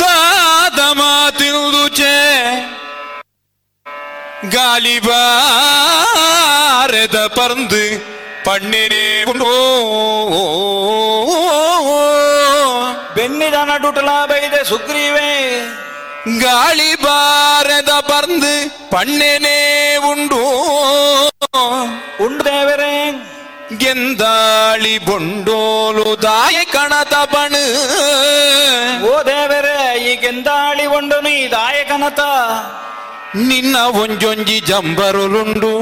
[0.00, 1.02] ದಾದಮ
[1.38, 2.14] ತಿಂದುಚೆ
[4.50, 8.04] ಗಾಲಿಬಾರದ ಪರಂದು
[8.44, 9.54] ಪಣ್ಣಿನೇ ಉಂಡೋ.
[13.14, 15.60] ಬೆನ್ನಿದ ನಡುಟಲ ಬೈದೆ ಸುಗ್ರೀವೇ.
[16.36, 18.54] ಗಾಳಿ ಬಾರದ ಪರ್ந்து
[18.92, 19.58] ಪಣ್ಣೆನೇ
[20.10, 20.40] ಉಂಡು
[22.24, 22.94] ಉಂಡು ದೇವರೇ
[23.78, 27.54] ಗೆಂದಾಳಿ ಬೊಂಡೋಲು ದಾಯ ಕಣತ ಬಣ
[29.08, 32.20] ಓ ದೇವರೇ ಈ ಗೆಂದಾಳಿ ಒಂಡನು ಈ ದಾಯಕನತ
[33.48, 35.72] ನಿನ್ನ ಒಂಜೊಂಜಿ ಜಂಬರುಲುಂಡು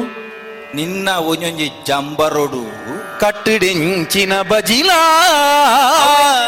[0.75, 2.63] ನಿನ್ನ ಒಂಜೊಂಜಿ ಜಂಬರೊಡು
[3.21, 5.01] ಕಟ್ಟಿಡೆಂಚಿನ బజిలా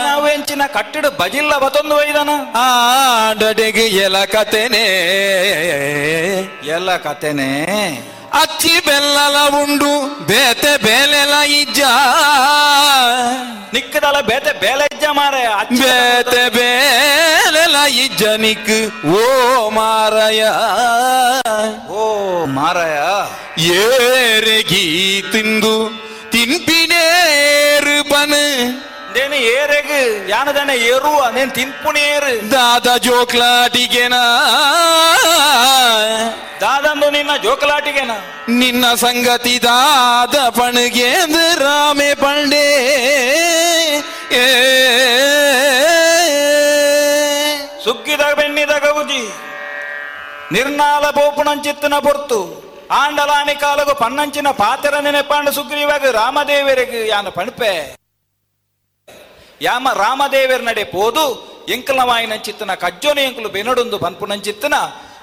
[0.04, 0.26] ನಾವು
[0.74, 2.30] ಕಟ್ಟಡ ಬಜಿಲ್ಲ ಬತೊಂದು ಒಯ್ದನ.
[2.56, 4.86] ಆಡಡೆಗೆ ಎಲ ಕತೆನೆ.
[6.76, 7.50] ಎಲ್ಲ ಕತೆನೆ.
[8.32, 9.92] ಅಚ್ಚಿ ಬೆಲ್ಲಲ ಉಂಡು
[10.24, 11.80] ಬೇತೆ ಬೇಲೆಲ ಇಜ್ಜ.
[13.74, 15.42] ನಿಕ್ಕದಲ ಬೇತೆ ಬೇಲೆಜ್ಜ ಮಾರೆ
[15.80, 18.70] ಬೇತೆ ಬೇಲೆಲ ಇಜ್ಜ ನಿಕ್
[19.14, 19.24] ಓ
[19.70, 20.42] ಮಾರಯ
[21.90, 22.04] ಓ
[22.46, 22.98] ಮಾರಯ
[23.80, 24.84] ಏರೆಗಿ
[25.32, 25.74] ತಿಂದು
[26.48, 28.36] ನಿಪಿನೆರ್ ಪನ್
[29.14, 34.14] ದೆನ್ ಏರೆಗ್ ಜನದನ ಏರು ಆನೆನ್ ತಿಂಪುನೇರ್ ದಾದ ಜೋಕ್ಲಾಟಿಗೆನ.
[36.60, 38.10] ದಾದನ್ ದೊ ನಿನ್ನ ಜೋಕ್ಲಾಟಿಗೆನ.
[38.48, 44.46] ನಿನ್ನ ಸಂಗತಿ ದಾದ ಪಣ್ಗೆನ್ ರಾಮೆ ಪಣೇರ್ ಏ.
[47.84, 49.22] ಸುಗ್ಗಿ ದಗ ಬೆಣ್ಣಿ ದಗೌಜಿ
[50.52, 57.73] ನಿರ್ನಾಳ ಪೊರ್ತು ಆಂಡಲಾನಿ ಕಾಲಗು ಪನ್ನಂಚಿನ ಪಾತೆರ ನೆನಪಾಂಡ ಸುಗ್ರೀವಾಗ ರಾಮದೇವರಿಗೆ ಯಾನ ಪಣಪೆ.
[59.62, 61.24] ಯಾಮ ರಾಮದೇವರ ನಡೆ ಪೋದು
[61.74, 64.74] ಎಂಕಲವಾಯಿನಂಚಿತ್ತನ ಕಜ್ಜೋನಿ ಎಂಕಲು ಬೆನಡೊಂದು ಪನ್ಪುನಂಚಿತ್ತನ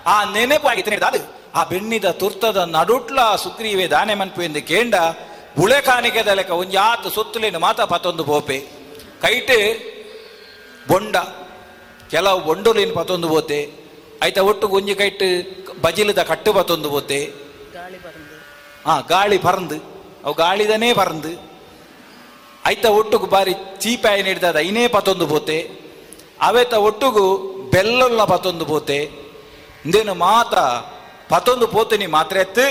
[0.06, 1.22] ಆ ನೆನೆಪಾಗಿ ಅದು.
[1.56, 4.96] ಆ ಬೆನ್ನಿದ ತುರ್ತದ ನಡುಟ್ಲ ಸುಗ್ರೀವೆ ದಾನೆ ಮನ್ಪು ಎಂದು ಕೇಂಡ
[5.58, 8.58] ಬುಳೆ ಕಾಣಿಕೆದ ಲೆಕ್ಕ ಒಂಜಿ ಆತ ಸುತ್ತಲಿನ ಮಾತ ಪತ್ತೊಂದು ಬೋಪೆ
[9.22, 9.54] ಕೈಟ್
[10.90, 11.16] ಬೊಂಡ,
[12.12, 13.60] ಕೆಲವು ಬೊಂಡುಲಿನ ಪತೊಂದು ಬೋತೆ
[14.24, 15.24] ಐತ ಒಟ್ಟು ಒಂಜಿ ಕೈಟ್
[15.82, 17.20] ಬಜಿಲದ ಕಟ್ಟು ಪತ್ತೊಂದು ಬೋತೆ
[18.86, 19.78] ಹಾ ಗಾಳಿ ಪರಂದು
[20.26, 21.32] ಅವು ಗಾಳಿದನೇ ಪರಂದು
[22.68, 25.70] ಐತ ಒಟ್ಟುಗು ಬಾರಿ ಚೀಪಾಯಿ ನಿಡ್ದಾದ ಐನೇ ಪತ್ತೊಂದು ಪೋತೆ.
[26.42, 27.38] ಅವೆತ ಒಟ್ಟುಗು
[27.74, 28.98] ಬೆಲ್ಲಲ್ಲ ಪತ್ತೊಂದು ಪೋತೆ.
[29.86, 30.56] ಇಂದೇನು ಮಾತ
[31.30, 32.66] ಪತ್ತೊಂದು ಪೋತಿನಿ ಮಾತ್ರ ಎತ್ತು.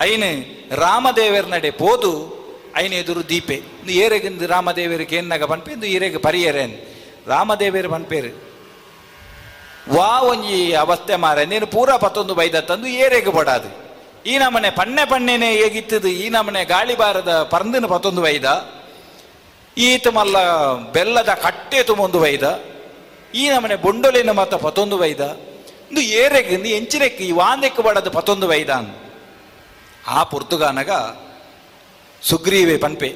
[0.00, 0.28] ಐನು
[0.76, 2.12] ರಾಮದೇವರ ನಡೆ ಪೋದು,
[2.76, 3.54] ಐನ ಎದುರು ದೀಪೆ.
[3.54, 6.74] ಇಂದು ಏರೆಗಿಂದು ರಾಮದೇವರಿಗೆ ಏನಾಗ ಪನ್ಪೆ ಇಂದು ಈರೆಗೆ ಪರಿಯರೇನ್
[7.26, 8.30] ರಾಮದೇವರು ಪನ್ಪೇರು
[9.94, 11.38] ವಾ ಒಂಜಿ ಅವಸ್ಥೆ ಮಾರ.
[11.42, 13.83] ನೀನು ಪೂರ ಪತ್ತೊಂದು ಬೈದ ತಂದು ಏರೆಗೆ ಬಡಾದು.
[14.26, 16.08] ಈ ನಮನೆ ಪಣ್ಣೆ ಪಣ್ಣೆನೆ ಹೇಗಿತ್ತದು?
[16.08, 18.46] ಈ ನಮನೆ ಗಾಳಿ ಬಾರದ ಪರಂದಿನ ಪತ್ತೊಂದು ವೈದ
[19.78, 20.36] ಈತ ಮಲ್ಲ
[20.92, 22.44] ಬೆಲ್ಲದ ಕಟ್ಟೆ ತುಂಬೊಂದು ವೈದ
[23.34, 25.20] ಈ ನಮನೆ ಬೊಂಡೊಲಿನ ಮತ ಪತ್ತೊಂದು ವೈದ
[25.90, 28.70] ಇಂದು ಏರೆಗೆ, ಇಂದು ಎಂಚಿನೆಕ್ಕೆ ಈ ವಾಂದೆಕ್ಕೆ ಬಡದ ಪತ್ತೊಂದು ವೈದ
[30.08, 30.90] ಆ ಪುರ್ತುಗಾನಗ
[32.22, 33.10] ಸುಗ್ರೀವೆ ಪನ್ಪೆ,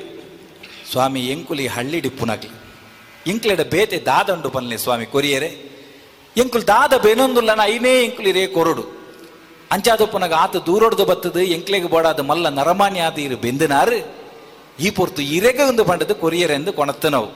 [0.90, 2.56] ಸ್ವಾಮಿ ಎಂಕುಲಿ ಹಳ್ಳಿ ಡಿಪ್ಪುನಗ್ಲಿ
[3.30, 5.50] ಎಂಕ್ಲೆಡ ಬೇತೆ ದಾದಂಡು ಪನ್ಲೆ ಸ್ವಾಮಿ ಕೊರಿಯರೆ.
[6.36, 8.97] ಎಂಕುಲ್ ದಾದ ಬೇನೊಂದುಲ್ಲನ ಐನೇ ಎಂಕುಲಿ ರೇ ಕೊರಡು.
[9.70, 13.98] ಅಂಚಾದಪ್ಪನಗ ಆತ ದೂರೊಡ್ದು ಬತ್ತದು, ಎಂಕ್ಲೆಗೆ ಬೋಡಾದ ಮಲ್ಲ ನರಮಾನ್ಯ ಆದ ಇರು ಬೆಂದಿನಾರು.
[14.80, 17.28] ಈ ಪೊರ್ತು ಇರೆಗೆ ಒಂದು ಬಂಡದು ಕೊರಿಯರೆಂದು ಕೊಣತ್ತು ನಾವು.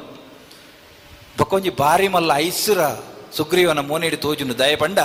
[1.39, 2.81] ಬಕೊಂಜಿ ಬಾರಿ ಮಲ್ಲ ಐಸುರ
[3.37, 4.99] ಸುಗ್ರೀವನ ಮೋನೇಡಿ ತೋಜುನು ದಯಪಂಡ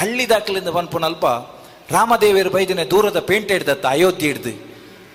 [0.00, 1.26] ಹಳ್ಳಿ ದಾಖಲಿಂದ ಪನ್ಪುನಲ್ಪ
[1.90, 4.52] ರಾಮದೇವಿಯರು ಬೈದಿನ ದೂರದ ಪೇಂಟೆ ಹಿಡ್ದತ್ತ ಅಯೋಧ್ಯೆ ಹಿಡ್ದು.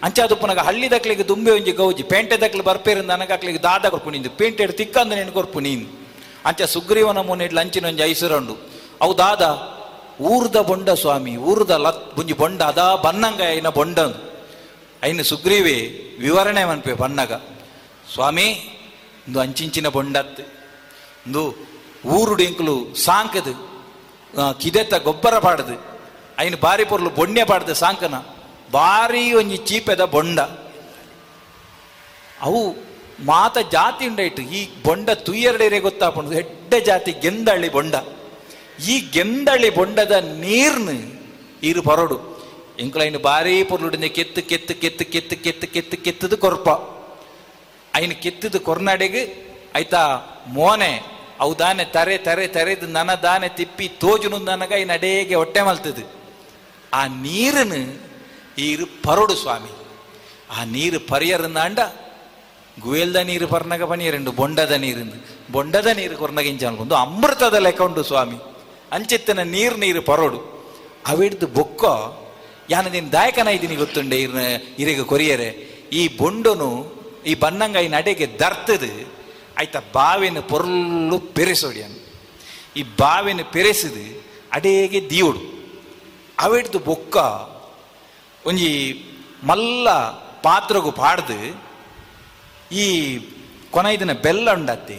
[0.04, 5.12] ಅಂಚಾದುಪ್ಪನಗ ಹಳ್ಳಿ ದಕ್ಲಿಗೆ ದುಂಬೆ ಒಂಜಿ ಗೌಜಿ, ಪೇಂಟೆ ದಕ್ಲಿ ಬರ್ಪೇರಿಂದ ನನಗಾಕ್ಲಿಗೆ ದಾದ ಕೊರ್ಪುನಿಂದು ಪೇಂಟ್ ಹಿಡ್ದು ತಿಕ್ಕಂದ
[5.20, 5.86] ನೆನ್ಕೊರ್ಪು ನೀನು.
[6.46, 8.56] ಅಂಚ ಸುಗ್ರೀವನ ಮೋನೇಡಿ ಅಂಚಿನ ಒಂಜಿ ಐಸುರಂಡು
[9.02, 9.44] ಅವು ದಾದ
[10.20, 14.00] ಊರ್ದ ಬೊಂಡ ಸ್ವಾಮಿ ಊರ್ದ ಲತ್ ಒಂಜಿ ಬೊಂಡ ಅದ ಬನ್ನಂಗ ಐನ ಬೊಂಡ
[15.04, 15.78] ಐನ ಸುಗ್ರೀವಿ
[16.20, 17.32] ವಿವರಣೆ ಮನ್ಪೆ ಬನ್ನಗ.
[18.14, 18.48] ಸ್ವಾಮಿ
[19.28, 20.40] ಇಂದು ಅಂಚಿಂಚಿನ ಬೊಂಡತ್
[21.26, 21.44] ಇಂದು
[22.08, 23.54] ಊರುಡು ಎಂಕುಲು ಸಾಂಕದು
[24.40, 25.76] ಆ, ಕಿದೆತ್ತ ಗೊಬ್ಬರ ಪಾಡದು
[26.40, 28.16] ಐನು ಬಾರಿ ಪೊರ್ಲು ಬೊಣ್ಣೆ ಪಾಡ್ದು ಸಾಂಕನ
[28.72, 30.40] ಬಾರಿ ಒಂಜಿ ಚೀಪೆದ ಬೊಂಡ.
[32.42, 32.62] ಅವು
[33.20, 37.96] ಮಾತ ಜಾತಿ ಉಂಡಾಯ್ತು ಈ ಬೊಂಡ ತುಯ್ಯರಡೇರೆ ಗೊತ್ತಾಪುಂಡು ಹೆಡ್ಡ ಜಾತಿ ಗೆಂದಳ್ಳಿ ಬೊಂಡ.
[38.88, 41.24] ಈ ಗೆಂದಳ್ಳಿ ಬೊಂಡದ ನೀರ್ನು
[41.64, 42.34] ಇರು ಪರಡು
[42.80, 46.68] ಎಂಕುಲೈನು ಬಾರಿ ಪೊರ್ಲುಡಿಂದ ಕೆತ್ತು ಕೆತ್ತು ಕೆತ್ತು ಕೆತ್ತು ಕೆತ್ತು ಕೆತ್ತು, ಕೆತ್ತದು ಕೊರ್ಪ.
[47.96, 49.36] ಐನು ಕೆತ್ತದು ಕೊರ್ನಾಡೆಗೆ
[49.76, 51.04] ಆಯ್ತಾ ಮೋನೆ,
[51.40, 56.12] ಅವು ದಾನೆ ತರೆ ತರೆ, ತರೆದು ನನ ದಾನೆ ತಿಪ್ಪಿ ತೋಜುನು ನನಗ ಈ ಹೊಟ್ಟೆ ಮಲ್ತದು.
[56.94, 58.02] ಆ ನೀರನ್ನು
[58.58, 59.70] ಈರು ಪರಡು ಸ್ವಾಮಿ.
[60.60, 61.80] ಆ ನೀರು ಪರಿಯರಂದಾಂಡ
[62.80, 65.52] ಗುವೆಲ್ದ ನೀರು ಪರ್ನಗ ಪನಿಯರೆಂಡು ಬೊಂಡದ ನೀರಿಂದು.
[65.52, 68.53] ಬೊಂಡದ ನೀರು ಕೊರ್ನಗ ಇಂಚ ಅನ್ಕೊಂಡು ಅಮೃತದ ಲೆಕ್ಕ ಸ್ವಾಮಿ.
[68.96, 70.40] ಅಂಚೆತ್ತಿನ ನೀರು ನೀರು ಪರೋಡು.
[71.12, 71.84] ಅವಿಡ್ದು ಬೊಕ್ಕ
[72.74, 74.42] ಯಾನ ನಿನ್ ದಾಯಕನ ಇದ್ದೀನಿ ಗೊತ್ತುಂಡೆ ಇರ್ನ,
[74.82, 75.50] ಇರಿಗ ಕೊರಿಯರೆ.
[76.00, 76.70] ಈ ಬೊಂಡನು,
[77.30, 78.92] ಈ ಬನ್ನಂಗ ಈ ನಡೆಗೆ ದರ್ತದು,
[79.58, 81.98] ಆಯ್ತಾ ಬಾವಿನ ಪೊರ್ಲು ಪೆರೆಸೋಡಿಯನ್.
[82.80, 84.06] ಈ ಬಾವಿನ ಪೆರೆಸಿದು,
[84.52, 85.42] ಅಡೇಗೆ ದೀವುಡು
[86.46, 87.18] ಅವಿಡ್ದು ಬೊಕ್ಕ,
[88.50, 88.72] ಒಂಜಿ
[89.50, 89.88] ಮಲ್ಲ
[90.46, 91.40] ಪಾತ್ರಗು ಪಾಡ್ದು,
[92.84, 92.86] ಈ
[93.74, 93.88] ಕೊನ
[94.28, 94.98] ಬೆಲ್ಲ ಉಂಡತ್ತೆ.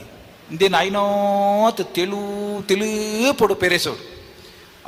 [0.51, 2.21] ಇಂದಿನ ಐನೋತ್ ತೆಳು
[2.69, 2.89] ತೆಲು
[3.41, 4.05] ಪೊಡು ಪೆರೆಸೋಡು.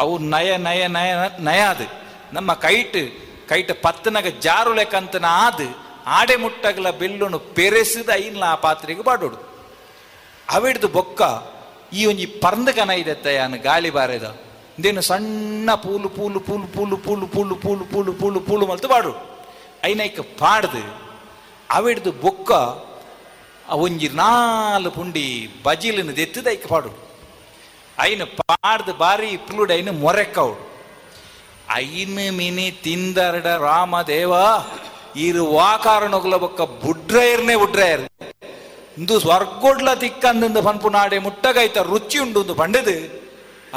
[0.02, 1.10] ಅವು ನಯ ನಯ ನಯ
[1.48, 1.86] ನಯ ಅದು
[2.36, 2.98] ನಮ್ಮ ಕೈಟ್
[3.50, 5.66] ಕೈಟ್ ಪತ್ತನಗ ಜಾರು ಲೆಕ್ಕಂತನ ಆದ್.
[6.16, 9.38] ಆಡೆ ಮುಟ್ಟಗಲ ಬೆಲ್ಲುನು ಪೆರೆಸಿದ ಐನ್ಲ ಆ ಪಾತ್ರೆಗೆ ಬಾಡೋಡು.
[10.56, 11.22] ಅವಿಡ್ದು ಬೊಕ್ಕ,
[11.98, 13.26] ಈ ಒಂಜಿ ಪರಂದ ಕನ ಇದೆತ್ತ
[13.68, 14.26] ಗಾಳಿ ಬಾರೆದ.
[14.76, 19.12] ಇಂದೇನು ಸಣ್ಣ ಪೂಲು ಪೂಲು ಪೂಲು ಪೂಲು ಪೂಲು ಪೂಲು ಪೂಲು ಪೂಲು ಪೂಲು ಪೂಲು ಮಲ್ತು ಬಾಡು.
[19.90, 20.82] ಐನೈಕ್ ಪಾಡ್ದು,
[21.70, 22.50] ಅವಿಡ್ದು ಬೊಕ್ಕ
[23.74, 25.26] ಒಂಜಿ ನಾಲ್ ಪುಂಡಿ
[25.64, 26.90] ಬಜಿಲನ್ನು ದೆತ್ತದ ಐಕ ಪಾಡು.
[28.08, 30.64] ಐನ ಪಾಡ್ದು ಬಾರಿ ಇಪ್ಲುಡ್ ಐನ ಮೊರೆಕ್ಕವುಡು
[31.74, 34.32] ಐನ ಮಿನಿ ತಿಂದರಡ ರಾಮದೇವ,
[35.26, 38.04] ಇರು ವಾಕಾರಣಗಳ ಬೊಕ್ಕ ಬುಡ್ರೈರ್ನೆ ಬುಡ್ರೈರ್.
[38.98, 42.96] ಇಂದು ಸ್ವರ್ಗೊಡ್ಲ ತಿಕ್ಕಂದು ಪನ್ಪುನಾಡೆ ಮುಟ್ಟಗೈತ ರುಚಿ ಉಂಡು ಪಂಡದು.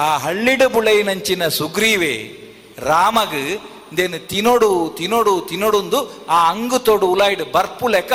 [0.03, 2.13] ಆ ಹಳ್ಳಿಡ ಬುಳೈನಂಚಿನ ಸುಗ್ರೀವೆ,
[2.89, 3.41] ರಾಮಗ್
[3.97, 5.99] ದೇನು ತಿನೋಡು ತಿನೋಡು, ತಿನೋಡುಂದು
[6.35, 8.13] ಆ ಅಂಗು ತೋಡು ಉಲಾಯ್ಡು ಬರ್ಪು ಲೆಕ್ಕ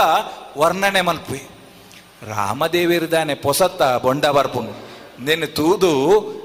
[0.60, 1.40] ವರ್ಣನೆ ಮಲ್ಪೆ
[2.30, 4.72] ರಾಮದೇವಿರ್ದಾನೆ ಪೊಸತ್ತ ಬೊಂಡ ಬರ್ಪುನು
[5.24, 5.92] ನೆನ್ನು ತೂದು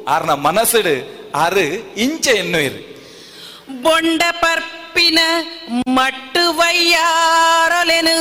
[0.07, 0.95] ಆರ್ನ ಮನಸ್ಸುಡು
[1.35, 1.65] ಆರು
[1.97, 2.79] ಇಂಚೆ ಎನ್ನು ಇರು
[3.81, 5.19] ಬೊಂಡ ಪರ್ಪಿನ
[5.97, 8.15] ಮಟ್ಟು ವಯ್ಯಾರೊಲೆನು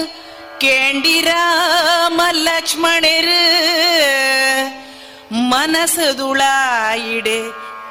[0.61, 3.41] ಕೇಂಡಿರಾಮ ಲಕ್ಷ್ಮಣರು
[6.01, 7.39] ಮನಸದುಳಾಯಿಡೆ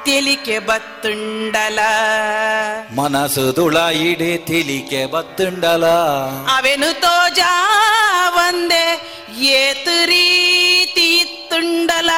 [0.08, 1.80] ತೆಲಿಕೆ ಬತ್ತುಂಡಲ
[2.98, 5.84] ಮನಸ್ಸುದುಳ ಇಡೆ ತಿಳಿಕೆ ಬತ್ತುಂಡಲ
[6.54, 7.50] ಅವೆನು ತೋಜಾ
[8.42, 8.84] ಒಂದೆ
[9.58, 12.10] ಏತು ರೀತಿ ಇತ್ತುಂಡಲ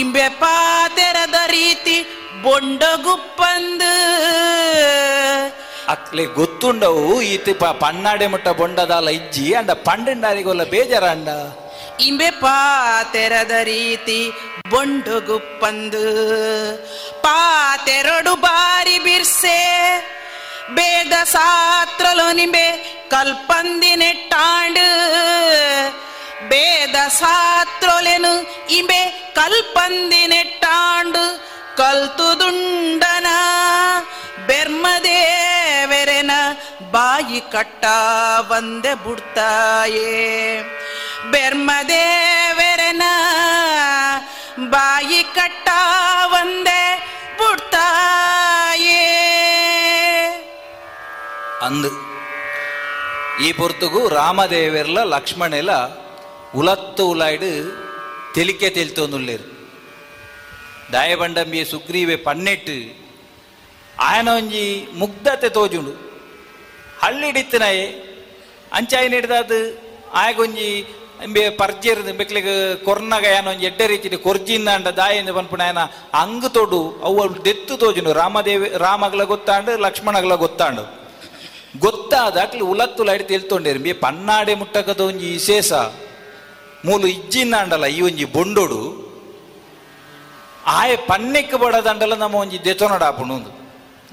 [0.00, 1.96] ಇಂಬೆ ಪಾತೆರದ ರೀತಿ
[2.44, 3.92] ಬೊಂಡಗುಪ್ಪಂದು
[5.94, 11.30] ಅಕ್ಲೆ ಗೊತ್ತುಂಡವು ಈತಿ ಪ ಪಣ್ಣಾಡೆ ಮುಟ್ಟ ಬೊಂಡದಾಲ ಇಜ್ಜಿ ಅಂಡ ಪಂಡಂಡಾರಿಗೊಲ್ಲ ಬೇಜಾರ ಅಂಡ
[12.00, 14.32] ಇಂಬೆ ಪಾತೆರದ ರೀತಿ
[14.70, 16.04] ಬೊಂಡುಗುಪ್ಪಂದು.
[17.22, 19.58] ಪಾತೆರಡು ಬಾರಿ ಬಿರ್ಸೆ
[20.74, 22.66] ಬೇದ ಸಾತ್ರಲು ನಿಂಬೆ
[23.08, 24.86] ಕಲ್ಪಂದಿ ನೆಟ್ಟಾಂಡು
[26.48, 28.32] ಬೇದ ಸಾತ್ರೊಲೆನು
[28.70, 31.24] ಇಂಬೆ ಕಲ್ಪಂದಿ ನೆಟ್ಟಾಂಡು
[31.76, 33.26] ಕಲ್ತುದುಂಡನ
[34.46, 36.30] ಬೆರ್ಮದೇವೆರೆನ
[36.92, 37.84] ಬಾಯಿ ಕಟ್ಟ
[38.50, 40.10] ಒಂದೆ ಬುಡ್ತಾಯೇ.
[41.30, 43.02] ಬೆರ್ಮದೇವೆರೆನ
[44.58, 45.68] ಬಾಯಿ ಕಟ್ಟ
[46.24, 46.96] ಒಂದೆ
[47.38, 49.04] ಬುಡ್ತಾಯೇ.
[51.62, 51.90] ಅಂದು
[53.44, 55.70] ಈ ಪೊರ್ತುಗು ರಾಮದೇವೆರ್ಲ ಲಕ್ಷ್ಮಣೆಲ
[56.54, 57.50] ಉಲತ್ತು ಉಲಾಯ್ಡು
[58.34, 59.56] ತೆಲಿಕೆ ತೆಲ್ತೊಂದುಲ್ಲೇರು
[60.92, 63.06] ದಾಯಬಂಡಂಬಿಯ ಸುಗ್ರೀವೆ ಪನ್ನೆಟ್ಟು
[64.02, 66.05] ಆಯನ ಒಂಜಿ ಮುಗ್ಧತೆ ತೋಜುಂಡು.
[67.06, 67.86] ಹಳ್ಳಿಡಿತ್ತಿನಾಯೆ
[68.72, 69.58] ಅಂಚಾಯಿನ ಹಿಡ್ದಾದು
[70.12, 70.68] ಆಯಗೊಂಜಿ
[71.24, 72.54] ಎಂಬೆ ಪರ್ಜೆರ್ ಬೆಕ್ಲಿಗೆ
[72.84, 75.78] ಕೊರ್ನಗ ಏನೋ ಎಡ್ಡೆ ರೀತಿ ಕೊರ್ಜಿಂದ ಅಂಡ ದಾಯಿಂದ ಪನ್ಪುಣ ಆಯನ
[76.22, 80.84] ಅಂಗ್ ತೊಡು ಅವು ದೆತ್ತು ತೋಜುಂಡು ರಾಮದೇವಿ ರಾಮಗಳ ಗೊತ್ತಾಂಡು ಲಕ್ಷ್ಮಣಗಳ ಗೊತ್ತಾಂಡು.
[81.78, 83.80] ಗೊತ್ತಾದ ಅಕ್ಲಿ ಉಲತ್ತುಲಾಯ್ಡು ತಿಳ್ತೊಂಡೇರು.
[83.80, 85.72] ಬಿ ಪನ್ನಾಡೆ ಮುಟ್ಟಕದ ಒಂಜಿ ವಿಶೇಷ.
[86.84, 88.80] ಮೂಲು ಇಜ್ಜಿಂದಾಂಡಲ ಈ ಒಂಜಿ ಬೊಂಡೋಡು.
[90.66, 92.58] ಆಯ ಪನ್ನೆಕ್ ಬಡದಂಡಲ್ಲ ನಮ್ಮ ಒಂಜಿ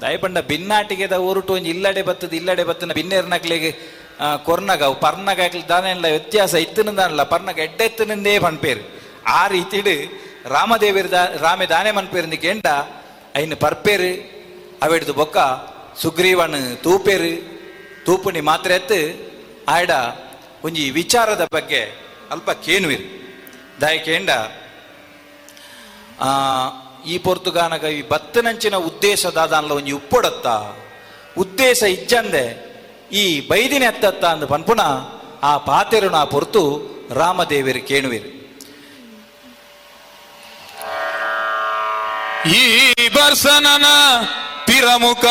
[0.04, 3.70] ದೆತೊನಡಾಪುಣುಂದು ದಯಪಂಡ ಭಿನ್ನಾಟಿಗೆದ ಊರುಟು ಒಂಜಿ ಇಲ್ಲಡೆ ಬತ್ತದ, ಇಲ್ಲಡೆ ಬತ್ತನ ಭಿನ್ನೇರ್ನಕ್ಲೆಗೆ
[4.46, 5.40] ಕೊರ್ನಗ ಪರ್ನಗ
[5.70, 8.82] ದಾನೆಲ್ಲ ವ್ಯತ್ಯಾಸ ಇತ್ತಿನಲ್ಲ ಪರ್ನಗ ಎಡ್ಡೆತ್ತಿನಿಂದೇ ಪನ್ಪೇರು
[9.38, 9.94] ಆ ರೀತಿಡು
[10.54, 12.66] ರಾಮದೇವಿರ ದಾ, ರಾಮೆ ದಾನೆ ಮನ್ಪೇರಿಂದ ಕೇಂಡ,
[13.36, 14.10] ಅಯ್ನ ಪರ್ಪೇರು,
[14.84, 15.38] ಅವಿಡ್ದು ಬೊಕ್ಕ
[16.02, 17.32] ಸುಗ್ರೀವನ್ ತೂಪೇರು,
[18.06, 19.00] ತೂಪುನಿ ಮಾತ್ರ ಎತ್ತು,
[19.74, 19.90] ಆಯ್ಡ
[20.66, 21.80] ಒಂಜಿ ವಿಚಾರದ ಬಗ್ಗೆ
[22.34, 23.06] ಅಲ್ಪ ಕೇನುವಿರು.
[23.80, 24.30] ದಾಯ ಕೇಂಡ
[27.12, 30.46] ಈ ಪೊರ್ತುಗಾನಗ ಈ ಬತ್ತನಂಚಿನ ಉದ್ದೇಶದ ದಾನ್ಲ ಒಂಜಿ ಉಪ್ಪೊಡತ್ತ?
[31.42, 32.44] ಉದ್ದೇಶ ಇಜ್ಜಂದೆ,
[33.20, 34.82] ಈ ಬೈದಿನ ಎತ್ತತ್ತ ಅಂದ ಪನ್ಪುನ
[35.50, 36.62] ಆ ಪಾತೆರು ನಾ ಪೊರ್ತು
[37.20, 38.30] ರಾಮದೇವಿರು ಕೇಣುವಿರು
[42.60, 42.64] ಈ
[43.16, 43.86] ಬರ್ಸನನ
[44.66, 45.24] ಪಿರಮುಖ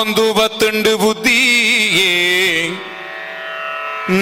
[0.00, 1.40] ಒಂದು ಬತ್ತುಂಡು ಬುದ್ಧಿ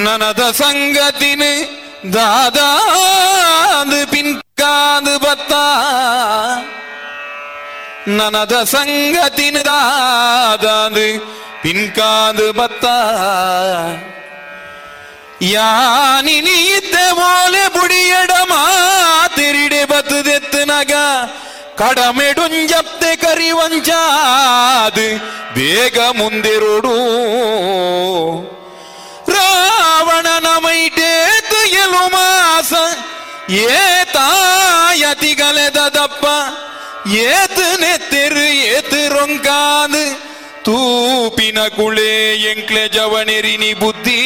[0.06, 1.42] ನನದ ಸಂಗತಿನ
[2.14, 5.52] ದಾದಾದು ಪಿನ್ಕಾದು ಬತ್ತ.
[8.06, 11.20] ನನದ ಸಂಗತಿನ ದಾದಾದು
[11.62, 12.84] ಪಿನ್ಕಾದು ಬತ್ತ
[15.52, 20.92] ಯಾನಿನಿ ಇದ್ದೆ ಮೋಲೆ ಬುಡಿಯಡ ಮಾತಿರಿಡೆ ಬತ್ತದೆತ್ತು ನಗ
[21.78, 25.20] ಕಡಮೆಡುಂಜಪ್ತೆ ಕರಿವಂಚಾದು
[25.56, 26.94] ಬೇಗ ಮುಂದೆರೋಡು
[29.36, 32.72] ರಾವಣನ ಮೈಟೇತು ಎಲು ಮಾಸ
[33.66, 36.26] ಏತಾಯತಿಗಲೆದ ದಪ್ಪ
[37.24, 40.04] ಏತನೆ ತೆರು ಏತಿರೊಂಕಾದು
[40.64, 42.12] ತೂಪಿನ ಕುಳೆ
[42.50, 44.22] ಎಂಕ್ಲೆ ಜವನೆರಿನಿ ಬುದ್ಧಿ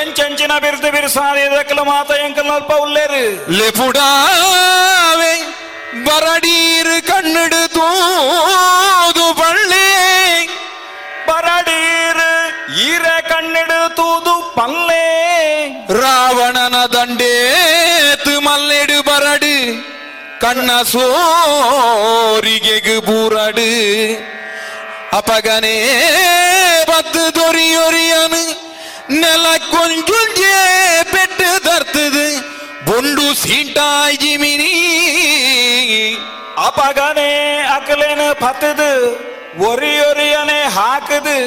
[0.00, 3.22] ಎಂಚಂಚಿನ ಬಿರುದು ಬಿರುಸಾದ ಎದಕಲ ಮಾತ ಎಂಕಲ್ ಅಲ್ಪ ಉಲ್ಲೇರು
[3.58, 5.34] ಲೆಪುಡಾವೆ
[6.06, 9.86] ಬರಡೀರು ಕಣ್ಣಿಡು ತೂದು ಬಳ್ಳಿ
[11.28, 12.30] ಬರಡೀರು
[12.86, 15.06] ಈರ ಕಣ್ಣಿಡು ತೂದು ಪಲ್ಲೆ
[16.00, 19.54] ರಾವಣನ ದಂಡೇತು ಮಲ್ಲೆಡು ಬರಡು
[20.42, 20.96] ಕಣ್ಣಸೋರಿಗೆಗು
[23.06, 23.68] ಬೂರಾಡು
[25.18, 25.76] ಅಪಗನೇ
[26.90, 28.42] ಬತ್ತು ದೊರಿಯೊರಿಯನು
[29.14, 30.54] ನೆಲ ಕೊಂಜುಂಜೆ
[31.12, 32.26] ಪೆಟ್ಟು ತರ್ತದು
[32.86, 34.72] ಬೊಂಡು ಸೀಂಟಾಯ್ ಜಿಮಿನಿ
[36.66, 37.30] ಅಪಗನೇ
[37.76, 38.90] ಅಕಲೇನ ಪತ್ತದು
[39.66, 41.38] ಒರಿಯೊರಿಯನೆ ಹಾಕದು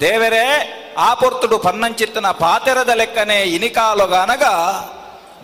[0.00, 4.42] ದೇವರೇ ಆ ಪೊರ್ತುಡು ಪನ್ನಂಚಿತ್ತಿನ ಪಾತೆರದ ಲೆಕ್ಕನೆ ಇನಿಕಾಲೊಗಾನಗ.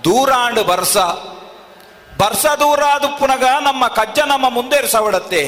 [0.05, 0.97] ದೂರಾಂಡು ಬರ್ಸ
[2.19, 2.47] ಬರ್ಸ
[3.63, 5.43] ನಮ್ಮ ಕಜ್ಜ ನಮ್ಮ ಮುಂದೆ ಸವಡತ್ತೆ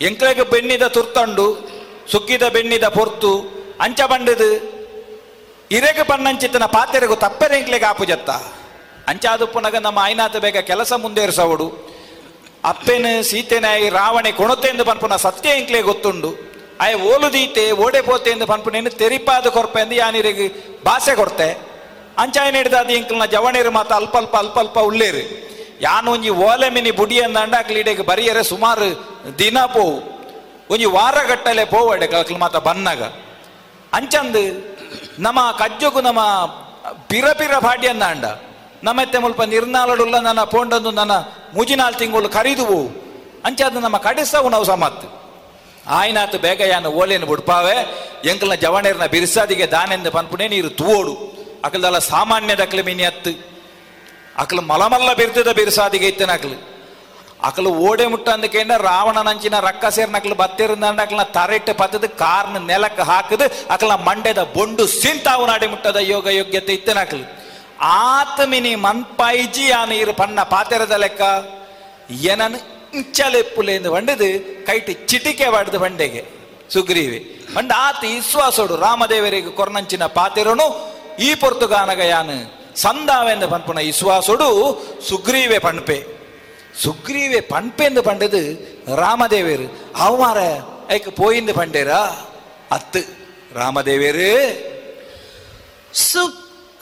[0.00, 1.46] ಎಂಕ್ಲೆಗೆ ಬೆನ್ನಿದ ತುರ್ತಂಡು
[2.12, 3.30] ಸುಕ್ಕಿದ ಬೆನ್ನಿದ ಪೊರ್ತು,
[3.80, 4.50] ಅಂಚ ಬಂಡದು,
[5.70, 8.30] ಇರೆಗೆ ಬಣ್ಣಂಚಿತ್ತನ ಪಾತ್ರೆಗೂ ತಪ್ಪರೆ ಎಂಕ್ಲೆಗೆ ಆಪುಜತ್ತ
[9.08, 9.46] ಅಂಚಾದು
[9.80, 11.94] ನಮ್ಮ ಆಯ್ನಾತ ಬೇಗ ಕೆಲಸ ಮುಂದೇರಿಸವಡು
[12.64, 16.30] ಅಪ್ಪೆನ ಸೀತೆನಾಯಿ ರಾವಣೆ ಕೊಣತೆಂದು ಪನ್ಪುನ ಸತ್ಯ ಇಂಕ್ಲೆ ಗೊತ್ತುಂಡು.
[16.80, 20.48] ಆಯ ಓಲುದೀತೆ ಓಡೆ ಪೋತೆ ಎಂದು ಪನ್ಪುನೇನು ತೆರಿಪಾದ ಕೊರ್ಪೆ ಎಂದು ಯಾನಿರಿಗೆ
[20.84, 21.58] ಭಾಷೆ ಕೊಡ್ತೆ
[22.18, 24.76] ಅಂಚಾಯ ನೀಡಿದ ಅದು ಇಂಕ್ಲನ ಜವಣೇರು ಮಾತ ಅಲ್ಪಲ್ಪ ಅಲ್ಪ ಅಲ್ಪ
[25.80, 28.88] ಯಾನು ಒಂಜಿ ಓಲೆ ಮಿನಿ ಬುಡಿ ಅಂದ ಕ್ಲೀಡೆಗೆ ಬರಿಯರೆ ಸುಮಾರು
[29.38, 29.96] ದಿನ ಪೋವು
[30.70, 33.02] ಒಂಜಿ ವಾರ ಗಟ್ಟಲೆ ಪೋವಡೆ ಕಲ್ಕಲ್ ಮಾತ ಬನ್ನಗ
[33.92, 34.74] ಅಂಚಂದು
[35.18, 36.20] ನಮ್ಮ ಕಜ್ಜಗು ನಮ್ಮ
[37.08, 37.52] ಪಿರ ಪಿರ
[38.12, 38.24] ಅಂದ
[38.84, 41.12] ನಮ್ಮತ್ತೆ ಮುಲ್ಪ ನಿರ್ನಾಳಡುಲ್ಲ ನನ್ನ ಪೋಂಡಂದು ನನ್ನ
[41.56, 43.04] ಮುಜಿನಾಲ್ ತಿಂಗಳು ಕರಿದು
[43.44, 45.04] ಅಂಚಾದ ನಮ್ಮ ಕಡಿಸವು ನಾವು ಸಮತ್.
[45.86, 47.74] ಆಯ್ನಾತು ಬೇಗ ಯಾನು ಓಲೆಯನ್ನು ಬುಡ್ಪಾವೆ,
[48.24, 51.14] ಎಂಕಲ್ನ ಜವಣೇರ್ನ ಬಿರ್ಸಾದಿಗೆ ದಾನೆಂದು ಪನ್ಪುಣೆ ನೀರು ತೂವೋಡು.
[51.64, 51.98] ಅಕಲ್ದಲ್ಲ
[52.84, 53.53] ಮಿನಿ ಹತ್ತು
[54.42, 56.56] ಅಕಲು ಮಲಮಲ್ಲ ಬಿರ್ತಿದ ಬಿರ್ಸಾದಿಗೆ ಇತ್ತನ ಅಕಲು.
[57.48, 59.84] ಅಕಲು ಓಡೆ ಮುಟ್ಟ ಅಂದಕೇಂಡ ರಾವಣನಂಚಿನ ರಕ್ಕ
[60.42, 66.26] బత్తేరుందండి అక్కడ ಅಕಲ್ನ ತರೆಟ್ಟು ಪತ್ತದ ಕಾರ್ನ ನೆಲಕ್ಕೆ ಹಾಕದು ಅಕಲ ಮಂಡೆದ ಬೊಂಡು ಸಿಂತಾವು ನಾಡಿ ಮುಟ್ಟದ ಯೋಗ
[66.26, 67.26] ಯೋಗ್ಯತೆ ಇತ್ತನ ಅಕಲು.
[67.80, 71.22] ಆತ ಮಿನಿ ಮನ್ಪಾಯಿಜಿ ಆ ನೀರು ಪಣ್ಣ ಪಾತೆರದ ಲೆಕ್ಕ.
[72.30, 72.56] ಏನನ್
[72.94, 74.28] ಇಂಚಲೆಪ್ಪುಲೆಂದು ಬಂಡದು
[74.66, 76.22] ಕೈಟ್ ಚಿಟಿಕೆ ಬಾಡ್ದು ಬಂಡೆಗೆ.
[76.74, 77.18] ಸುಗ್ರೀವಿ.
[77.54, 80.66] ಬಂಡ ಆತ ವಿಶ್ವಾಸೋಡು ರಾಮದೇವರಿಗೆ ಕೊರ್ನಂಚಿನ ಪಾತೆರನು
[81.18, 82.00] ಈ ಪೊರ್ತುಗಾನಗ
[82.76, 86.06] ಸಂಧಾವೆಂದು ಪನ್ಪುನ ವಿಶ್ವಾಸುಡು ಸುಗ್ರೀವೆ ಪನ್ಪೆ
[86.82, 88.40] ಸುಗ್ರೀವೆ ಪನ್ಪೆ ಎಂದು ಪಂಡದು
[88.96, 90.38] ರಾಮದೇವೇರು ಅವಮಾರ
[90.90, 92.28] ಐಕ್ ಪೋಯಿಂದು ಪಂಡೇರಾ
[92.72, 93.24] ಅತ್ತು
[93.54, 94.64] ರಾಮದೇವೇರು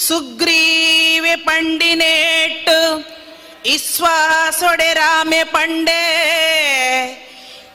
[0.00, 3.04] சுக்ரீவி பண்டினேட்டு
[3.66, 6.04] இஸ்வாசொடே ராமே பண்டே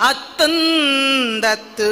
[0.00, 1.90] அத்துந்தத்து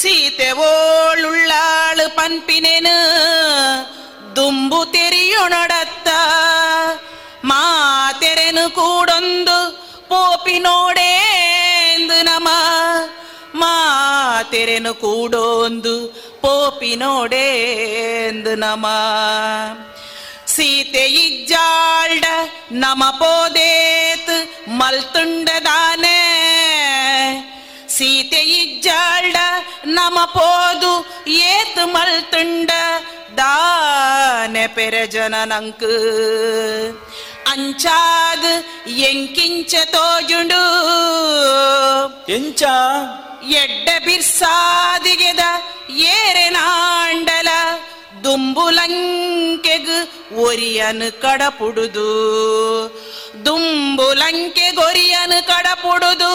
[0.00, 2.96] சீத்தெவோளுள்ளாளு பண்பினேனு
[4.36, 6.08] ದುಂಬು ತೆರಿಯೊಣಡತ್ತ
[7.50, 9.56] ಮಾತೆರೆನು ಕೂಡೊಂದು
[10.08, 12.48] ಪೋಪಿನೋಡೇಂದು ನಮ
[13.62, 15.94] ಮಾತೆರೆನು ಕೂಡೊಂದು
[16.40, 16.96] ಪೋಪಿನೋಡೇಂದು
[18.56, 18.86] ನಮ
[20.54, 22.24] ಸೀತೆ ಇಜ್ಜಾಳ್ಡ
[22.82, 24.34] ನಮ ಪೋದೇತ್
[24.80, 26.20] ಮಲ್ತುಂಡದಾನೆ
[27.96, 29.36] ಸೀತೆ ಇಜ್ಜಾಳ್ಡ
[29.96, 30.92] ನಮ ಪೋದು
[31.48, 32.70] ಏತ್ ಮಲ್ತುಂಡ
[33.38, 35.88] ದಾನೆ ಪೆರಜನನಂಕ್
[37.52, 38.50] ಅಂಚಾದ್
[39.08, 40.62] ಎಂಕಿಂಚ ತೋಜುಂಡು
[42.36, 42.62] ಎಂಚ
[43.62, 45.42] ಎಡ್ಡ ಬಿರ್ಸಾದಿಗೆದ
[46.10, 47.48] ಏರೆನಾಂಡಲ
[48.24, 49.94] ದುಂಬುಲಂಕೆಗ್
[50.38, 52.10] ಒರಿಯನು ಕಡಪುಡುದು.
[53.46, 56.32] ದುಂಬುಲಂಕೆ ಗೊರಿಯನು ಕಡಪುಡುದು.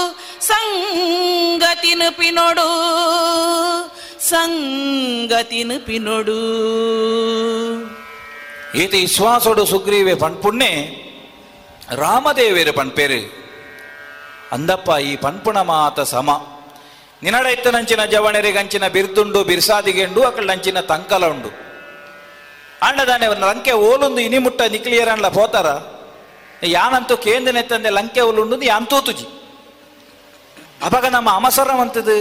[0.48, 2.70] ಸಂಗತಿನು ಪಿನೊಡು
[4.20, 6.40] ಸಂಗತಿನು ಪಿನೊಡು
[8.82, 10.72] ಈತ ವಿಶ್ವಾಸೋಡು ಸುಗ್ರೀವೆ ಪಣ್ಪುಣ್ಣೆ
[11.96, 13.22] ರಾಮದೇವೇರು ಪಣ್ಪೇರು
[14.52, 16.30] ಅಂದಪ್ಪ, ಈ ಪಣ್ಪುಣ ಮಾತ ಸಮ.
[17.24, 21.69] ನಿನಡೈತನಂಚಿನ ಜವಣರಿಗಂಚಿನ ಬಿರ್ದುಂಡು, ಬಿರ್ಸಾದಿಗೆಂಡು ಅಕ್ಕಳಂಚಿನ ತಂಕಲ ಉಂಡು
[22.82, 25.68] ಅಣ್ಣದಾನೆ ಲಂಕೆ ಓಲೊಂದು ಇನಿ ಮುಟ್ಟ ನಿಕ್ಲಿಯರನ್ಲ ಪೋತಾರ?
[26.64, 29.28] ಯಾನಂತೂ ಕೇಂದ್ರನೆತ್ತಂದೆ ಲಂಕೆ ಓಲುಂಡು ಯಾಂತೂ ತುಜಿ.
[30.84, 32.16] ಅವಾಗ ನಮ್ಮ ಅಮಸರವಂತದು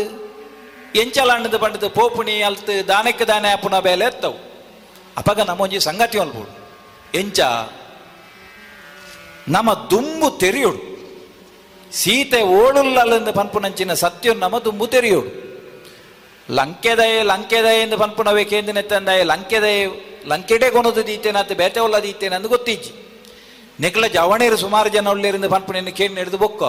[1.01, 4.37] ಎಂಚಲಾಂಡದು ಬಂಡದು ಪೋಪುಣಿ ಅಲ್ತು ದಾನಕ್ಕೆ ದಾನೆ ಪುನ ಬೇಲೆ ಎತ್ತವು.
[5.17, 6.53] ಅಪಗ ನಮ್ಮೊಂಜಿ ಸಂಗತಿ ಅನ್ಬೋದು
[7.19, 7.41] ಎಂಚ,
[9.49, 10.83] ನಮ್ಮ ದುಂಬು ತೆರೆಯೋಡು.
[11.93, 15.31] ಸೀತೆ ಓಳುಲ್ಲಲ್ಲಿಂದ ಪನ್ಪುನಂಚಿನ ಸತ್ಯ ನಮ್ಮ ದುಂಬು ತೆರೆಯೋಡು.
[16.51, 19.87] ಲಂಕೆದಯ ಲಂಕೆದಯ ಎಂದು ಪನ್ಪುನವೇ ಕೇಂದ್ರನೆತ್ತಂದಾಯ ಲಂಕೆದಯ
[20.27, 22.93] ಲಂಕೆಡೆ ಕೊಣದು ದೀತೇನಂತ ಬೇತೆ ಒಲ್ಲ ದೀತೇನೆ ಅಂದು ಗೊತ್ತಿಜ್ಜಿ.
[23.81, 26.63] ನಿಕ್ಲ ಜವಣೇರು ಸುಮಾರು ಜನ ಒಳ್ಳೆಯರಿಂದ ಪನ್ಪುಣಿನ ಕೇಳಿ ನಡೆದು ಬೊಕ್ಕ.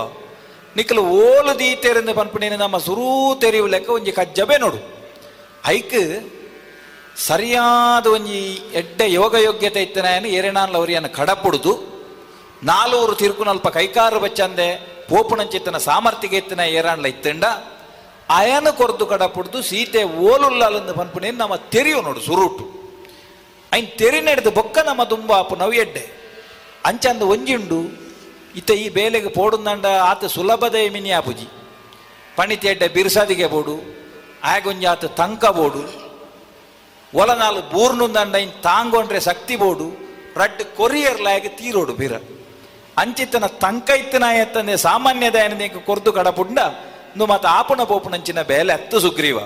[0.77, 4.77] ನಿಖಲ ಓಲು ದೀತೇರಿಂದ ಪನ್ಪುಣಿನ ನಮ್ಮ ಸುರೂ ತೆರಿವು ಲೆಕ್ಕ ಒಂಜಿ ಕಜ್ಜಬೆ ನೋಡು.
[5.67, 5.95] ಐಕ್
[7.17, 11.73] ಸರಿಯಾದ ಒಂಜಿ ಎಡ್ಡೆ ಯೋಗ ಯೋಗ್ಯತೆ ಇತ್ತನಾಯನು ಏರೆನಾನ್ಲ ಅವರಿಯನ್ನು ಕಡಪುಡುದು.
[12.63, 17.43] ನಾಲ್ವರು ತಿರುಕುನಲ್ಪ ಕೈಕಾರು ಬಚ್ಚಂದೆ ಪೋಪುಣಂಚಿತ್ತನ ಸಾಮರ್ಥ್ಯಗೆ ಎತ್ತಿನ ಏರಾಣ್ಲ ಇತ್ತಂಡ.
[18.30, 22.78] ಅಯನು ಕೊರ್ದು ಕಡಪುಡ್ದು, ಸೀತೆ ಓಲುಲ್ಲಲೆಂದು ಪನ್ಪುಣಿ ನಮ್ಮ ತೆರಿಯು ನೋಡು ಸುರುಟು.
[23.74, 26.04] ಐನ್ ನಡೆದು ಬೊಕ್ಕ ನಮ್ಮ ದುಂಬ ಆಪು ನವ್ಯಡ್ಡೆ.
[26.86, 27.80] ಅಂಚಂದ ಒಂಜಿಂಡು,
[28.56, 31.48] ಇತ್ತ ಈ ಬೇಲೆಗೆ ಪೋಡುಂದಂಡ ಆತ ಸುಲಭದ ಮಿನಿ ಆಪುಜಿ
[32.38, 33.76] ಪಣಿತೆಡ್ಡೆ ಬಿರ್ಸಾದಿಗೆ ಬೋಡು
[34.44, 35.84] ಆಗೊಂಜಿ ಆತ ತಂಕ ಬೋಡು
[37.14, 39.88] ಒಲನಾಲು ಬೂರ್ನುಂದಂಡ ಇನ್ ತಾಂಗೊಂಡ್ರೆ ಶಕ್ತಿ ಬೋಡು
[40.76, 42.14] ಕೊರಿಯರ್ ಲಾಯ್ ತೀರೋಡು ಬೀರ.
[42.98, 46.60] ಅಂಚಿತ್ತನ ತಂಕ ಇತ್ತಿನ ಎತ್ತಂದೆ ಸಾಮಾನ್ಯದ ಎನದೇಕ ಕೊರ್ದು ಕಡಪುಂಡ
[47.18, 49.40] ನು ಮತ್ತ ಆಪುನ ಪೋಪುನಂಚಿನ ಬೇಲೆ ಹತ್ತು ಸುಗ್ರೀವ.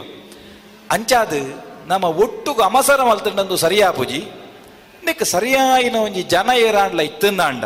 [0.91, 4.21] ಅಂಚಾದು ನಮ್ಮ ಒಟ್ಟು ಅಮಸರ ಮಲ್ತಂಡು ಸರಿಯಾ ಪೂಜಿ?
[5.05, 7.63] ನಿಕ್ ಸರಿಯಾಯಿನ ಒಂಜಿ ಜನ ಏರಾಂಡ್ಲ ಇತ್ತಂದಾಂಡ.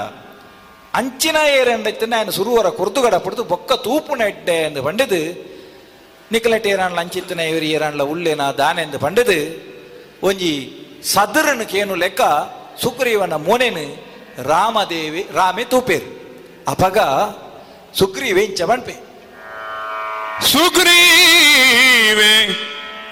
[1.00, 5.22] ಅಂಚಿನ ಏರಾಂಡ ಇತ್ತಂಡ ಸುರುವರ ಕುರ್ದುಗಡ ಪಡೆದು ಬೊಕ್ಕ ತೂಪು ನೆಡ್ಡೆ ಎಂದು ಪಂಡದು,
[6.34, 9.00] ನಿಕಲಟೆ ಏರಾಂಡ್ಲ ಅಂಚಿತ್ತನ ಇವರು ಏರಾಂಡ್ಲ ಉಳ್ಳೇನ ದಾನೆ ಎಂದು
[10.30, 10.54] ಒಂಜಿ
[11.14, 12.22] ಸದರನು ಕೇನು ಲೆಕ್ಕ
[12.84, 13.86] ಸುಗ್ರೀವನ ಮೋನೆನು
[14.52, 16.10] ರಾಮದೇವಿ, ರಾಮೆ ತೂಪೇರು.
[16.72, 16.98] ಅಪಗ
[18.00, 18.96] ಸುಗ್ರೀವೆ ಇಂಚ ಬಣ್ಪೆ
[20.54, 22.34] ಸುಗ್ರೀವೆ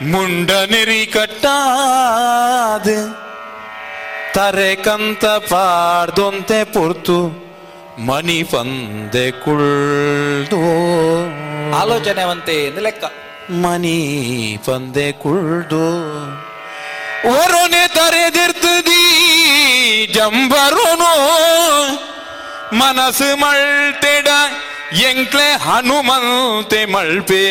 [0.04, 2.88] ಮುಂಡ ನೆರಿ ಕಟ್ಟಾದ
[4.34, 7.46] ತರೆ ಕಂತ ಪಾಡ್ದೊಂತೆ ಪೊರ್ತು
[8.00, 10.60] ಮನಿ ಪಂದೆ ಕುಳ್ದು
[11.76, 13.06] ಆಲೋಚನೆವಂತೆ ಎಂದು ಲೆಕ್ಕ
[13.52, 13.98] ಮನಿ
[14.66, 15.86] ಪಂದೆ ಕುಳ್ದು
[17.28, 19.06] ಒರೊನೆ ತರೆದಿರ್ತದಿ
[20.14, 21.14] ಜಂಬರುನು
[22.74, 24.28] ಮನಸ್ಸು ಮಳ್ತೆಡ
[24.94, 27.44] ಎಂಕ್ಲೆ ಹನುಮಂತೆ ಮಳ್ಪೆ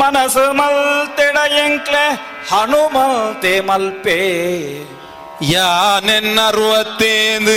[0.00, 2.04] ಮನಸ್ಸು ಮಲ್ತೆಡ ಎಂಕ್ಲೆ
[2.50, 4.18] ಹನುಮಂತೆ ಮಲ್ಪೆ
[6.20, 7.56] ಯಾನೆನ್ನರುವತ್ತೇಂದು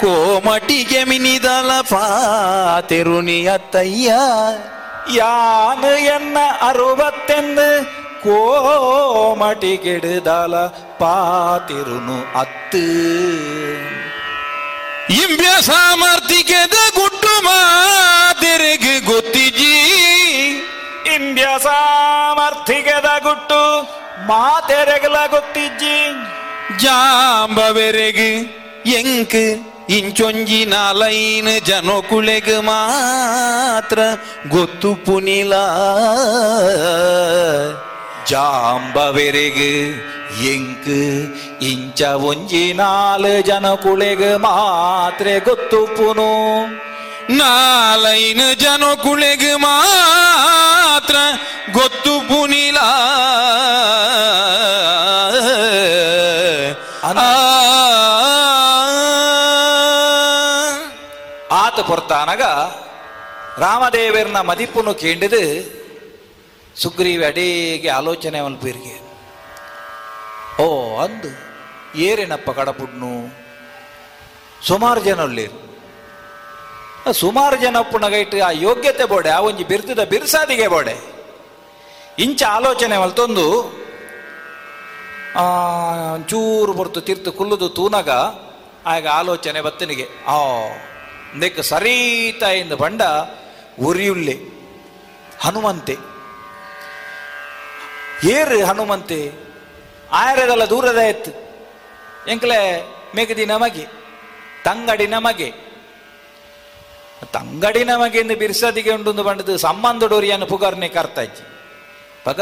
[0.00, 4.10] ಕೋಮಟಿಗೆ ಮಿನಿದಲ ಪಾತೆರುನಿ ಅತ್ತಯ್ಯ
[5.16, 7.68] ಯಾನು ಎನ್ನ ಅರುವತ್ತೆಂದು
[8.24, 10.54] ಕೋಮಟಿ ಕೆಡುದಲ
[11.00, 12.82] ಪಾತಿರುನು ಅತ್ತು
[15.20, 19.72] ಇಂಬ್ಯ ಸಾಮರ್ಥಿಕೆದ ಗುಟ್ಟು ಮಾತೆರೆಗೆ ಗೊತ್ತಿಜಿ
[21.30, 23.82] ಇಂಬ್ಯ ಸಾಮರ್ಥಿಕದ ಗುಟ್ಟು
[24.26, 26.12] ಮಾತೆರೆಗಲ ಗೊತ್ತಿಜ್ಜಿ.
[26.84, 28.34] ಜಾಂಬವೆರೆಗೆ
[28.86, 33.98] ಎಂಕ್ ಇಂಚೊಂಜಿ ನಾಲೈನ್ ಜನಕುಳೆಗ್ ಮಾತ್ರ
[34.48, 35.54] ಗೊತ್ತು ಪುನಿಲ.
[38.26, 39.88] ಜಾಂಬವೆರೆಗೆ
[40.54, 40.88] ಎಂಕ್
[41.62, 46.89] ಇಂಚ ಒಂಜಿ ನಾಲ್ ಜನ ಮಾತ್ರೆ ಮಾತ್ರ ಗೊತ್ತು ಪುನು.
[47.30, 51.16] ನಾಲೈನ್ ಜನಕುಳೆಗ್ ಮಾತ್ರ
[51.72, 52.78] ಗೊತ್ತು ಪುನಿಲ.
[61.52, 62.42] ಆತ ಪೊರ್ತಾನಗ
[63.58, 65.42] ರಾಮದೇವರನ್ನ ಮದಿಪುನು ಕೇಂಡಿದು
[66.82, 69.00] ಸುಗ್ರೀವಿ ಅಡೇಗೆ ಆಲೋಚನೆ ಮಲ್ಪೇರಿಗೆ
[70.62, 71.30] ಓ ಅಂದು
[71.98, 73.40] ಏರೇನಪ್ಪ ಕಡಪುಡ್ನು.
[74.66, 75.69] ಸುಮಾರು ಜನ ಉಳ್ಳೇರು
[77.12, 80.96] ಸುಮಾರು ಜನ ಪುಣಗೈಟ್ ಆ ಯೋಗ್ಯತೆ ಬೋಡೆ, ಆ ಒಂಜಿ ಬಿರ್ತಿದ ಬಿರ್ಸಾದಿಗೆ ಬೋಡೆ.
[82.18, 83.46] ಇಂಚ ಆಲೋಚನೆ ಮಲ್ತೊಂದು
[86.28, 88.10] ಚೂರು ಬರ್ತು ತಿರ್ತು ಕುಲ್ಲುದು ತೂನಗ,
[88.86, 90.36] ಆಗ ಆಲೋಚನೆ ಬತ್ತನಿಗೆ, ಆ
[91.38, 93.02] ನೆಕ್ ಸರೀತ ಎಂದು ಬಂಡ
[93.82, 94.36] ಉರಿಯುಳ್ಳೆ
[95.40, 95.96] ಹನುಮಂತೆ.
[98.24, 99.32] ಏರು ಹನುಮಂತೆ?
[100.12, 101.32] ಆಯರದಲ್ಲ ದೂರದ ಎತ್ತು.
[102.30, 102.60] ಎಂಕ್ಲೆ
[103.16, 103.86] ಮೆಗದಿ ನಮಗೆ,
[104.64, 105.69] ತಂಗಡಿ ನಮಗೆ.
[107.26, 111.42] ತಂಗಡಿ ನಮಗೆ ಎಂದು ಬಿರ್ಸದಿಗೆ ಉಂಟು ಬಂಡದು ಸಂಬಂಧಡೋರಿಯನ್ನು ಪುಗಾರ್ನೆ ಕರ್ತಾಯ್ಚಿ
[112.24, 112.40] ಪಗ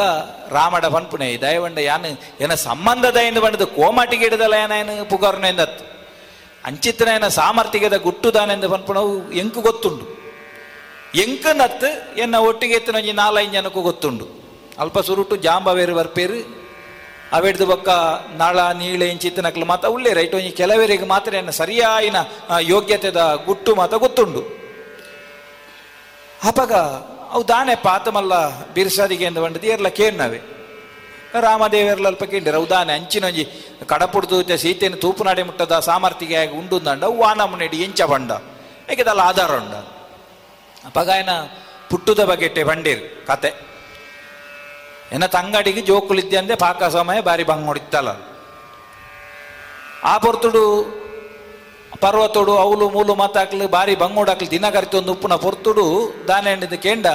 [0.51, 2.09] ರಾಮಡ ಪನ್ಪುನೆ ದಯವಂಡ ಯಾನು
[2.45, 5.85] ಏನ ಸಂಬಂಧದ ಎಂದು ಬಂಡದು ಕೋಮಾಟಿಗೆ ಹಿಡಿದಲ್ಲ ಏನೇನು ಪುಗರ್ನೆ ಎಂದತ್ತು.
[6.65, 10.19] ಅಂಚಿತ್ತನ ಏನ ಸಾಮರ್ಥ್ಯದ ಗುಟ್ಟುದಾನೆಂದು ಪನ್ಪುಣವು ಎಂಕು ಗೊತ್ತುಂಡು.
[11.15, 14.27] ಎಂಕು ನತ್ತು, ಎನ್ನ ಒಟ್ಟಿಗೆ ಎತ್ತಿನ ನಾಲೈದು ಜನಕ್ಕೂ ಗೊತ್ತುಂಡು.
[14.79, 16.59] ಅಲ್ಪ ಸುರುಟು ಜಾಂಬವೇರು ಬರ್ಪೇರು
[17.33, 17.89] ಅವೆಡ್ದು ಬೊಕ್ಕ
[18.37, 22.17] ನಳ, ನೀಳೆ ಇಂಚಿತ್ತನಕ್ಲು ಮಾತ ಉಳ್ಳೇ ರೈಟ್ ಒಂಜಿ ಕೆಲವರಿಗೆ ಮಾತ್ರ ಎನ್ನ ಸರಿಯಾಯಿನ
[22.61, 24.58] ಯೋಗ್ಯತೆದ ಗುಟ್ಟು ಮಾತ ಗೊತ್ತುಂಡು.
[26.45, 26.73] ಅಪಗ,
[27.31, 28.35] ಅವು ದಾನೆ ಪಾತಮಲ್ಲ
[28.73, 30.41] ಬಿರ್ಸಾದಿಗೆ ಎಂದು ಬಂಡದಿ ಎರ್ಲ ಕೇನ್ನವೆ
[31.41, 33.45] ರಾಮದೇವರ್ಲ ಅಲ್ಪ ಕೇಳಿರ ಅವು ದಾನೆ ಅಂಚಿನೊಂಜಿ
[33.87, 38.31] ಕಡಪುಡ್ದು ಸೀತೆಯನ್ನು ತೂಪುನಾಡಿ ಮುಟ್ಟದ ಸಾಮರ್ಥ್ಯಗೆ ಆಗಿ ಉಂಡು ದಂಡ ವಾನಮುನೆಡಿ ಎಂಚ ಬಂಡ
[38.91, 39.75] ಏಕೆದಲ್ಲ ಆಧಾರ ಉಂಡ.
[40.87, 41.43] ಅಪಗಾಯನ ಏನ
[41.91, 43.51] ಪುಟ್ಟುದ ಬಗೆಟ್ಟೆ ಬಂಡೇರು ಕತೆ.
[45.13, 48.09] ಎನ್ನ ತಂಗಡಿಗೆ ಜೋಕುಲಿದ್ದೆ ಅಂದೆ ಪಾಕ ಸಮಯ ಬಾರಿ ಬಂಗ್ ಹೊಡಿತಲ್ಲ
[50.05, 50.65] ಆ ಪೊರ್ತುಡು
[52.03, 54.65] ಪರ್ವತೋಡು ಮೂಲು ಮಾತಾಕ್ಲು, ಬಾರಿ ಬಂಗೋಡಾಕ್ಲಿ, ದಿನ
[55.01, 55.87] ಒಂದು ಉಪ್ಪುನ ಪೊರ್ತುಡು
[56.29, 57.07] ದಾನೆ ಹೆಂಡಿದ ಕೇಂಡ.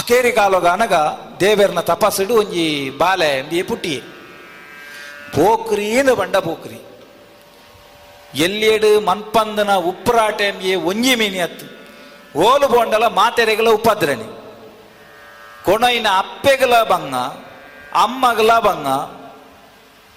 [0.00, 0.94] ಅಕೇರಿ ಕಾಲೋಗ ಅನಗ,
[1.40, 2.66] ದೇವೇರ್ನ ತಪಸ್ಸಿಡು, ಒಂಜಿ
[3.02, 3.96] ಬಾಲೆ ಎಂಬಿ ಪುಟ್ಟಿ
[5.34, 6.78] ಪೋಕ್ರಿಯಿಂದ ಬಂಡ ಪೋಕ್ರಿ
[8.44, 11.66] ಎಲ್ಲಿಯಡು ಮನ್ಪಂದನ ಉಪ್ಪರಾಟ ಎಂಬಿ ಒಂಜಿ ಮೀನಿ ಹತ್ತು
[12.46, 14.28] ಓಲು ಬೋಂಡಲ ಮಾತೆರೆಗಳ ಉಪದ್ರಣಿ.
[15.64, 17.14] ಕೊಣೈನ ಅಪ್ಪೆಗಲ ಬಂಗ,
[18.04, 18.88] ಅಮ್ಮಗಲ ಬಂಗ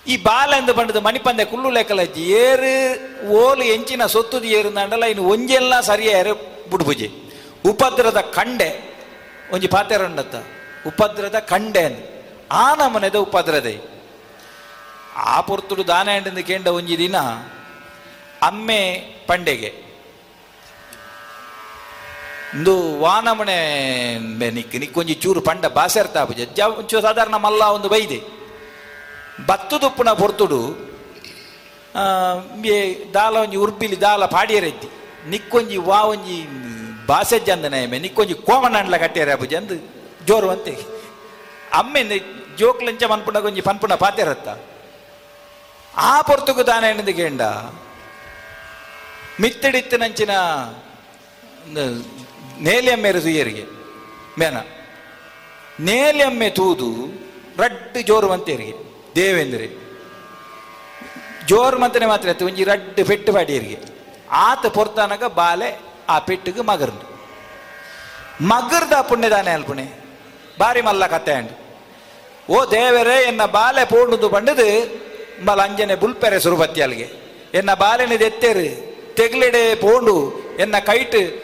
[0.07, 2.73] ಈ ಬಾಲ ಎಂದು ಬಂಡದ ಮಣಿಪಂದೆ ಕುಲ್ಲು ಲೆಕ್ಕಲ ಏರು,
[3.29, 6.33] ಓಲು, ಎಂಚಿನ ಸೊತ್ತುದು ಏರು ನಂಡಲ ಇನ್ನು ಒಂಜೆಲ್ಲ ಸರಿಯಾರು
[6.69, 7.07] ಬುಡ್ಬುಜಿ.
[7.69, 8.99] ಉಪದ್ರದ ಕಂಡೆ
[9.53, 10.01] ಒಂಜಿ ಪಾತ್ರ
[10.87, 11.85] ಉಪದ್ರದ ಕಂಡೆ
[12.51, 13.75] ಆ ನಮನೆದ ಉಪದ್ರದೆ.
[15.15, 17.17] ಆ ಪೊರ್ತುಡು ದಾನ ಎಂಡಿಂದ ಕೇಂಡ ಒಂಜಿ ದಿನ,
[18.41, 18.81] ಅಮ್ಮೆ
[19.27, 19.71] ಪಂಡೆಗೆ.
[22.53, 23.59] ಇಂದು ವಾನಮಣೆ
[24.49, 28.42] ನಿಕ್ ನಿಕ್ಕೊಂಜಿ ಚೂರು ಪಂಡ, ಬಾಸೆರ್ತಾ ಪೂಜೆ ಜ ಒಂಚೂರು ಸಾಧಾರಣ ಮಲ್ಲ ಒಂದು ಬೈದೆ.
[31.95, 34.89] ಆ, ಮೇ ದಾಲ ಒಂಜಿ ಉರ್ಬಿಲಿ ದಾಲ ಪಾಡಿಯರೆದ್ದಿ
[35.29, 36.47] ನಿಕ್ಕೊಂಜಿ ವಾ ಒಂಜಿ
[37.05, 39.75] ಬಾಸೆಜ್ಜ ನಯಮೆ ನಿಕ್ಕೊಂಜಿ ಕೋಮನಂಡ್ಲ ಕಟ್ಟಿಯರೆ ಅಬ್ಬುಜಿ ಅಂದು
[40.25, 40.71] ಜೋರು ಅಂತೆ.
[41.73, 42.19] ಅಮ್ಮೆ
[42.57, 44.49] ಜೋಕ್ಲಂಚ ಮನ್ಪುಂಡ ಒಂಜಿ ಪನ್ಪುಣ ಪಾತೆರತ್ತ
[45.97, 47.41] ಆ ಪೊರ್ತುಗು ದಾನ ಎಣ್ಣದು ಕೇಂಡ
[49.39, 50.29] ಮಿತ್ತಡಿತ್ತಿನಂಚಿನ
[52.59, 53.63] ನೇಲಿಯಮ್ಮೆರು ತುಯ್ಯರಿಗೆ
[54.39, 54.57] ಮೇನ.
[55.79, 56.89] ನೇಲಿಯಮ್ಮೆ ತೂದು
[57.57, 59.83] ರಡ್ಡು ಜೋರು ಮಂತೇರಿಗೆ ದೇವೇಂದ್ರೆ,
[61.47, 63.77] ಜೋರು ಮಂತನೆ ಮಾತ್ರ ಒಂಜಿ ರಡ್ಡು ಪೆಟ್ಟು ಪಾಡಿಯರಿಗೆ
[64.31, 65.79] ಆತ ಪೊರ್ತಾನಗ ಬಾಲೆ
[66.09, 67.13] ಆ ಪೆಟ್ಟಿಗೆ ಮಗರ್ದು.
[68.41, 69.83] ಮಗರ್ದ ಪುಣ್ಯದಾನೆ ಅಲ್ಪುಣೆ
[70.59, 71.63] ಬಾರಿ ಮಲ್ಲ ಕತ್ತೆ ಅಂಡು.
[72.53, 74.85] ಓ ದೇವರೇ, ಎನ್ನ ಬಾಲೆ ಪೂರ್ಣದು ಬಂಡದು,
[75.45, 77.11] ಮಲ ಅಂಜನೆ ಬುಲ್ಪೆರೆ ಸುರುಪತ್ತಿ ಅಲ್ಲಿಗೆ
[77.53, 81.43] ಎನ್ನ ಬಾಲೆನ ಎತ್ತೇರು ತೆಗ್ಲೆಡೆ ಪೋಂಡು, ಎನ್ನ ಕೈಟ್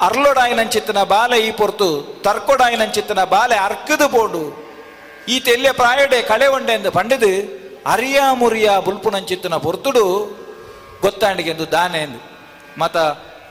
[0.00, 4.65] ಅರ್ಲೊಡಾಯಿನಂಚಿತ್ತನ ಬಾಲೆ ಈ ಪೊರ್ತು, ತರ್ಕೊಡಾಯಿನಂಚಿತ್ತನ ಬಾಲೆ ಅರ್ಕದು ಪೋಂಡು.
[5.28, 8.70] ಈ ತೆಲ್ಯ ಪ್ರಾಯಡೆ ಕಳೆ ಒಂಡೆ ಎಂದು ಪಂಡದು ಅರಿಯಾ ಮುರಿಯ
[9.58, 10.36] ಪೊರ್ತುಡು
[11.02, 12.20] ಗೊತ್ತಾಂಡಿಗೆ ಎಂದು ದಾನೆ ಎಂದು.
[12.80, 12.96] ಮತ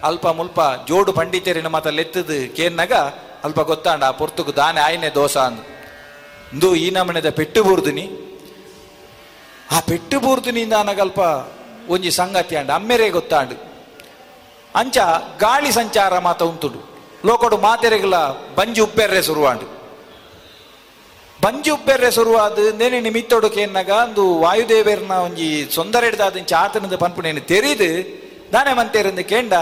[0.04, 2.94] ಅಲ್ಪ ಮುಲ್ಪ ಜೋಡು ಪಂಡಿತರಿನ ಮತ ಲೆತ್ತದು ಕೇನ್ನಗ
[3.44, 5.62] ಅಲ್ಪ ಗೊತ್ತಾಂಡ ಆ ಪೊರ್ತುಗು ದಾನೆ ಆಯ್ನೆ ದೋಸ ಅಂದು.
[6.54, 8.10] ಇಂದು ಈ ನಮನೆದ ಪೆಟ್ಟು ಬೂರ್ದಿನಿ.
[9.72, 11.20] ಆ ಪೆಟ್ಟು ಬೂರ್ದಿನಿ ನನಗಲ್ಪ
[11.90, 13.56] ಒಂಜಿ ಸಂಗತಿ ಅಂಡ ಅಮ್ಮೆರೆ ಗೊತ್ತಾಂಡು.
[14.76, 14.98] ಅಂಚ
[15.40, 16.90] ಗಾಳಿ ಸಂಚಾರ ಮಾತ ಉಂತುಡು.
[17.26, 18.16] ಲೋಕಡು ಮಾತೆರೆಗಳ
[18.56, 19.75] ಬಂಜಿ ಉಪ್ಪೆರ್ರೆ ಶುರುವಾಂಡು
[21.78, 27.90] ಉಪ್ಪೆರ್ರೆ ಶುರುವಾದ ನೇನೆ ನಿಮಿತ್ತೊಡುಕೆ ಎನ್ನಗ ಒಂದು ವಾಯುದೇವರನ್ನ ಒಂಜಿ ಸೊಂದರ ಹಿಡ್ದಾದ ಇಂಚ ಆತನದ ಪನ್ಪುಣೇನು ತೆರೀದು
[28.54, 29.54] ದಾನೆ ಮಂತೇರಿಂದ ಕೇಂಡ,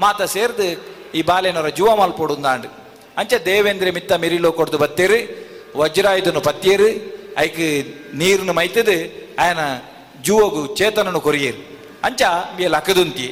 [0.00, 0.66] ಮಾತ ಸೇರ್ದು
[1.18, 2.68] ಈ ಬಾಲೆನವರ ಜುವ ಮಲ್ಪೊಡುಂದಾಂಡು
[3.20, 5.20] ಅಂಚ ದೇವೇಂದ್ರ ಮಿತ್ತ ಮಿರಿಲೋ ಕೊಡ್ದು ಬತ್ತೇರಿ,
[5.76, 6.88] ವಜ್ರಾಯುಧನು ಪತ್ತೇರು
[7.44, 7.62] ಐಕ್
[8.20, 8.96] ನೀರನ್ನು ಮೈತದು,
[9.42, 9.62] ಆಯನ
[10.22, 11.60] ಜುವಗು ಚೇತನನು ಕೊರಿಯೇರು.
[12.04, 12.22] ಅಂಚ
[12.56, 13.28] ಬಿ ಲಕ್ಕದುಂತಿ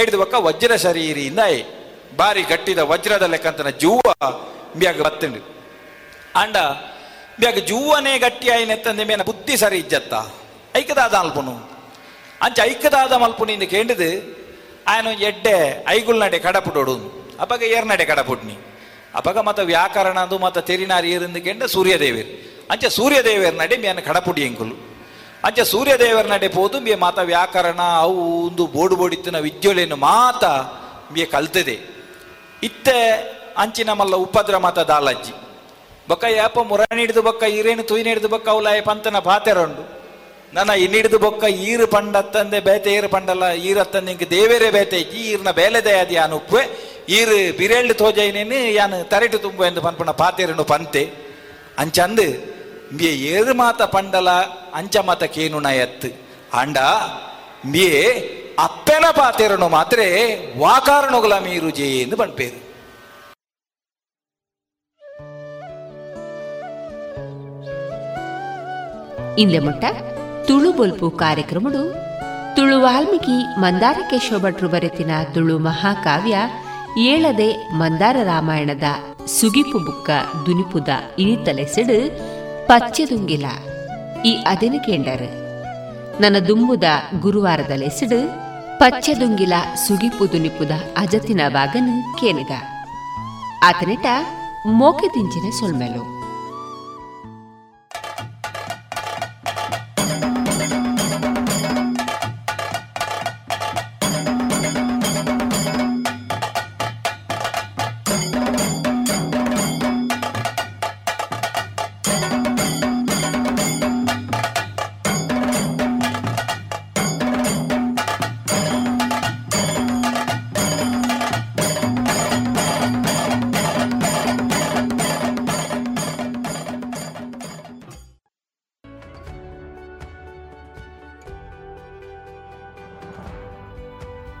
[0.00, 1.58] ಐಡ್ದು ಪಕ್ಕ ವಜ್ರ ಶರೀರಿಯಿಂದ ಐ.
[2.16, 4.00] ಬಾರಿ ಗಟ್ಟಿದ ವಜ್ರದ ಲೆಕ್ಕಂತನ ಜೂವ
[4.78, 5.40] ಬಿಯಾಗ ಬತ್ತಂಡು.
[6.42, 6.56] ಅಂಡ
[7.40, 10.14] ಬೇಗ ಜೂವನೇ ಗಟ್ಟಿಯಾಯಿನೆತ್ತಂದೆ ಮೇನ ಬುದ್ಧಿ ಸರಿ ಇಜ್ಜತ್ತ.
[10.76, 11.54] ಐಕದಾದ ಅಲ್ಪುನು.
[12.42, 14.36] ಅಂಚ ಐಕದಾದ ಮಲ್ಪುನಿಂದ ಕೇಂಡದು,
[14.86, 17.28] ಆಯನು ಎಡ್ಡೆ ಐಗುಲ್ ನಡೆ ಕಡಪುಡೋಡು.
[17.40, 18.58] ಅಪಗ ಏರ್ ನಡೆ ಕಡಪುಡ್ನಿ.
[19.14, 22.28] ಅಪಗ ಮತ ವ್ಯಾಕರಣ ಅದು ಮತ ತೆರಿನಾರಿ ಏರಿಂದ ಕೇಂಡ ಸೂರ್ಯದೇವೇರ್.
[22.70, 24.74] ಅಂಚೆ ಸೂರ್ಯದೇವೇರ್ ನಡೆ ಮೇನ ಕಡಪುಡಿ ಎಂಕುಲು.
[25.44, 30.44] ಅಂಚೆ ಸೂರ್ಯದೇವರ ನಡೆ ಪೋದು ಬೇ ಮಾತ ವ್ಯಾಕರಣ ಅವು ಒಂದು ಬೋಡು ಬೋಡಿತ್ತಿನ ವಿದ್ಯುಳೆಯನ್ನು ಮಾತ
[31.14, 31.80] ಮೇ ಕಲ್ತದೆ.
[32.62, 33.16] ಇತ್ತೆ
[33.58, 35.43] ಅಂಚಿನ ಮಲ್ಲ ಉಪದ್ರ ಮಾತ ದಾಲಜ್ಜಿ.
[36.08, 39.84] ಬೊಕ್ಕ ಯಾಪ ಮುರಣಿ ಹಿಡಿದು ಬೊಕ್ಕ, ಈರೇನು ತುಯ್ನ ಹಿಡಿದು ಬೊಕ್ಕ ಅವಲಾಯ ಪಂತನ ಪಾತೆರಂಡು
[40.54, 45.92] ನನ್ನ ಇನ್ನಿಡಿದು ಬೊಕ್ಕ, ಈರು ಪಂಡತ್ತಂದೆ ಬೇತೆ ಈರು ಪಂಡಲ್ಲ, ಈರತ್ತಂದೆ ಇಂಕ ದೇವೇರೆ ಬೇತೆ ಇಜ್ಜಿ ಈರ್ನ ಬೇಲೆದೆ
[45.92, 46.62] ಅದಿ ಯಾನು ಉಪ್ಪೆ
[47.08, 51.02] ಈರು ಬಿರೇಳ್ಳು ತೋಜೈನೇನು ಯಾನು ತರಟು ತುಂಬ ಎಂದು ಪನ್ಪಣ ಪಾತೆರನು ಪಂತೆ.
[51.78, 52.26] ಅಂಚಂದು,
[52.96, 54.30] ಮಿಯ ಏರು ಮಾತ ಪಂಡಲ,
[54.74, 56.10] ಅಂಚ ಮಾತ ಕೇನು ಎತ್ತು.
[56.60, 56.78] ಅಂಡ,
[57.66, 58.02] ಮಿಯೆ
[58.58, 59.98] ಅಪ್ಪೆನ ಪಾತೆರನು ಮಾತ್ರ
[60.58, 62.63] ವಾಕಾರಣಗಳ ಮೀರು ಜೇ ಎಂದು ಪನ್ಪೇರು
[69.42, 69.84] ಇಂದೆ ಮುಟ್ಟ
[70.46, 71.82] ತುಳು ಬೊಲ್ಪು ಕಾರ್ಯಕ್ರಮಡು,
[72.56, 76.36] ತುಳು ವಾಲ್ಮೀಕಿ ಮಂದಾರ ಕೇಶವ ಭಟ್ರು ಬರೆತಿನ ತುಳು ಮಹಾಕಾವ್ಯ,
[77.10, 77.48] ಏಳದೆ
[77.80, 78.88] ಮಂದಾರ ರಾಮಾಯಣದ
[79.36, 80.10] ಸುಗಿಪು ಬುಕ್ಕ
[80.46, 80.88] ದುನಿಪುದ
[81.22, 81.98] ಇನಿತಲೆಸಿಡು
[82.68, 83.46] ಪಚ್ಚೆದುಂಗಿಲ
[84.30, 85.26] ಈ ಅದೆನು ಕೇಂಡರ್?
[86.22, 86.84] ನನ್ನ ದುಂಬುದ
[87.24, 88.20] ಗುರುವಾರದ ಲೆಸಿಡು
[88.80, 89.54] ಪಚ್ಚೆದುಂಗಿಲ
[89.86, 92.52] ಸುಗಿಪು ದುನಿಪುದ ಅಜತಿನ ಬಾಗನು ಕೇನಿಗ
[93.68, 94.06] ಆತನೆಟ
[94.80, 96.02] ಮೋಕೆ ದಿಂಚಿನ ಸೊಲ್ಮೆಲು.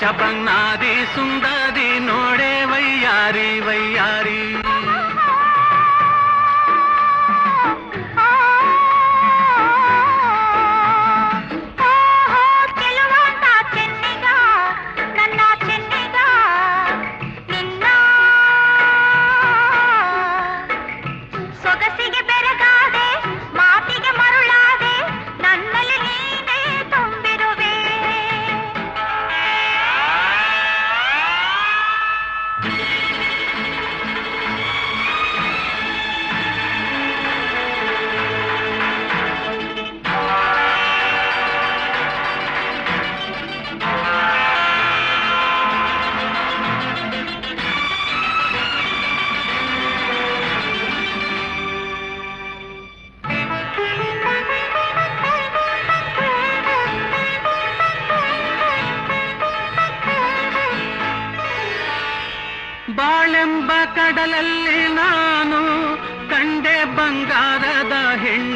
[0.00, 0.37] चबंग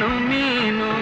[0.07, 0.93] ಮೀನು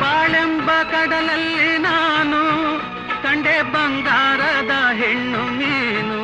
[0.00, 2.42] ಬಾಳೆಂಬ ಕಡಲಲ್ಲಿ ನಾನು,
[3.22, 6.22] ಕಂಡೆ ಬಂಗಾರದ ಹೆಣ್ಣು ಮೀನು.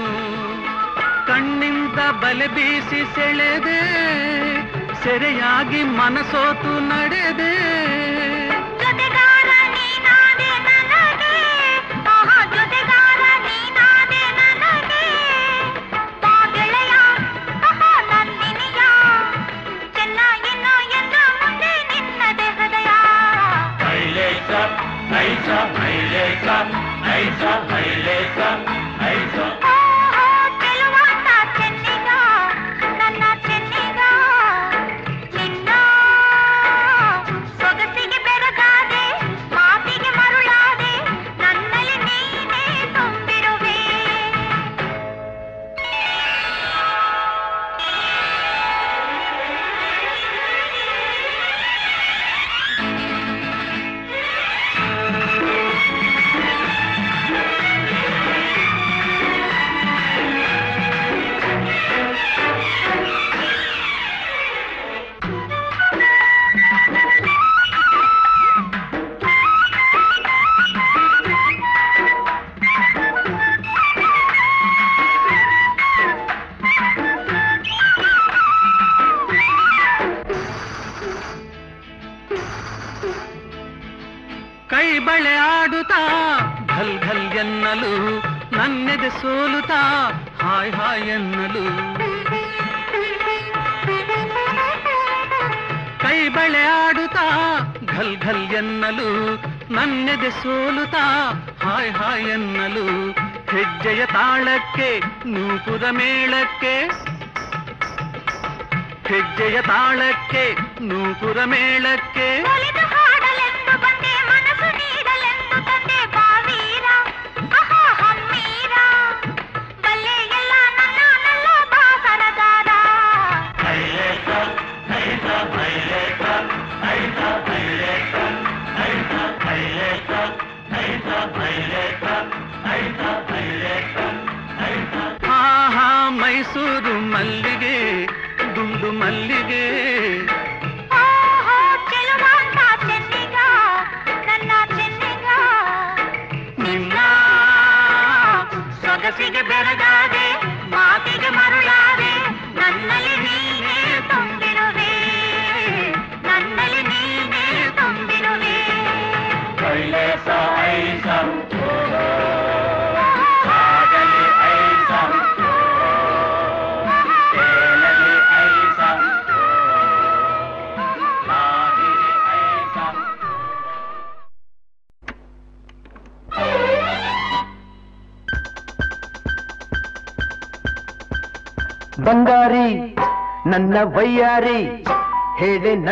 [1.27, 3.81] ಕಣ್ಣಿಂದ ಬಲೆ ಬೀಸಿ ಸೆಳೆದೆ,
[5.05, 7.98] ಸೆರೆಯಾಗಿ ಮನಸೋತು ನಡೆದೆ.
[27.19, 27.85] ऐसा है
[28.17, 28.78] ऐसा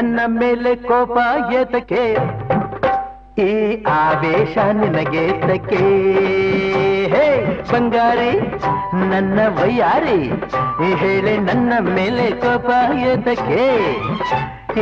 [0.07, 1.17] ನನ್ನ ಮೇಲೆ ಕೋಪ
[1.53, 2.03] ಎತಕೆ
[3.45, 3.53] ಈ
[3.95, 5.81] ಆವೇಶ ನಿನಗೇತಕೆ
[7.13, 7.25] ಹೇ
[7.71, 8.31] ಬಂಗಾರಿ
[9.11, 10.21] ನನ್ನ ವಯ್ಯಾರಿ,
[11.03, 12.69] ಹೇಳೆ ನನ್ನ ಮೇಲೆ ಕೋಪ
[13.11, 13.65] ಎತಕೆ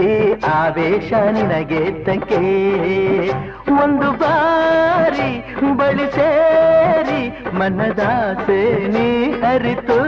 [0.02, 0.06] ಈ
[0.52, 2.42] ಆವೇಶ ನಿನಗೇತಕೆ
[3.78, 5.30] ಒಂದು ಬಾರಿ
[5.80, 7.22] ಬಳಿ ಸೇರಿ
[7.58, 8.60] ಮನದಾಸೆ
[8.94, 9.08] ನೀ
[9.52, 10.00] ಅರಿತು,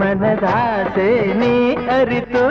[0.00, 1.10] ಮನದಾಸೆ
[1.40, 1.54] ನೀ
[1.98, 2.44] ಅರಿತು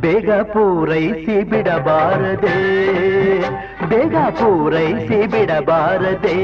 [0.00, 2.56] ಬೇಗ ಪೂರೈಸಿ ಬಿಡಬಾರದೆ
[3.88, 6.36] ಬೇಗ ಪೂರೈಸಿ ಬಿಡಬಾರದೆ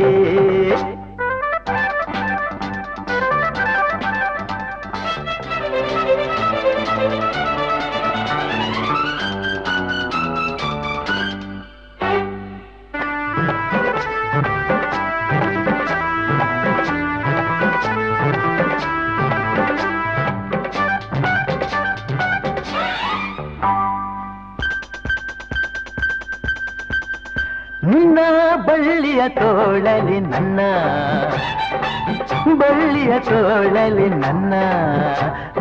[32.66, 34.54] ಬಳ್ಳಿಯ ತೋಳಲಿ ನನ್ನ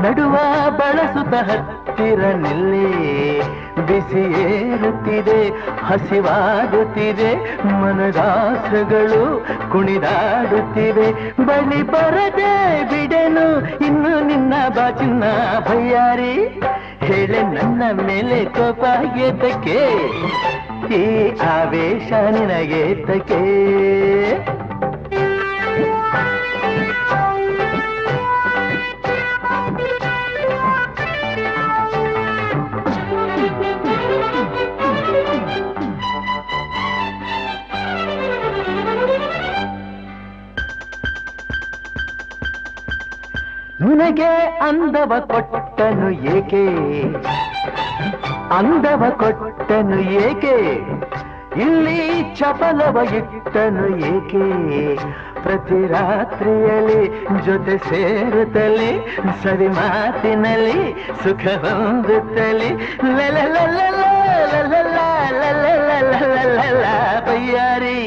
[0.00, 0.36] ನಡುವ
[0.70, 3.40] ಬಳಸುತ್ತ ಹತ್ತಿರ ನಿಲ್ಲಿ.
[3.86, 5.48] ಬಿಸಿ ಏರುತ್ತಿದೆ,
[5.84, 11.12] ಹಸಿವಾಗುತ್ತಿದೆ, ಮನದಾಸಗಳು ಕುಣಿದಾಡುತ್ತಿವೆ.
[11.46, 13.46] ಬಳಿ ಬರದೆ ಬಿಡೆನು
[13.86, 15.24] ಇನ್ನು ನಿನ್ನ ಬಾಚಿನ
[15.68, 16.60] ಭಯ್ಯಾರಿ
[16.98, 18.84] ಹೇಳೆ ನನ್ನ ಮೇಲೆ ಕೋಪ
[19.16, 19.80] ಏತಕ್ಕೆ?
[20.94, 22.82] ಈ ಆವೇಶ ನಿನಗೆ
[43.94, 44.30] ನಿನಗೆ
[44.60, 46.62] ಅಂದವ ಕೊಟ್ಟನು ಏಕೆ?
[48.58, 50.54] ಅಂದವ ಕೊಟ್ಟನು ಏಕೆ?
[51.56, 51.98] ಇಲ್ಲಿ
[52.34, 54.46] ಚಪಲವ ಇಟ್ಟನು ಏಕೆ?
[55.42, 57.00] ಪ್ರತಿ ರಾತ್ರಿಯಲ್ಲಿ
[57.44, 58.90] ಜೊತೆ ಸೇರುತ್ತಲೇ,
[59.42, 60.80] ಸರಿ ಮಾತಿನಲ್ಲಿ
[61.22, 62.70] ಸುಖ ಹೊಂದುತ್ತಲೇ
[67.26, 68.00] ಬಯ್ಯಾರಿ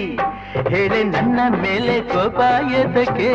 [0.69, 2.39] ಹೇಳಿ ನನ್ನ ಮೇಲೆ ಕೋಪ
[2.71, 3.31] ಎದಕ್ಕೆ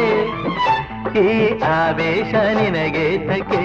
[1.14, 1.24] ಈ
[1.72, 3.64] ಆವೇಶ ನಿನಗೆ ತಕೆ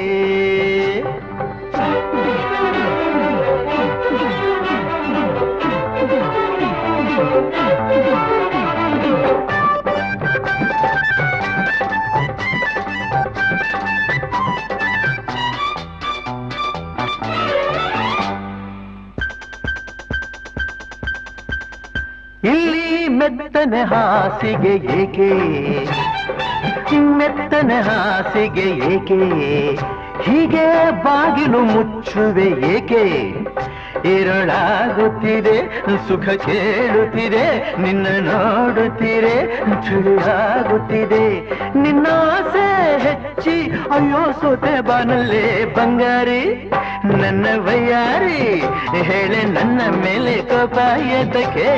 [22.48, 22.84] ಇಲ್ಲಿ
[23.20, 25.30] ಮೆತ್ತನೆ ಹಾಸಿಗೆ ಏಕೆ?
[26.96, 29.20] ಮೆತ್ತನೆ ಹಾಸಿಗೆ ಏಕೆ
[30.22, 30.66] ಹೀಗೆ
[31.04, 33.04] ಬಾಗಿಲು ಮುಚ್ಚುವೆ ಏಕೆ
[34.14, 35.58] ಇರಳಾಗುತ್ತಿದೆ
[36.08, 37.46] ಸುಖ ಕೇಳುತ್ತಿದೆ,
[37.84, 39.36] ನಿನ್ನ ನೋಡುತ್ತಿರೆ
[39.86, 41.26] ಚುಳಿಯಾಗುತ್ತಿದೆ
[41.82, 42.68] ನಿನ್ನ ಆಸೆ
[43.06, 43.56] ಹೆಚ್ಚಿ,
[43.92, 45.46] ಅಯ್ಯೋ ಸೋತೆ ಬಾನಲ್ಲೇ
[45.78, 46.44] ಬಂಗಾರಿ.
[47.22, 48.42] ನನ್ನ ವಯ್ಯಾರಿ,
[49.10, 50.78] ಹೇಳೆ ನನ್ನ ಮೇಲೆ ಕೋಪ
[51.20, 51.70] ಎದ್ದಕ್ಕೆ.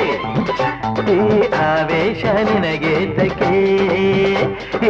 [1.14, 1.20] ಈ
[1.66, 3.60] ಆವೇಶ ನಿನಗೆ ತಕ್ಕೆ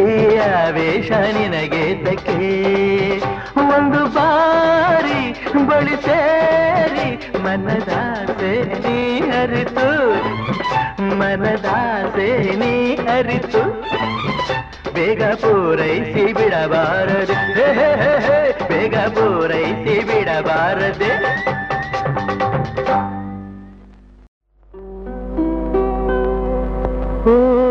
[0.00, 2.50] ಈ ಆವೇಶ ನಿನಗೆ ತಕ್ಕೆ
[3.76, 5.20] ಒಂದು ಬಾರಿ
[5.68, 7.08] ಬಳಿ ಸೇರಿ
[7.44, 8.52] ಮನದಾಸೆ
[8.84, 8.98] ನೀ
[9.32, 9.88] ಅರಿತು
[11.20, 12.74] ಮನದಾಸೆ ನೀ
[13.08, 13.62] ಅರಿತು
[14.94, 21.12] ಬೇಗ ಪೂರೈಸಿ ಬಿಡಬಾರದೆ ಹೇ, ಹೇ, ಹೇ, ಹೇ, ಬೇಗ ಪೂರೈಸಿ ಬಿಡಬಾರದೆ
[27.24, 27.69] ಶೃಂಗಾರ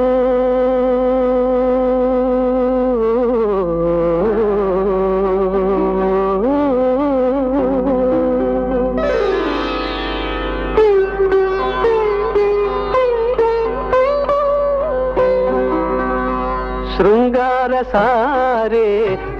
[17.91, 18.87] ಸಾರೆ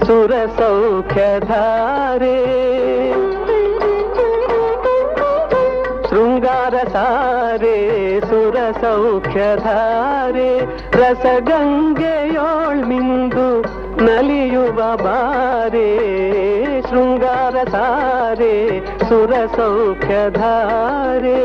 [0.06, 2.38] ಸುರ ಸೌಖ್ಯಧಾರೆ
[6.10, 7.76] ಶೃಂಗಾರ ಸಾರೆ
[8.30, 10.50] ಸುರ ಸೌಖ್ಯಧಾರೆ
[10.94, 13.48] ರಸಗಂಗೆಯೋಳ್ ಮಿಂದು
[14.04, 15.88] ನಲಿಯುವ ಬಾರೆ
[16.90, 18.54] ಶೃಂಗಾರ ಸಾರೆ
[19.10, 21.40] ಸುರ ಸೌಖ್ಯಧಾರೆ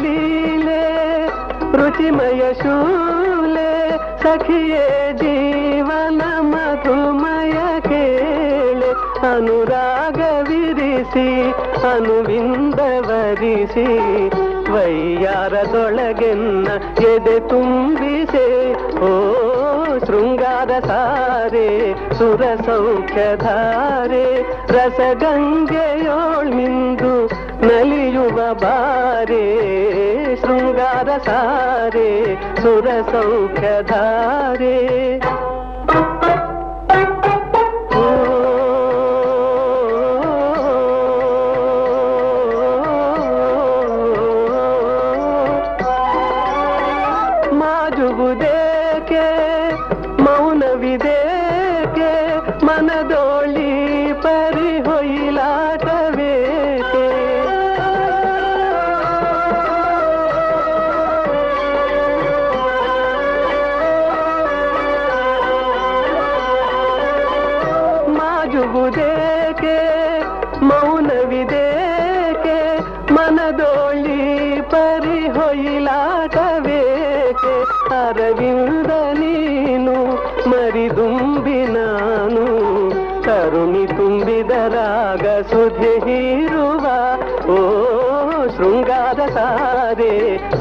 [0.00, 0.84] ಲೀಲೆ,
[1.76, 3.90] ರುಚಿಮಯ ಶೂಲೆ,
[4.22, 8.90] ಸಖಿಯೇ ಜೀವನ ಮಧುಮಯ ಕೇಳೆ.
[9.32, 11.28] ಅನುರಾಗವಿರಿಸಿ
[11.92, 13.86] ಅನುವಿಂದವರಿಸಿ
[14.72, 16.68] ವೈಯಾರದೊಳಗೆನ್ನ
[17.00, 18.76] ಎದೆ ತುಂಬಿಸೆ.
[18.96, 19.08] ಓ
[19.98, 29.44] ಶೃಂಗಾರ ಸಾರೆ, ಸುರ ಸೌಖ್ಯಧಾರೆ ರಸಗಂಗೆಯೋಳ್ಮಿಂದು ನಲಿಯುವ ಬಾರೆ
[30.40, 32.08] ಶೃಂಗಾರ ಸಾರೆ
[32.62, 34.76] ಸುರ ಸೌಖ್ಯಧಾರೆ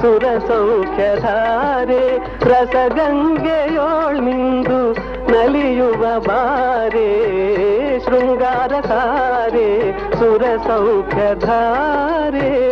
[0.02, 2.18] ಸಾರೆ ಸೌಖ್ಯಧಾರೆ
[2.50, 4.94] ರಸಗಂಗೆಯೋಳ್ಮಿಂದು
[5.32, 12.72] ನಲಿಯುವ ಬಾರೆ ಶೃಂಗಾರ ಸಾರೆ ಸುರ ಸೌಖ್ಯಧಾರೆ.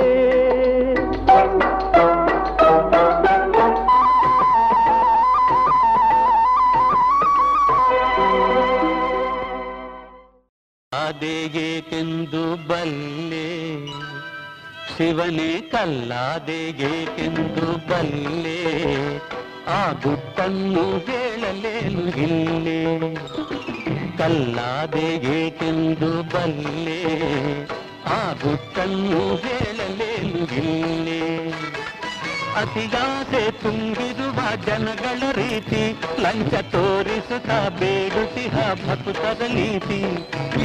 [10.91, 13.58] ಅದೇಗೆಂದು ಬಲ್ಲೆ
[14.99, 18.83] ಶಿವನೇ ಕಲ್ಲಾದೆಗೆಂದು ಬಲ್ಲೆ
[19.67, 23.15] ಆ ಗುಟ್ಟನ್ನು ಹೇಳಲೇನು ಇಲ್ಲೇ?
[24.17, 27.25] ಕಲ್ಲಾದೆಗೆಂದು ಬಲ್ಲೆ
[28.05, 31.51] ಆ ಗುಟ್ಟನ್ನು ಹೇಳಲೇನು ಇಲ್ಲೇ?
[32.55, 40.03] ಅತಿಗಾಸೆ ತುಂಬಿರುವ ಜನಗಳ ರೀತಿ, ಲಂಚ ತೋರಿಸುತ್ತ ಬೇಡುತ್ತಿಹ ಭಕ್ತರ ನೀತಿ,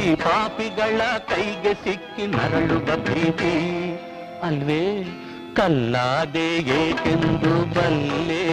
[0.03, 3.94] ಈ ಪಾಪಿಗಳ ಕೈಗೆ ಸಿಕ್ಕಿ ನರಳುವ ಪ್ರೀತಿ.
[4.45, 5.03] ಅಲ್ವೇ?
[5.53, 8.43] ಕಲ್ಲಾದೆ ಏಕೆಂದು ಬಲ್ಲೆ?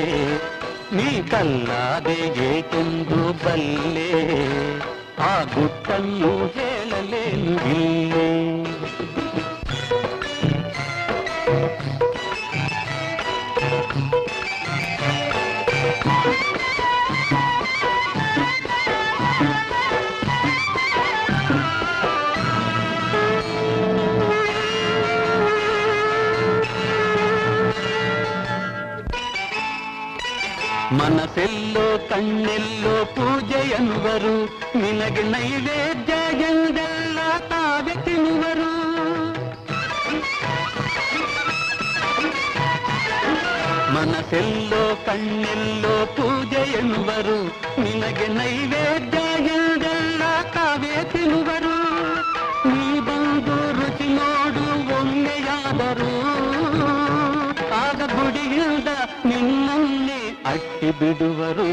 [0.93, 2.16] ನೀ ಕಲ್ಲಾದೆ
[2.56, 4.10] ಏಕೆಂದು ಬಲ್ಲೆ?
[5.19, 8.62] ಆ ಗುಟ್ಟನ್ನು ಹೇಳಲೇನು ಇಲ್ಲೇ
[30.99, 34.36] ಮನಸ್ಸೆಲ್ಲೋ ಕಣ್ಣೆಲ್ಲೋ ಪೂಜೆಯನ್ನುವರು
[34.80, 36.14] ನಿನಗೆ ನೈವೇದ್ಯ
[36.49, 38.72] ಎಂದೆಲ್ಲ ತಾವೆ ತಿನ್ನುವರು
[43.94, 47.38] ಮನಸ್ಸೆಲ್ಲೋ ಕಣ್ಣೆಲ್ಲೋ ಪೂಜೆಯನ್ನುವರು
[47.84, 49.20] ನಿನಗೆ ನೈವೇದ್ಯ
[61.03, 61.69] ಬಿಡುವರು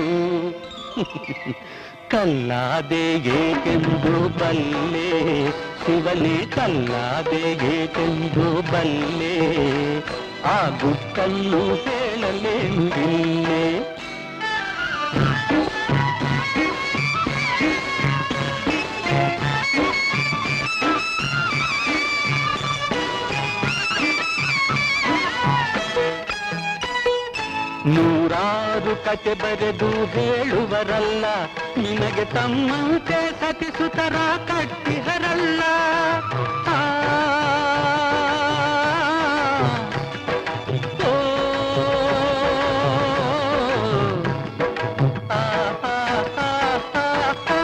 [2.12, 3.02] ಕಲ್ಲಾದೆ
[3.36, 5.10] ಏಕೆಂದು ಬಲ್ಲೆ
[5.84, 7.42] ಶಿವನೇ ಕಲ್ಲಾದೆ
[7.74, 9.36] ಏಕೆಂದು ಬಲ್ಲೆ
[10.46, 12.88] ಆ ಗುಟ್ಟನ್ನು ಹೇಳಲೇನು
[28.90, 31.26] ಇಲ್ಲೇ ನೂರಾರು ಕತೆ ಬರೆದು ಹೇಳುವರಲ್ಲ
[31.78, 34.16] ನಿನಗೆ ತಮ್ಮಂತೆ ಸತಿಸುತರ
[34.48, 35.62] ಕಟ್ಟಿಹರಲ್ಲ
[36.68, 36.78] ಆ,
[41.04, 41.14] ಓ,
[45.30, 45.42] ಆ,
[45.84, 45.96] ಆ,
[46.40, 46.50] ಆ,
[46.96, 47.06] ಆ,
[47.52, 47.62] ಆ.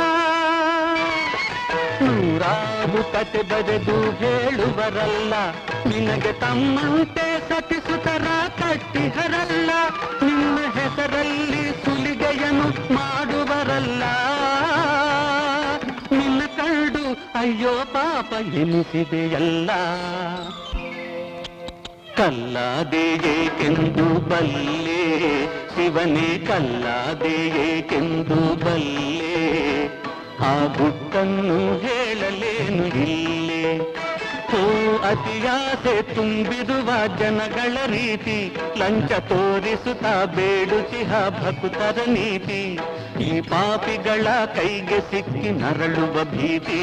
[2.02, 5.34] ನೂರಾರು ಕತೆ ಬರೆದು ಹೇಳುವರಲ್ಲ
[5.88, 8.28] ನಿನಗೆ ತಮ್ಮಂತೆ ಸತಿಸುತರ
[8.60, 9.72] ಕಟ್ಟಿಹರಲ್ಲ
[11.06, 14.04] ಹೆಸರಲ್ಲಿ ಸುಲಿಗೆಯನ್ನು ಮಾಡುವರಲ್ಲ.
[16.12, 19.70] ನಿನ್ನ ಕಂಡು ಅಯ್ಯೋ ಪಾಪ ಎನಿಸಿದೆಯಲ್ಲ
[22.18, 25.46] ಕಲ್ಲಾದೆಯೇಕೆಂದು ಬಲ್ಲೆ?
[25.46, 29.46] ಶಿವನೇ ಕಲ್ಲಾದೆಯೇಕೆಂದು ಬಲ್ಲೆ?
[30.40, 34.05] ಆ ಗುಟ್ಟನ್ನು ಹೇಳಲೇನು ಇಲ್ಲೇ?
[34.56, 34.62] ಓ
[34.98, 42.80] ಅತಿಯಾಸೆ ತುಂಬಿರುವ ಜನಗಳ ರೀತಿ, ಲಂಚ ತೋರಿಸುತ್ತಾ ಬೇಡುತ್ತಿಹ ಭಕ್ತರ ನೀತಿ.
[43.24, 46.82] ಈ ಪಾಪಿಗಳ ಕೈಗೆ ಸಿಕ್ಕಿ ನರಳುವ ಭೀತಿ,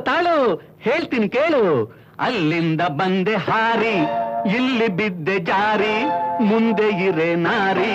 [0.00, 0.36] ತಾಳು
[0.80, 1.64] ಹೇಳ್ತೀನಿ ಕೇಳು
[2.20, 3.96] ಅಲ್ಲಿಂದ ಬಂದೆ ಹಾರಿ
[4.56, 5.96] ಇಲ್ಲಿ ಬಿದ್ದೆ ಜಾರಿ
[6.40, 7.92] ಮುಂದೆ ಇರೆ ನಾರಿ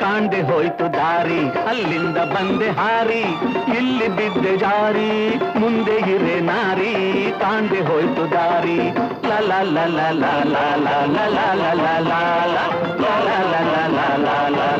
[0.00, 3.22] ಕಾಂಡೆ ಹೋಯ್ತು ದಾರಿ ಅಲ್ಲಿಂದ ಬಂದೆ ಹಾರಿ
[3.78, 5.10] ಇಲ್ಲಿ ಬಿದ್ದೆ ಜಾರಿ
[5.60, 6.92] ಮುಂದೆ ಇರೆ ನಾರಿ
[7.40, 8.78] ಕಾಂಡೆ ಹೋಯ್ತು ದಾರಿ
[9.28, 11.24] ಲ ಲ ಲ ಲ ಲ ಲ ಲ
[14.16, 14.73] ಲ ಲ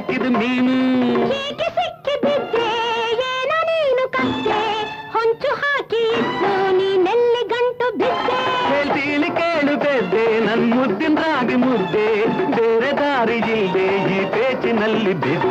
[0.00, 0.74] ಸಿಕ್ಕಿದ ಮೀನು.
[1.38, 2.68] ಏಕೆ ಸಿಕ್ಕಿ ಬಿದ್ದೆ
[3.30, 4.60] ಏನೋ ನೀನು ಕತ್ತೆ.
[5.14, 6.04] ಹೊಂಚು ಹಾಕಿ
[6.78, 8.38] ನೀನೆಲ್ಲಿ ಗಂಟು ಬಿದ್ದೆ.
[8.70, 12.06] ಹೇಳ್ತೀನಿ ಕೇಳು ಬೆದ್ದೆ ನನ್ ಮುದ್ದಿನ ರಾಗಿ ಮುದ್ದೆ.
[12.56, 13.86] ಬೇರೆ ದಾರಿ ಇಲ್ದೆ
[14.16, 15.49] ಈ ಪೇಚಿನಲ್ಲಿ ಬಿದ್ದೆ.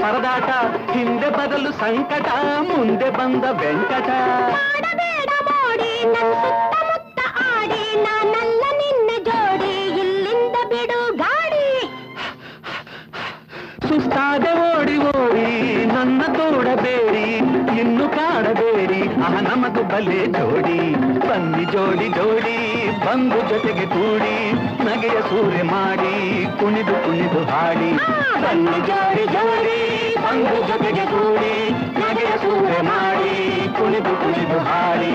[0.00, 0.48] ಪರದಾಟ
[0.92, 2.28] ಹಿಂದೆ ಬದಲು ಸಂಕಟ
[2.70, 4.10] ಮುಂದೆ ಬಂದ ವೆಂಕಟ.
[13.88, 15.46] ಸುಸ್ತಾದೆ ಓಡಿ ಓಡಿ
[15.94, 17.26] ನನ್ನ ತೋಡಬೇಡಿ
[17.80, 20.80] ಇನ್ನು ಕಾಡಬೇಡಿ ಆ ನಮದು ಬಲೆ ಜೋಡಿ.
[21.28, 22.56] ಬನ್ನಿ ಜೋಡಿ ಜೋಡಿ
[23.06, 24.36] ಬಂದು ಜೊತೆಗೆ ಕೂಡಿ
[24.88, 26.14] ನಗೆಯ ಸೂರೆ ಮಾಡಿ
[26.60, 27.90] ಕುಣಿದು ಕುಣಿದು ಹಾಡಿ.
[28.42, 29.78] ಬನ್ನಿ ಜೋಡಿ ಜೋಡಿ
[30.22, 31.52] ಬಂದು ಜೊತೆಗೆ ಕೂಡಿ
[32.00, 33.34] ನಗೆಯ ಸೂರೆ ಮಾಡಿ
[33.78, 35.14] ಕುಣಿದು ಕುಣಿದು ಹಾಡಿ.